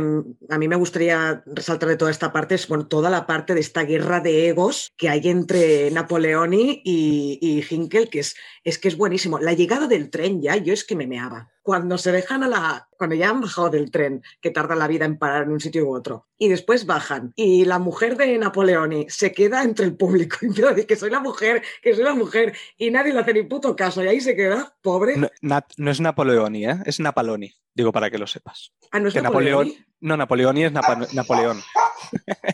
[0.50, 3.60] a mí me gustaría resaltar de toda esta parte es bueno, toda la parte de
[3.60, 8.34] esta guerra de egos que hay entre Napoleoni y, y Hinkel, que es,
[8.64, 9.38] es que es buenísimo.
[9.38, 11.52] La llegada del tren ya, yo es que me meaba.
[11.68, 12.88] Cuando se dejan a la.
[12.96, 15.84] Cuando ya han bajado del tren, que tarda la vida en parar en un sitio
[15.84, 20.38] u otro, y después bajan, y la mujer de Napoleoni se queda entre el público
[20.40, 23.34] y a decir que soy la mujer, que soy la mujer, y nadie le hace
[23.34, 25.16] ni puto caso, y ahí se queda, pobre.
[25.18, 25.28] No,
[25.76, 26.76] no es Napoleoni, ¿eh?
[26.86, 28.72] es Napaloni, digo para que lo sepas.
[28.90, 29.72] ah, no es Que Napoleoni.
[29.72, 31.60] Napoleón, no, Napoleoni es Napa- Napoleón.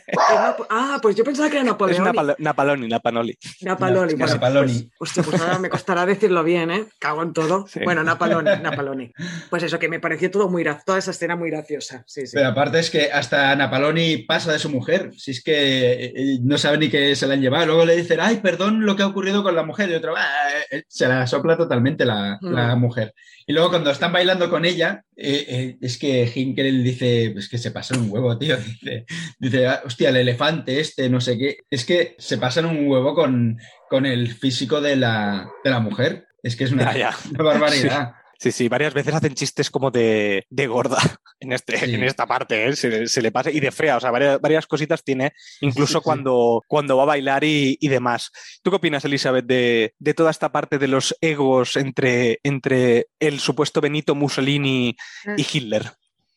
[0.07, 2.05] Es Napo- ah, pues yo pensaba que era Es Napoleoni.
[2.05, 3.39] Napalo- Napaloni, Napanoli.
[3.62, 4.15] Napaloni.
[4.15, 4.73] Bueno, Napaloni.
[4.99, 6.87] pues- hostia, pues ahora me costará decirlo bien, ¿eh?
[6.99, 7.66] Cago en todo.
[7.66, 7.81] Sí.
[7.85, 9.12] Bueno, Napaloni, Napaloni.
[9.51, 12.05] Pues eso, que me pareció todo muy gra- toda esa escena muy graciosa.
[12.07, 12.33] Sí, sí.
[12.37, 16.59] Pero aparte es que hasta Napaloni pasa de su mujer, si es que eh, no
[16.59, 17.66] sabe ni que se la han llevado.
[17.66, 19.91] Luego le dicen, ay, perdón lo que ha ocurrido con la mujer.
[19.91, 20.31] Y otro, "Ah",
[20.71, 22.53] eh, se la sopla totalmente la, Mm.
[22.53, 23.15] la mujer.
[23.47, 27.59] Y luego cuando están bailando con ella, eh, eh, es que Hinkel dice, es que
[27.59, 28.57] se pasa un huevo, tío.
[28.81, 29.05] Dice,
[29.39, 31.59] dice, "Ah, hostia, el elefante este, no sé qué.
[31.71, 33.59] Es que se pasan un huevo con,
[33.91, 36.27] con el físico de la, de la mujer.
[36.43, 37.16] Es que es una, Ya, ya.
[37.35, 38.12] una barbaridad.
[38.19, 40.98] Sí, sí, varias veces hacen chistes como de, de gorda
[41.40, 41.94] en, este, Sí.
[41.94, 42.77] en esta parte, ¿eh?
[42.77, 45.98] se, se le pasa, y de fea, o sea, varias, varias cositas tiene, incluso Sí,
[45.98, 46.05] sí.
[46.05, 48.31] Cuando, cuando va a bailar y, y demás.
[48.62, 53.40] ¿Tú qué opinas, Elizabeth, de, de toda esta parte de los egos entre, entre el
[53.40, 55.35] supuesto Benito Mussolini Mm.
[55.39, 55.90] y Hitler?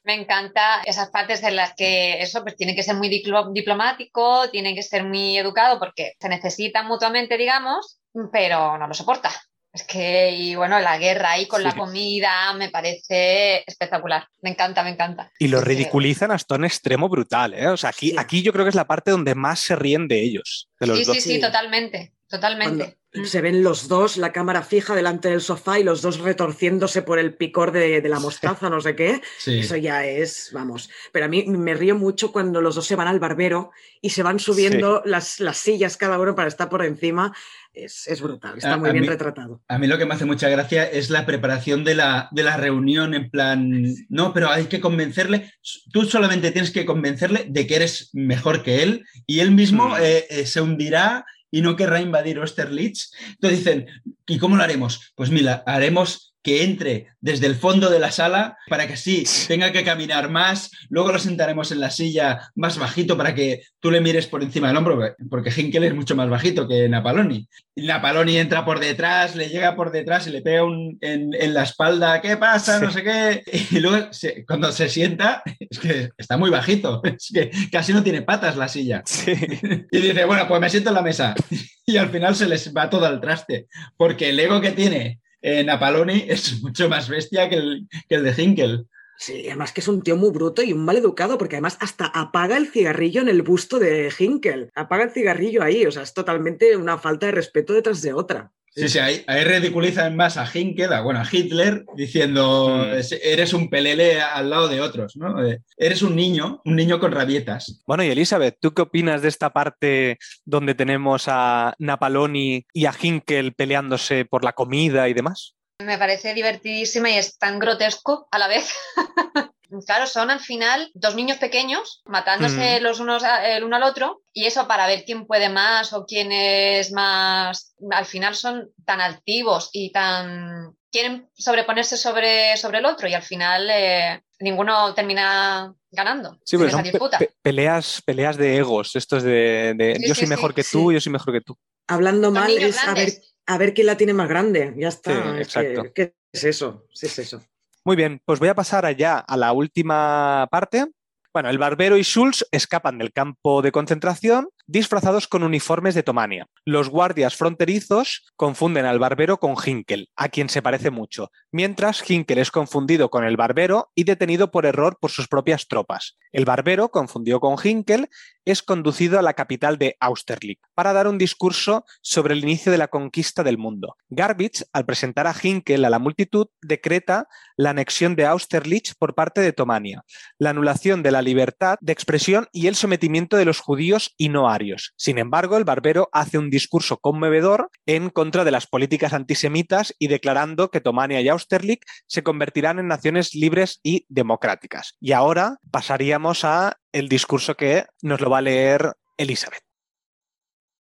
[0.03, 4.49] Me encanta esas partes en las que eso pues tiene que ser muy diplo- diplomático,
[4.49, 7.99] tiene que ser muy educado porque se necesitan mutuamente, digamos,
[8.31, 9.29] pero no lo soporta.
[9.77, 14.27] Es que, y bueno, la guerra ahí con la comida me parece espectacular.
[14.41, 15.31] Me encanta, me encanta.
[15.37, 17.67] Y lo ridiculizan hasta un extremo brutal, ¿eh?
[17.67, 18.15] O sea, aquí, Sí.
[18.17, 20.97] aquí yo creo que es la parte donde más se ríen de ellos, de los
[20.97, 21.15] Sí, dos.
[21.17, 21.41] sí, sí, Sí.
[21.41, 22.97] totalmente, totalmente.
[23.25, 27.19] Se ven los dos, la cámara fija delante del sofá y los dos retorciéndose por
[27.19, 29.21] el picor de, de la mostaza, no sé qué.
[29.37, 29.59] Sí.
[29.59, 30.89] Eso ya es, vamos.
[31.11, 33.71] Pero a mí me río mucho cuando los dos se van al barbero
[34.01, 37.33] y se van subiendo las, las sillas cada uno para estar por encima.
[37.73, 39.61] Es, es brutal, está A- muy a bien mí- retratado.
[39.67, 42.57] A mí lo que me hace mucha gracia es la preparación de la, de la
[42.57, 45.53] reunión en plan, no, pero hay que convencerle,
[45.93, 49.95] tú solamente tienes que convencerle de que eres mejor que él y él mismo Mm.
[50.01, 53.11] eh, eh, se hundirá y no querrá invadir Austerlitz.
[53.29, 53.87] Entonces dicen,
[54.27, 55.11] ¿y cómo lo haremos?
[55.15, 59.73] Pues mira, haremos que entre desde el fondo de la sala para que así tenga
[59.73, 63.99] que caminar más, luego lo sentaremos en la silla más bajito para que tú le
[63.99, 67.49] mires por encima del hombro, porque Hinkel es mucho más bajito que Napaloni.
[67.75, 71.63] Napaloni entra por detrás, le llega por detrás y le pega un- en, en la
[71.63, 72.79] espalda, ¿qué pasa?
[72.79, 73.43] No sé qué.
[73.71, 78.03] Y luego se- cuando se sienta, es que está muy bajito, es que casi no
[78.03, 79.01] tiene patas la silla.
[79.05, 79.33] Sí.
[79.91, 81.35] Y dice, bueno, pues me siento en la mesa.
[81.89, 85.63] Y al final se les va todo al traste, porque el ego que tiene eh,
[85.63, 88.87] Napaloni es mucho más bestia que el, que el de Hinkel.
[89.19, 92.05] Sí, además que es un tío muy bruto y un mal educado, porque además hasta
[92.05, 94.69] apaga el cigarrillo en el busto de Hinkel.
[94.75, 98.51] Apaga el cigarrillo ahí, o sea, es totalmente una falta de respeto detrás de otra.
[98.77, 102.93] Sí, sí, ahí, ahí ridiculizan más a Hinkel, a, bueno, a Hitler, diciendo, Mm.
[102.97, 105.43] "Es- eres un pelele al lado de otros, ¿no?
[105.43, 107.81] Eh, Eres un niño, un niño con rabietas.
[107.87, 112.93] Bueno, y Elizabeth, ¿tú qué opinas de esta parte donde tenemos a Napaloni y a
[113.01, 115.55] Hinkel peleándose por la comida y demás?
[115.83, 118.69] Me parece divertidísima y es tan grotesco a la vez.
[119.85, 124.21] Claro, son al final dos niños pequeños matándose los unos a- el uno al otro
[124.31, 127.75] y eso para ver quién puede más o quién es más.
[127.91, 130.73] Al final son tan altivos y tan.
[130.89, 136.59] quieren sobreponerse sobre, sobre el otro y al final eh, ninguno termina ganando Sí, en
[136.61, 137.19] pero esa son pe- disputa.
[137.19, 140.63] pe- peleas, peleas de egos, estos de, de Sí, yo sí, soy sí, mejor que
[140.63, 140.77] sí.
[140.77, 141.57] tú, yo soy mejor que tú.
[141.89, 143.11] Hablando Son mal es a ver.
[143.47, 144.73] A ver quién la tiene más grande.
[144.77, 145.11] Ya está.
[145.13, 145.83] Sí, es exacto.
[145.83, 146.85] que- ¿Qué es eso?
[146.93, 147.41] Sí, es eso.
[147.83, 150.85] Muy bien, pues voy a pasar allá a la última parte.
[151.33, 156.47] Bueno, el barbero y Schulz escapan del campo de concentración disfrazados con uniformes de Tomania.
[156.65, 162.37] Los guardias fronterizos confunden al barbero con Hinkel, a quien se parece mucho, mientras Hinkel
[162.37, 166.17] es confundido con el barbero y detenido por error por sus propias tropas.
[166.31, 168.09] El barbero, confundido con Hinkel,
[168.45, 172.77] es conducido a la capital de Austerlitz para dar un discurso sobre el inicio de
[172.77, 173.97] la conquista del mundo.
[174.09, 177.27] Garbage, al presentar a Hinkel a la multitud, decreta
[177.57, 180.03] la anexión de Austerlitz por parte de Tomania,
[180.37, 184.49] la anulación de la libertad de expresión y el sometimiento de los judíos y no
[184.95, 190.07] Sin embargo, el barbero hace un discurso conmovedor en contra de las políticas antisemitas y
[190.07, 194.95] declarando que Tomania y Austerlitz se convertirán en naciones libres y democráticas.
[194.99, 199.63] Y ahora pasaríamos a el discurso que nos lo va a leer Elizabeth.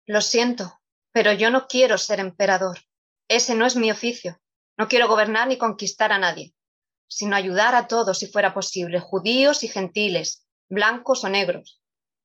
[0.06, 0.80] Lo siento,
[1.11, 2.80] pero yo no quiero ser emperador.
[3.27, 4.41] Ese no es mi oficio.
[4.77, 6.53] No quiero gobernar ni conquistar a nadie,
[7.07, 11.81] sino ayudar a todos si fuera posible, judíos y gentiles, blancos o negros.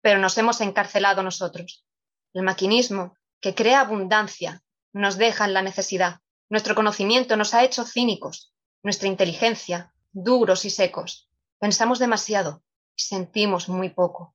[0.00, 1.84] pero nos hemos encarcelado nosotros.
[2.32, 4.62] El maquinismo, que crea abundancia,
[4.92, 6.20] nos deja en la necesidad.
[6.48, 11.28] Nuestro conocimiento nos ha hecho cínicos, nuestra inteligencia, duros y secos.
[11.58, 12.62] Pensamos demasiado,
[12.94, 14.34] sentimos muy poco.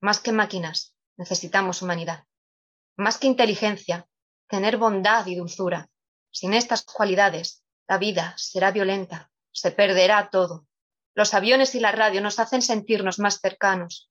[0.00, 2.24] Más que máquinas, necesitamos humanidad.
[2.96, 4.08] Más que inteligencia,
[4.48, 5.90] tener bondad y dulzura.
[6.30, 10.66] Sin estas cualidades, la vida será violenta, se perderá todo.
[11.14, 14.10] Los aviones y la radio nos hacen sentirnos más cercanos.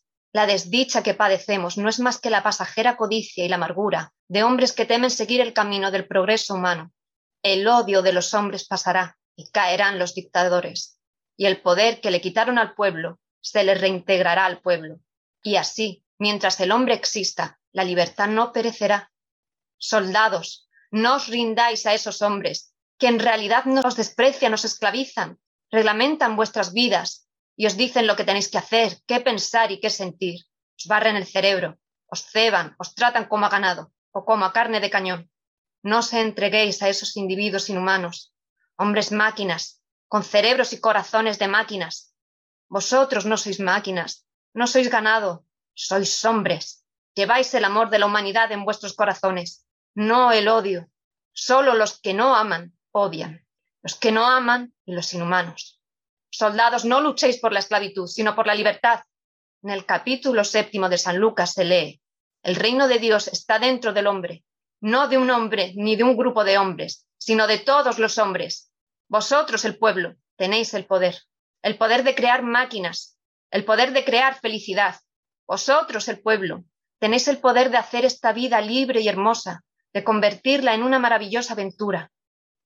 [0.33, 4.43] La desdicha que padecemos no es más que la pasajera codicia y la amargura de
[4.43, 6.93] hombres que temen seguir el camino del progreso humano.
[7.43, 10.99] El odio de los hombres pasará y caerán los dictadores,
[11.35, 14.99] y el poder que le quitaron al pueblo se le reintegrará al pueblo.
[15.43, 19.11] Y así, mientras el hombre exista, la libertad no perecerá.
[19.77, 25.39] Soldados, no os rindáis a esos hombres, que en realidad nos desprecian, os esclavizan,
[25.71, 27.27] reglamentan vuestras vidas
[27.61, 30.37] y os dicen lo que tenéis que hacer, qué pensar y qué sentir.
[30.79, 31.77] Os barren el cerebro,
[32.07, 35.21] os ceban, os tratan como a ganado o como a carne de cañón.
[35.83, 38.33] No os entreguéis a esos individuos inhumanos,
[38.81, 39.63] hombres máquinas,
[40.07, 42.15] con cerebros y corazones de máquinas.
[42.67, 44.25] Vosotros no sois máquinas,
[44.57, 45.45] no sois ganado,
[45.87, 46.81] sois hombres
[47.13, 50.89] Lleváis el amor de la humanidad en vuestros corazones, no el odio.
[51.33, 53.45] Solo los que no aman odian,
[53.83, 55.80] los que no aman y los inhumanos.
[56.31, 59.01] Soldados, no luchéis por la esclavitud, sino por la libertad.
[59.61, 62.01] En el capítulo séptimo de San Lucas se lee,
[62.41, 64.43] el reino de Dios está dentro del hombre,
[64.79, 68.71] no de un hombre ni de un grupo de hombres, sino de todos los hombres.
[69.07, 71.21] Vosotros, el pueblo, tenéis el poder,
[71.61, 73.19] el poder de crear máquinas,
[73.51, 74.95] el poder de crear felicidad.
[75.45, 76.63] Vosotros, el pueblo,
[77.01, 81.53] Tenéis el poder de hacer esta vida libre y hermosa, de convertirla en una maravillosa
[81.53, 82.11] aventura.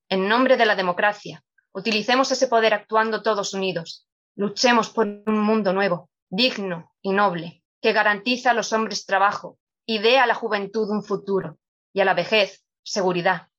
[0.09, 1.41] En nombre de la democracia,
[1.75, 4.07] utilicemos ese poder actuando todos unidos.
[4.35, 9.99] Luchemos por un mundo nuevo, digno y noble, que garantice a los hombres trabajo y
[9.99, 11.59] dé a la juventud un futuro
[11.93, 13.49] y a la vejez seguridad.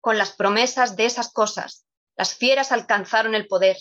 [0.00, 1.84] Con las promesas de esas cosas,
[2.16, 3.76] las fieras alcanzaron el poder,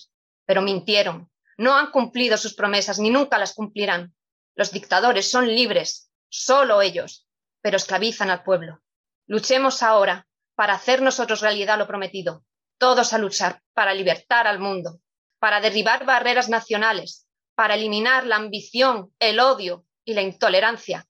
[0.46, 1.32] pero mintieron.
[1.58, 4.14] No han cumplido sus promesas ni nunca las cumplirán.
[4.56, 7.26] Los dictadores son libres solo ellos,
[7.62, 8.82] pero esclavizan al pueblo.
[9.28, 12.44] Luchemos ahora para hacer nosotros realidad lo prometido,
[12.78, 15.00] todos a luchar para libertar al mundo,
[15.40, 21.08] para derribar barreras nacionales, para eliminar la ambición, el odio y la intolerancia.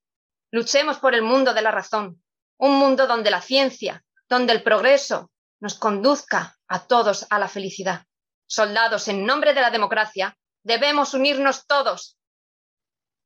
[0.52, 2.22] Luchemos por el mundo de la razón,
[2.58, 8.06] un mundo donde la ciencia, donde el progreso nos conduzca a todos a la felicidad.
[8.46, 12.18] Soldados, en nombre de la democracia, debemos unirnos todos.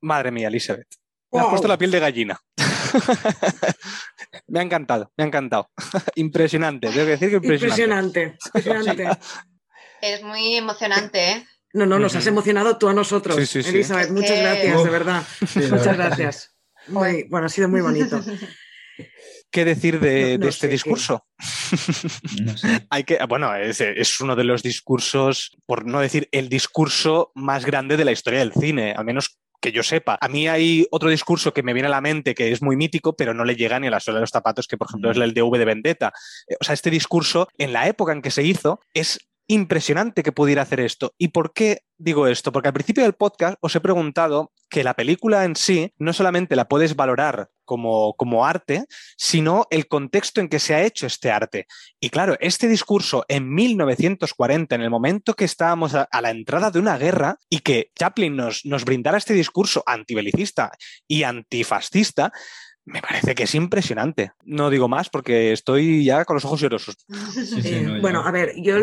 [0.02, 0.96] Madre mía, Elizabeth.
[1.32, 2.42] Me has puesto la piel de gallina.
[4.48, 5.70] me ha encantado, me ha encantado.
[6.16, 8.38] impresionante, tengo que decir que impresionante.
[8.46, 9.08] Impresionante,
[10.02, 11.48] Es muy emocionante, ¿eh?
[11.74, 13.38] No, no, nos has emocionado tú a nosotros.
[13.56, 15.24] Elizabeth, muchas gracias, de verdad.
[15.70, 16.56] muchas gracias.
[16.88, 18.22] Muy, bueno, ha sido muy bonito.
[19.52, 21.28] ¿Qué decir de, este discurso?
[22.42, 22.88] No sé.
[22.90, 27.66] Hay que, bueno, es, es, uno de los discursos, por no decir el discurso más
[27.66, 30.18] grande de la historia del cine, al menos que yo sepa.
[30.20, 33.16] A mí hay otro discurso que me viene a la mente que es muy mítico,
[33.16, 35.18] pero no le llega ni a la suela de los zapatos, que por ejemplo es
[35.18, 36.14] el de V de Vendetta.
[36.48, 40.32] Eh, o sea, este discurso, en la época en que se hizo, es impresionante que
[40.32, 41.14] pudiera hacer esto.
[41.18, 42.52] ¿Y por qué digo esto?
[42.52, 46.56] Porque al principio del podcast os he preguntado que la película en sí no solamente
[46.56, 48.84] la puedes valorar como, como, arte,
[49.16, 51.68] sino el contexto en que se ha hecho este arte.
[52.02, 56.70] Y claro, este discurso en 1940, en el momento que estábamos a, a la entrada
[56.70, 60.74] de una guerra y que Chaplin nos, nos brindara este discurso antibelicista
[61.08, 62.34] y antifascista,
[62.84, 64.34] me parece que es impresionante.
[64.44, 66.98] No digo más porque estoy ya con los ojos llorosos.
[67.64, 68.76] Eh, bueno, a ver, yo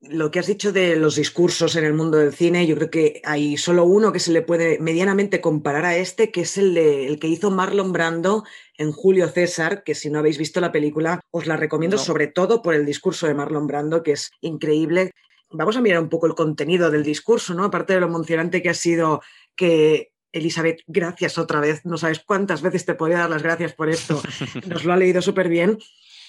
[0.00, 3.20] lo que has dicho de los discursos en el mundo del cine, yo creo que
[3.24, 7.06] hay solo uno que se le puede medianamente comparar a este, que es el, de,
[7.06, 8.44] el que hizo Marlon Brando
[8.76, 12.62] en Julio César, que si no habéis visto la película, os la recomiendo sobre todo
[12.62, 15.10] por el discurso de Marlon Brando, que es increíble.
[15.50, 17.64] Vamos a mirar un poco el contenido del discurso, ¿no?
[17.64, 19.22] Aparte de lo emocionante que ha sido
[19.56, 21.84] que Elizabeth, gracias otra vez.
[21.84, 24.20] No sabes cuántas veces te podía dar las gracias por esto.
[24.66, 25.78] Nos lo ha leído súper bien,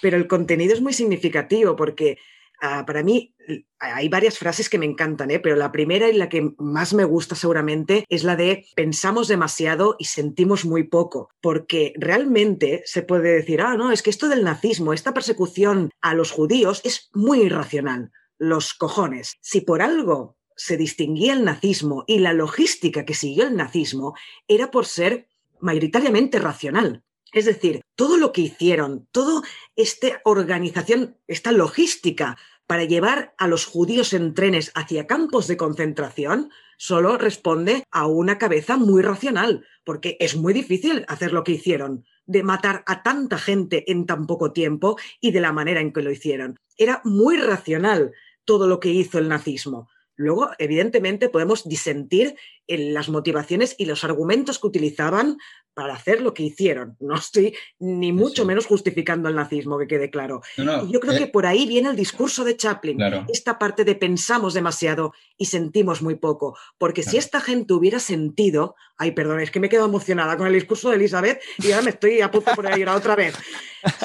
[0.01, 2.17] pero el contenido es muy significativo porque
[2.61, 3.35] uh, para mí
[3.79, 5.39] hay varias frases que me encantan, ¿eh?
[5.39, 9.95] pero la primera y la que más me gusta seguramente es la de pensamos demasiado
[9.97, 14.43] y sentimos muy poco, porque realmente se puede decir, ah, no, es que esto del
[14.43, 18.11] nazismo, esta persecución a los judíos es muy irracional.
[18.37, 19.37] Los cojones.
[19.41, 24.13] Si por algo se distinguía el nazismo y la logística que siguió el nazismo
[24.47, 25.27] era por ser
[25.59, 27.03] mayoritariamente racional.
[27.31, 29.41] Es decir, todo lo que hicieron, toda
[29.75, 36.51] esta organización, esta logística para llevar a los judíos en trenes hacia campos de concentración,
[36.77, 42.05] solo responde a una cabeza muy racional, porque es muy difícil hacer lo que hicieron,
[42.25, 46.03] de matar a tanta gente en tan poco tiempo y de la manera en que
[46.03, 46.57] lo hicieron.
[46.77, 48.11] Era muy racional
[48.45, 49.89] todo lo que hizo el nazismo.
[50.19, 52.35] Luego, evidentemente, podemos disentir
[52.67, 55.37] en las motivaciones y los argumentos que utilizaban
[55.73, 56.97] para hacer lo que hicieron.
[56.99, 60.41] No estoy ni mucho menos justificando el nazismo, que quede claro.
[60.57, 63.95] y yo creo que eh por ahí viene el discurso de Chaplin, esta parte de
[63.95, 66.57] pensamos demasiado y sentimos muy poco.
[66.77, 70.47] Porque si esta gente hubiera sentido, ay, perdón, es que me he quedado emocionada con
[70.47, 73.35] el discurso de Elizabeth y ahora me estoy a punto de llorar otra vez.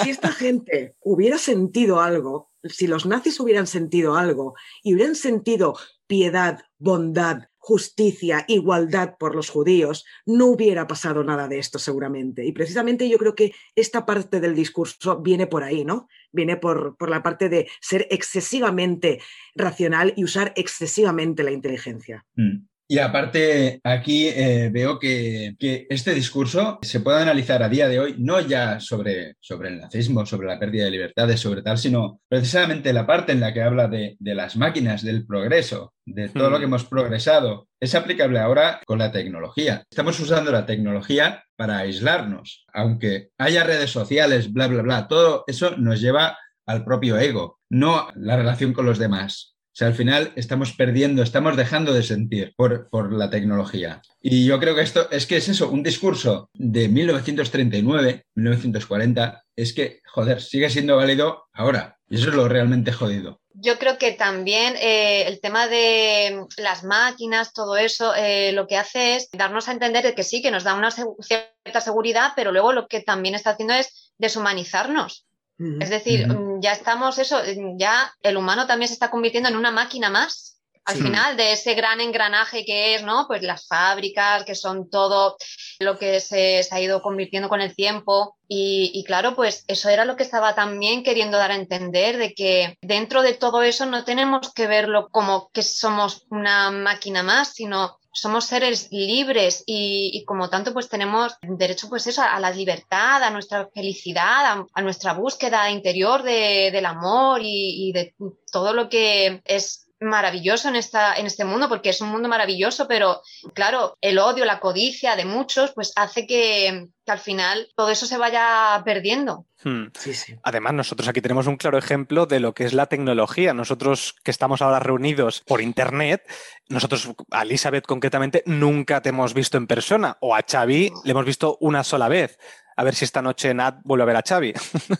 [0.01, 4.55] Si esta gente hubiera sentido algo, si los nazis hubieran sentido algo
[4.85, 5.75] y hubieran sentido
[6.15, 12.47] piedad, bondad, justicia, igualdad por los judíos, no hubiera pasado nada de esto seguramente.
[12.47, 16.07] Y precisamente yo creo que esta parte del discurso viene por ahí, ¿no?
[16.31, 19.21] Viene por, por la parte de ser excesivamente
[19.57, 22.25] racional y usar excesivamente la inteligencia.
[22.37, 22.69] Mm.
[22.95, 27.99] Y aparte, aquí eh, veo que, que, este discurso se puede analizar a día de
[27.99, 32.21] hoy, no ya sobre, sobre el nazismo, sobre la pérdida de libertades, sobre tal, sino
[32.29, 36.51] precisamente la parte en la que habla de, de las máquinas, del progreso, de todo
[36.51, 36.69] lo que hmm.
[36.69, 39.83] hemos progresado, es aplicable ahora con la tecnología.
[39.91, 45.77] Estamos usando la tecnología para aislarnos, aunque haya redes sociales, bla, bla, bla, todo eso
[45.79, 49.54] nos lleva al propio ego, no la relación con los demás.
[49.75, 54.03] O sea, al final estamos perdiendo, estamos dejando de sentir por, por, la tecnología.
[54.23, 59.73] Y yo creo que esto es que es eso, un discurso de 1939, 1940, es
[59.73, 61.99] que, joder, sigue siendo válido ahora.
[62.09, 63.41] Y eso es lo realmente jodido.
[63.55, 68.77] Yo creo que también eh, el tema de las máquinas, todo eso, eh, lo que
[68.77, 72.73] hace es darnos a entender que sí, que nos da una cierta seguridad, pero luego
[72.73, 75.27] lo que también está haciendo es deshumanizarnos.
[75.59, 79.57] Es decir, mm, ya estamos, eso, mm, ya el humano también se está convirtiendo en
[79.57, 80.51] una máquina más.
[80.87, 83.25] Al final de ese gran engranaje que es, ¿no?
[83.27, 85.39] Pues las fábricas, que son todo
[85.79, 88.37] lo que se, ha ido convirtiendo con el tiempo.
[88.49, 92.35] Y, y, claro, pues eso era lo que estaba también queriendo dar a entender, de
[92.35, 97.55] que dentro de todo eso no tenemos que verlo como que somos una máquina más,
[97.55, 103.23] sino somos seres libres y, como tanto pues tenemos derecho pues eso a la libertad,
[103.23, 108.15] a nuestra felicidad, a, nuestra búsqueda interior de, del amor y, y, de
[108.51, 112.87] todo lo que es maravilloso en, esta, en este mundo, porque es un mundo maravilloso,
[112.87, 113.23] pero
[113.55, 118.07] claro, el odio, la codicia de muchos, pues hace que, que al final todo eso
[118.07, 119.47] se vaya perdiendo.
[119.63, 119.87] Hmm.
[119.99, 120.37] Sí, sí.
[120.43, 123.55] Además, nosotros aquí tenemos un claro ejemplo de lo que es la tecnología.
[123.55, 126.23] Nosotros que estamos ahora reunidos por Internet,
[126.69, 131.25] nosotros, a Elizabeth concretamente, nunca te hemos visto en persona, o a Xavi le hemos
[131.25, 132.39] visto una sola vez.
[132.77, 134.53] A ver si esta noche Nat vuelve a ver a Xavi,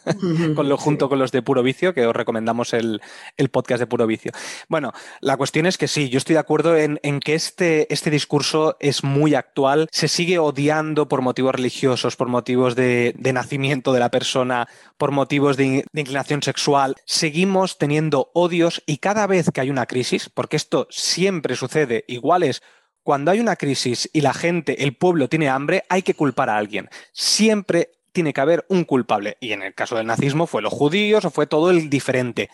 [0.55, 3.01] con lo, junto con los de Puro Vicio, que os recomendamos el,
[3.51, 4.33] podcast de Puro Vicio.
[4.69, 8.77] Bueno, la cuestión es que sí, yo estoy de acuerdo en, que este, este, discurso
[8.81, 14.11] es muy actual, se sigue odiando por motivos religiosos, por motivos de, nacimiento de la
[14.11, 16.97] persona, por motivos de, de inclinación sexual.
[17.05, 22.43] Seguimos teniendo odios y cada vez que hay una crisis, porque esto siempre sucede, igual
[22.43, 22.63] es
[23.05, 26.57] cuando hay una crisis y la gente, el pueblo tiene hambre, hay que culpar a
[26.57, 26.89] alguien.
[27.13, 29.37] Siempre tiene que haber un culpable.
[29.41, 32.49] Y en el caso del nazismo fue los judíos o fue todo el diferente.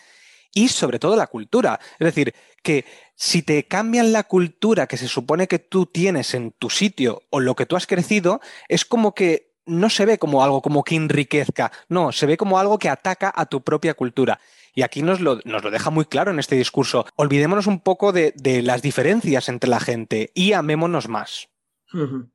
[0.53, 1.79] Y sobre todo la cultura.
[1.97, 2.83] Es decir, que
[3.15, 7.39] si te cambian la cultura que se supone que tú tienes en tu sitio o
[7.39, 10.95] lo que tú has crecido, es como que no se ve como algo como que
[10.95, 14.41] enriquezca, no, se ve como algo que ataca a tu propia cultura.
[14.73, 17.05] Y aquí nos lo, nos lo deja muy claro en este discurso.
[17.15, 18.33] Olvidémonos un poco de,
[18.63, 21.49] las diferencias entre la gente y amémonos más.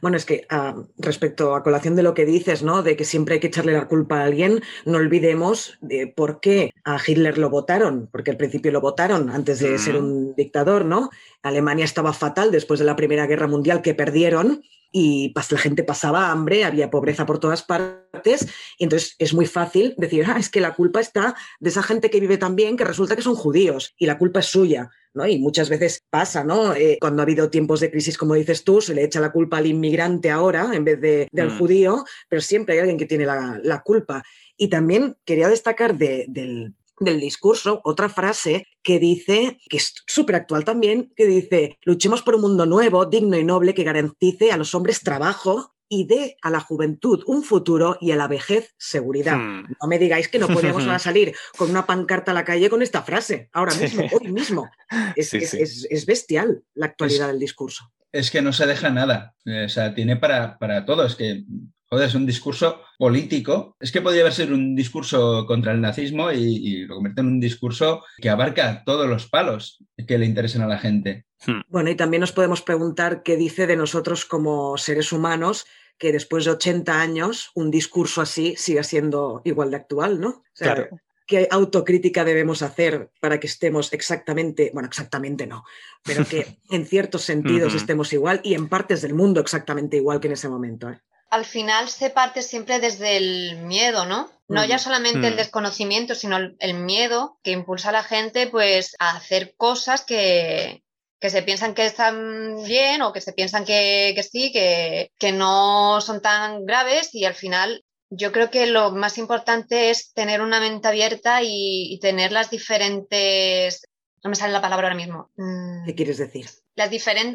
[0.00, 2.82] Bueno, es que ah, respecto a colación de lo que dices, ¿no?
[2.82, 6.72] De que siempre hay que echarle la culpa a alguien, no olvidemos de por qué
[6.84, 11.10] a Hitler lo votaron, porque al principio lo votaron antes de ser un dictador, ¿no?
[11.42, 14.62] Alemania estaba fatal después de la Primera Guerra Mundial que perdieron
[14.92, 19.94] y la gente pasaba hambre, había pobreza por todas partes, y entonces es muy fácil
[19.98, 22.84] decir, ah, es que la culpa está de esa gente que vive tan bien que
[22.84, 24.90] resulta que son judíos y la culpa es suya.
[25.16, 25.26] ¿No?
[25.26, 26.74] Y muchas veces pasa, ¿no?
[26.74, 29.59] Eh, cuando ha habido tiempos de crisis, como dices tú, se le echa la culpa
[29.59, 31.59] al inmigrante ahora en vez de, del mm.
[31.59, 34.22] judío, pero siempre hay alguien que tiene la, culpa.
[34.56, 40.64] Y también quería destacar del del discurso otra frase que dice, que es súper actual
[40.64, 44.74] también, que dice, luchemos por un mundo nuevo, digno y noble que garantice a los
[44.74, 49.36] hombres trabajo y dé a la juventud un futuro y a la vejez seguridad.
[49.36, 49.66] Hmm.
[49.80, 53.02] No me digáis que no podemos salir con una pancarta a la calle con esta
[53.02, 54.70] frase, ahora mismo, hoy mismo.
[55.16, 57.92] Es, es, bestial la actualidad del discurso.
[58.12, 61.44] Es que no se deja nada, o sea, tiene para, para todo, es que
[61.88, 63.76] joder, es un discurso político.
[63.80, 67.40] Es que podría haber sido un discurso contra el nazismo y, lo convierte en un
[67.40, 71.26] discurso que abarca todos los palos que le interesen a la gente.
[71.46, 71.60] Hmm.
[71.68, 75.66] Bueno, y también nos podemos preguntar qué dice de nosotros como seres humanos
[75.98, 80.42] que después de 80 años un discurso así siga siendo igual de actual, ¿no?
[80.54, 80.88] claro.
[81.26, 85.64] ¿Qué autocrítica debemos hacer para que estemos exactamente, bueno, exactamente no,
[86.04, 90.28] pero que en ciertos sentidos estemos igual y en partes del mundo exactamente igual que
[90.28, 90.88] en ese momento?
[90.88, 91.00] ¿eh?
[91.36, 94.30] Al final se parte siempre desde el miedo, ¿no?
[94.48, 94.80] No ya mm.
[94.80, 95.36] solamente el mm.
[95.36, 100.82] desconocimiento, sino el miedo que impulsa a la gente pues a hacer cosas que,
[101.20, 106.64] se piensan que están bien o que se piensan que, sí, que, no son tan
[106.64, 111.40] graves y al final yo creo que lo más importante es tener una mente abierta
[111.42, 113.82] y, tener las diferentes...
[114.22, 115.30] No me sale la palabra ahora mismo.
[115.36, 115.84] Mm.
[115.84, 116.48] ¿Qué quieres decir?
[116.76, 116.90] Las,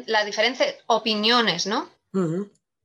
[0.06, 1.88] las diferentes opiniones, ¿no?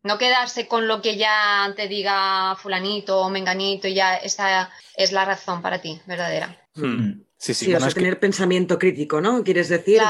[0.07, 5.25] No quedarse con lo que ya te diga fulanito o menganito, ya esa es la
[5.25, 6.57] razón para ti, verdadera.
[6.75, 6.85] Hmm.
[6.85, 7.23] Hmm.
[7.39, 9.43] Sí, sí, sí tener pensamiento crítico, ¿no?
[9.43, 10.01] Quieres decir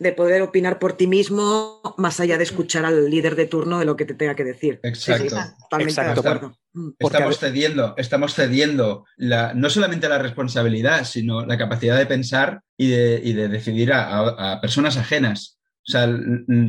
[0.00, 3.84] de, poder opinar por ti mismo más allá de escuchar al líder de turno de
[3.84, 4.80] lo que te tenga que decir.
[4.82, 5.36] Exacto.
[5.78, 6.56] Exacto.
[6.72, 6.90] Hmm.
[6.98, 12.88] Estamos cediendo, estamos cediendo la, no solamente la responsabilidad, sino la capacidad de pensar y
[12.88, 15.58] de, decidir a, a personas ajenas.
[15.86, 16.08] O sea,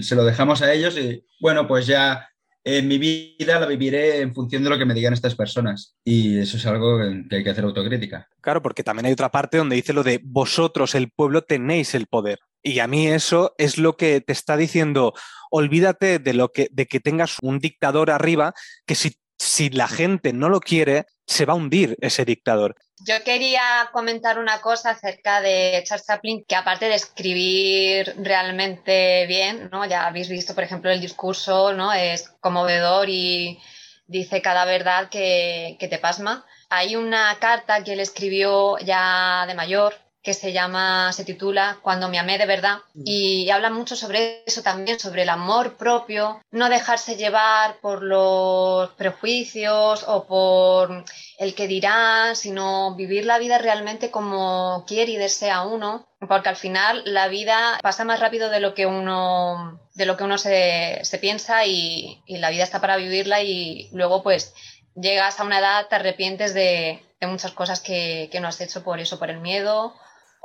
[0.02, 2.28] se lo dejamos a ellos y, bueno, pues ya
[2.66, 5.96] en mi vida la viviré en función de lo que me digan estas personas.
[6.04, 8.28] Y eso es algo que hay que hacer autocrítica.
[8.42, 12.08] Claro, porque también hay otra parte donde dice lo de vosotros, el pueblo, tenéis el
[12.08, 12.40] poder.
[12.64, 15.14] Y a mí eso es lo que te está diciendo,
[15.52, 18.54] olvídate de lo que, de que tengas un dictador arriba,
[18.88, 22.76] que si si la gente no lo quiere, se va a hundir ese dictador.
[23.06, 29.70] Yo quería comentar una cosa acerca de Charles Chaplin, que aparte de escribir realmente bien,
[29.72, 29.86] ¿no?
[29.86, 31.92] Ya habéis visto, por ejemplo, el discurso, ¿no?
[31.92, 33.60] Es conmovedor y
[34.08, 36.46] dice cada verdad que, que te pasma.
[36.70, 39.96] Hay una carta que él escribió ya de mayor,
[40.26, 43.04] que se llama, se titula Cuando me amé de verdad mm.
[43.06, 48.90] y habla mucho sobre eso también, sobre el amor propio, no dejarse llevar por los
[48.94, 51.06] prejuicios o por
[51.38, 56.56] el que dirá, sino vivir la vida realmente como quiere y desea uno, porque al
[56.56, 61.02] final la vida pasa más rápido de lo que uno, de lo que uno se,
[61.22, 64.56] piensa y, la vida está para vivirla y luego pues
[64.96, 69.00] llegas a una edad, te arrepientes de, muchas cosas que, que no has hecho por
[69.00, 69.96] eso, por el miedo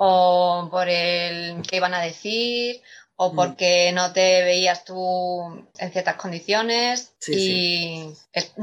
[0.03, 2.81] o por el que iban a decir
[3.17, 3.37] o mm.
[3.37, 5.43] porque no te veías tú
[5.79, 8.07] en ciertas condiciones y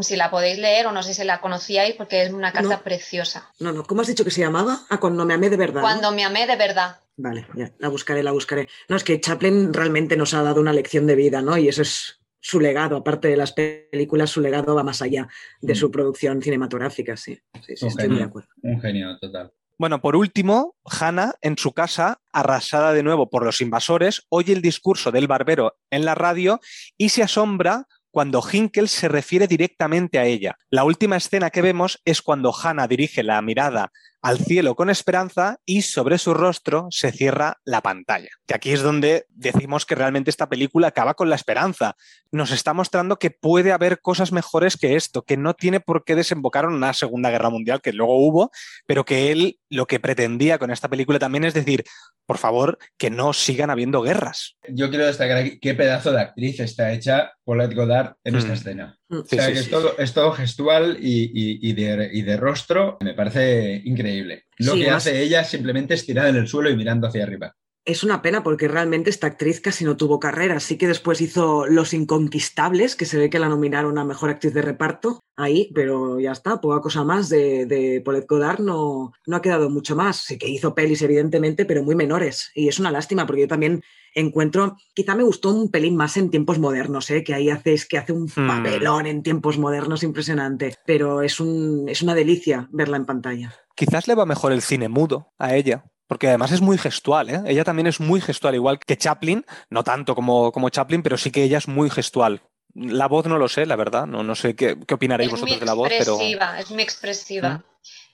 [0.02, 3.52] si la podéis leer o no sé si la conocíais porque es una carta preciosa.
[3.60, 4.80] No, no, ¿cómo has dicho que se llamaba?
[4.90, 5.82] Ah, cuando me amé de verdad.
[5.82, 6.98] Cuando me amé de verdad.
[7.18, 8.68] Vale, ya, la buscaré, la buscaré.
[8.90, 11.56] No, es que Chaplin realmente nos ha dado una lección de vida, ¿no?
[11.56, 15.28] Y eso es su legado, aparte de las películas, su legado va más allá
[15.62, 17.40] de su producción cinematográfica, sí.
[17.64, 18.50] Sí, sí, Un estoy muy de genio, acuerdo.
[18.64, 19.54] un genio total.
[19.80, 24.64] Bueno, por último, Hannah, en su casa, arrasada de nuevo por los invasores, oye el
[24.64, 26.60] discurso del barbero en la radio
[26.98, 30.58] y se asombra cuando Hinkel se refiere directamente a ella.
[30.72, 33.92] La última escena que vemos es cuando Hannah dirige la mirada
[34.28, 38.28] al cielo con esperanza y sobre su rostro se cierra la pantalla.
[38.46, 41.96] Que aquí es donde decimos que realmente esta película acaba con la esperanza.
[42.30, 46.14] Nos está mostrando que puede haber cosas mejores que esto, que no tiene por qué
[46.16, 48.52] desembocar en una Segunda Guerra Mundial, que luego hubo,
[48.86, 51.86] pero que él lo que pretendía con esta película también es decir,
[52.26, 54.58] por favor, que no sigan habiendo guerras.
[54.68, 58.54] Yo quiero destacar aquí qué pedazo de actriz está hecha Paulette Goddard en esta Mm.
[58.54, 58.98] escena.
[59.10, 59.20] Mm.
[59.20, 59.64] O sea, sí, que sí.
[59.66, 62.98] es, todo, es todo gestual y, y- y de, y de rostro.
[63.02, 64.46] Me parece increíble.
[64.58, 67.56] Lo Sí, que más- hace ella simplemente estirada en el suelo y mirando hacia arriba.
[67.88, 71.66] Es una pena porque realmente esta actriz casi no tuvo carrera, así que después hizo
[71.68, 76.20] Los Inconquistables, que se ve que la nominaron a Mejor Actriz de Reparto, ahí, pero
[76.20, 80.18] ya está, poca cosa más de, de Paulette Goddard, no, no ha quedado mucho más.
[80.18, 83.82] Sí que hizo pelis, evidentemente, pero muy menores, y es una lástima porque yo también
[84.14, 87.24] encuentro, quizá me gustó un pelín más en tiempos modernos, ¿eh?
[87.24, 88.48] que ahí hace, es que hace un Hmm.
[88.48, 93.56] papelón en tiempos modernos impresionante, pero es, un, es una delicia verla en pantalla.
[93.76, 95.86] Quizás le va mejor el cine mudo a ella.
[96.08, 97.42] Porque además es muy gestual, ¿eh?
[97.48, 101.32] Ella también es muy gestual, igual que Chaplin, no tanto como, como Chaplin, pero sí
[101.32, 102.42] que ella es muy gestual.
[102.74, 105.42] La voz no lo sé, la verdad, no, no sé qué, qué opinaréis Es muy
[105.42, 106.12] vosotros de la voz, pero...
[106.14, 107.64] expresiva, es muy expresiva.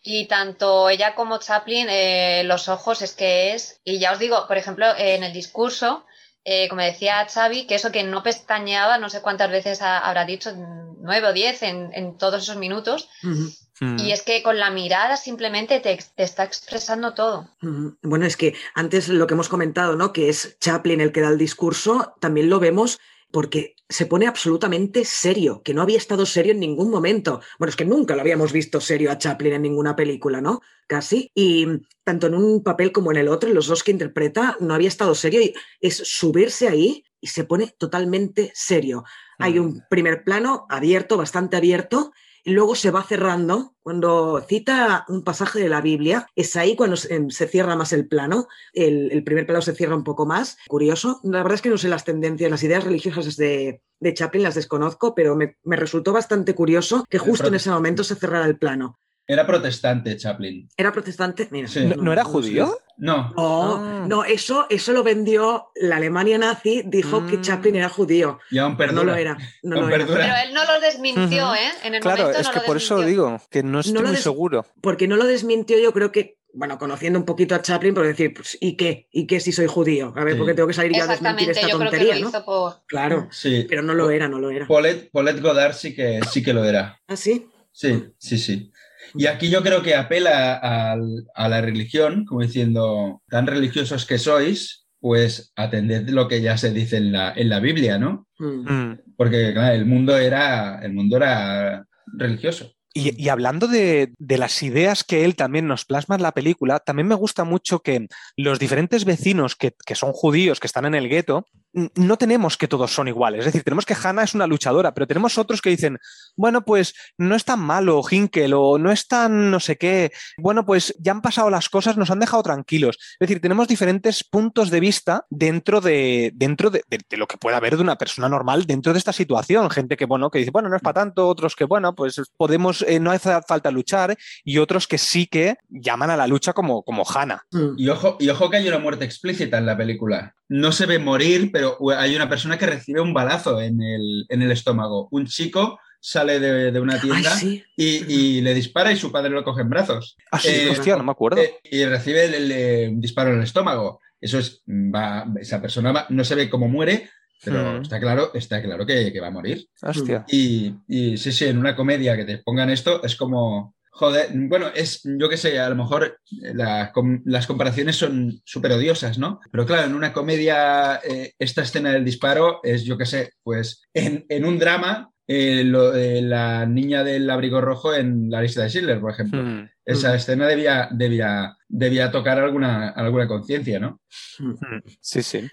[0.02, 4.48] Y tanto ella como Chaplin, eh, los ojos es que es, y ya os digo,
[4.48, 6.06] por ejemplo, en el discurso,
[6.44, 10.26] eh, como decía Xavi, que eso que no pestañeaba, no sé cuántas veces ha- habrá
[10.26, 10.52] dicho,
[11.00, 13.50] nueve o diez en, en todos esos minutos, Ujú.
[13.80, 13.98] Mm.
[14.00, 17.50] y es que con la mirada simplemente te, te está expresando todo.
[17.62, 17.98] Ujú.
[18.04, 20.14] Bueno, es que antes lo que hemos comentado, ¿no?
[20.14, 23.00] Que es Chaplin el que da el discurso, también lo vemos
[23.32, 27.42] porque se pone absolutamente serio, que no había estado serio en ningún momento.
[27.58, 30.62] Bueno, es que nunca lo habíamos visto serio a Chaplin en ninguna película, ¿no?
[30.86, 31.32] Casi.
[31.34, 31.66] Y
[32.04, 34.88] tanto en un papel como en el otro, en los dos que interpreta, no había
[34.88, 39.04] estado serio y es subirse ahí y se pone totalmente serio.
[39.40, 39.64] Hay Mm.
[39.64, 42.12] un primer plano abierto, bastante abierto,
[42.46, 43.76] luego se va cerrando.
[43.82, 47.94] Cuando cita un pasaje de la Biblia, es ahí cuando se, em, se cierra más
[47.94, 48.48] el plano.
[48.74, 50.58] El, el primer plano se cierra un poco más.
[50.68, 51.20] Curioso.
[51.24, 54.56] La verdad es que no sé las tendencias, las ideas religiosas de, de Chaplin las
[54.56, 58.58] desconozco, pero me, me resultó bastante curioso que justo en ese momento se cerrara el
[58.58, 59.00] plano.
[59.26, 60.68] Era protestante Chaplin.
[60.76, 61.48] ¿Era protestante?
[61.52, 61.86] Mira, Sí.
[61.86, 62.78] ¿No, no era judío?
[62.98, 64.06] No, No, Ah.
[64.08, 67.42] no, eso, eso lo vendió la Alemania nazi, dijo que Mm.
[67.42, 68.40] Chaplin era judío.
[68.52, 69.04] y aún perdura.
[69.04, 69.38] no lo era.
[69.64, 70.06] No Aún lo era.
[70.06, 70.22] perdura.
[70.26, 71.56] Pero él no lo desmintió.
[71.56, 71.60] ¿eh?
[71.84, 73.24] En el Claro, momento es no que lo por eso desmintió.
[73.26, 74.66] digo, que no estoy muy seguro.
[74.82, 78.32] Porque no lo desmintió, yo creo que, bueno, conociendo un poquito a Chaplin, por decir,
[78.34, 79.08] pues, ¿y qué?
[79.12, 80.14] ¿Y qué si soy judío?
[80.16, 80.38] A ver, Sí.
[80.40, 82.30] porque tengo que salir ya a desmentir esta yo creo que tontería, lo ¿no?
[82.30, 82.74] hizo por...
[82.88, 83.66] Claro, Sí.
[83.68, 84.68] pero no lo era, no lo era.
[84.68, 87.00] Paulette, Paulette Goddard sí que, sí que lo era.
[87.08, 87.48] ¿Ah, sí?
[87.72, 88.72] Sí, sí, sí.
[89.16, 94.86] Y aquí yo creo que apela a, la religión, como diciendo, tan religiosos que sois,
[95.00, 98.28] pues atended lo que ya se dice en la, en la Biblia, ¿no?
[98.40, 98.72] Mm.
[98.72, 99.00] Mm.
[99.18, 102.72] Porque claro, el mundo era, el mundo era religioso.
[102.96, 106.80] Y, y hablando de, de las ideas que él también nos plasma en la película,
[106.80, 108.08] también me gusta mucho que
[108.38, 112.68] los diferentes vecinos que, que son judíos, que están en el gueto, no tenemos que
[112.68, 113.40] todos son iguales.
[113.40, 115.98] Es decir, tenemos que Hannah es una luchadora, pero tenemos otros que dicen,
[116.36, 120.12] bueno, pues no es tan malo Hinkel o no es tan no sé qué.
[120.38, 122.98] Bueno, pues ya han pasado las cosas, nos han dejado tranquilos.
[123.00, 127.38] Es decir, tenemos diferentes puntos de vista dentro de, dentro de, de- de lo que
[127.38, 129.70] pueda haber de una persona normal dentro de esta situación.
[129.70, 132.84] Gente que, bueno, que dice, bueno, no es para tanto, otros que, bueno, pues podemos,
[132.88, 136.84] eh, no hace falta luchar, y otros que sí que llaman a la lucha como,
[136.84, 137.44] como Hannah.
[137.52, 137.74] Mm.
[137.78, 140.36] Y ojo, y ojo que hay una muerte explícita en la película.
[140.62, 144.42] No se ve morir, pero hay una persona que recibe un balazo en el, en
[144.42, 145.08] el estómago.
[145.12, 147.64] Un chico sale de, de una Ay, tienda sí.
[147.76, 150.16] y, y le dispara y su padre lo coge en brazos.
[150.32, 151.42] Ah, sí, Eh, hostia, no me acuerdo.
[151.42, 154.00] Eh, y recibe el- el- un disparo en el estómago.
[154.22, 157.10] Eso es, va, esa persona va- no se ve cómo muere,
[157.44, 157.82] pero Mm.
[157.82, 159.66] está claro, está claro que, que va a morir.
[159.82, 160.24] Hostia.
[160.30, 164.68] Y, y sí, sí, en una comedia que te pongan esto es como, joder, bueno,
[164.74, 169.40] es, yo qué sé, a lo mejor la com- las comparaciones son súper odiosas, ¿no?
[169.52, 173.84] Pero claro, en una comedia, eh, esta escena del disparo es, yo qué sé, pues
[173.94, 178.64] en, en un drama, eh, lo- eh, la niña del abrigo rojo en la lista
[178.64, 179.42] de Schindler, por ejemplo.
[179.44, 179.70] Mm.
[179.86, 180.16] Esa Mm.
[180.16, 184.02] escena debía, debía, debía tocar alguna, alguna conciencia, ¿no?
[184.40, 184.54] Mm,
[185.00, 185.50] Sí, sí.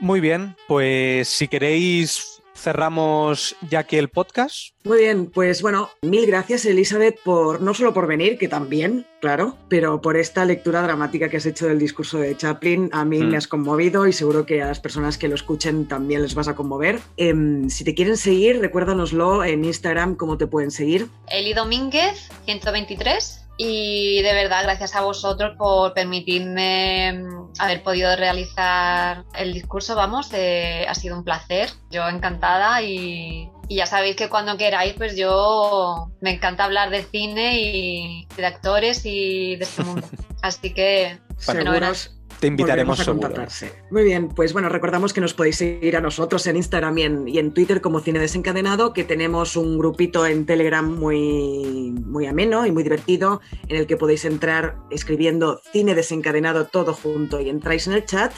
[0.00, 4.68] Muy bien, pues si queréis cerramos ya aquí el podcast.
[4.84, 9.56] Muy bien, pues bueno, mil gracias Elizabeth por no solo por venir, que también, claro,
[9.68, 12.90] pero por esta lectura dramática que has hecho del discurso de Chaplin.
[12.92, 13.28] A mí Mm.
[13.30, 16.48] me has conmovido y seguro que a las personas que lo escuchen también les vas
[16.48, 17.00] a conmover.
[17.16, 21.08] Em, si te quieren seguir, recuérdanoslo en Instagram, cómo te pueden seguir.
[21.30, 23.41] Eli Domínguez, 123.
[23.56, 30.30] Y de verdad, gracias a vosotros por permitirme mm, haber podido realizar el discurso, vamos,
[30.32, 31.70] eh, ha sido un placer.
[31.90, 37.02] Yo encantada y, y ya sabéis que cuando queráis, pues yo me encanta hablar de
[37.02, 40.06] cine y de actores y de este mundo.
[40.42, 42.10] Así que, Seguros
[42.42, 43.28] Te invitaremos a seguro.
[43.28, 43.72] contactarse.
[43.92, 47.28] Muy bien, pues bueno, recordamos que nos podéis seguir a nosotros en Instagram y en,
[47.28, 52.66] y en Twitter como Cine Desencadenado, que tenemos un grupito en Telegram muy, muy ameno
[52.66, 57.86] y muy divertido, en el que podéis entrar escribiendo Cine Desencadenado todo junto y entráis
[57.86, 58.32] en el chat.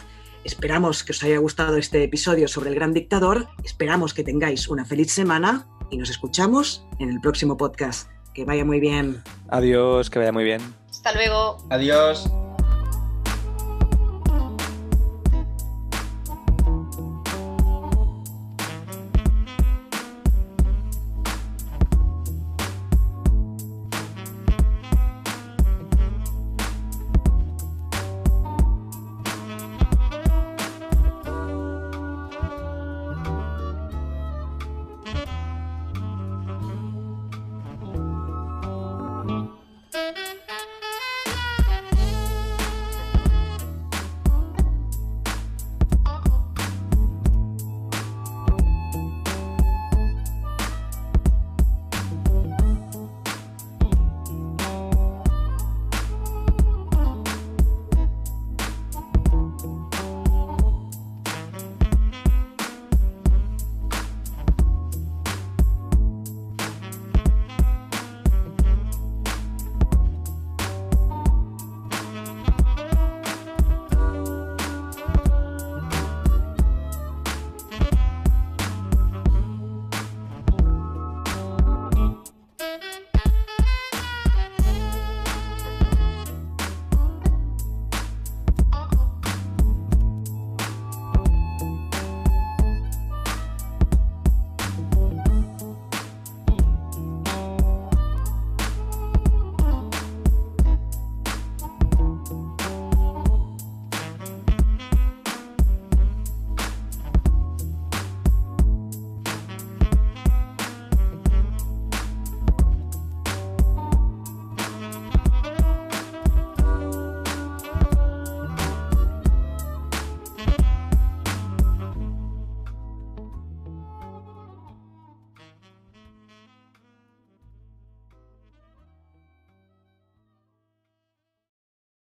[0.45, 4.85] Esperamos que os haya gustado este episodio sobre el gran dictador, esperamos que tengáis una
[4.85, 8.11] feliz semana y nos escuchamos en el próximo podcast.
[8.35, 9.23] Que vaya muy bien.
[9.49, 10.61] Adiós, que vaya muy bien.
[10.91, 11.57] hasta luego.
[11.71, 12.29] Adiós.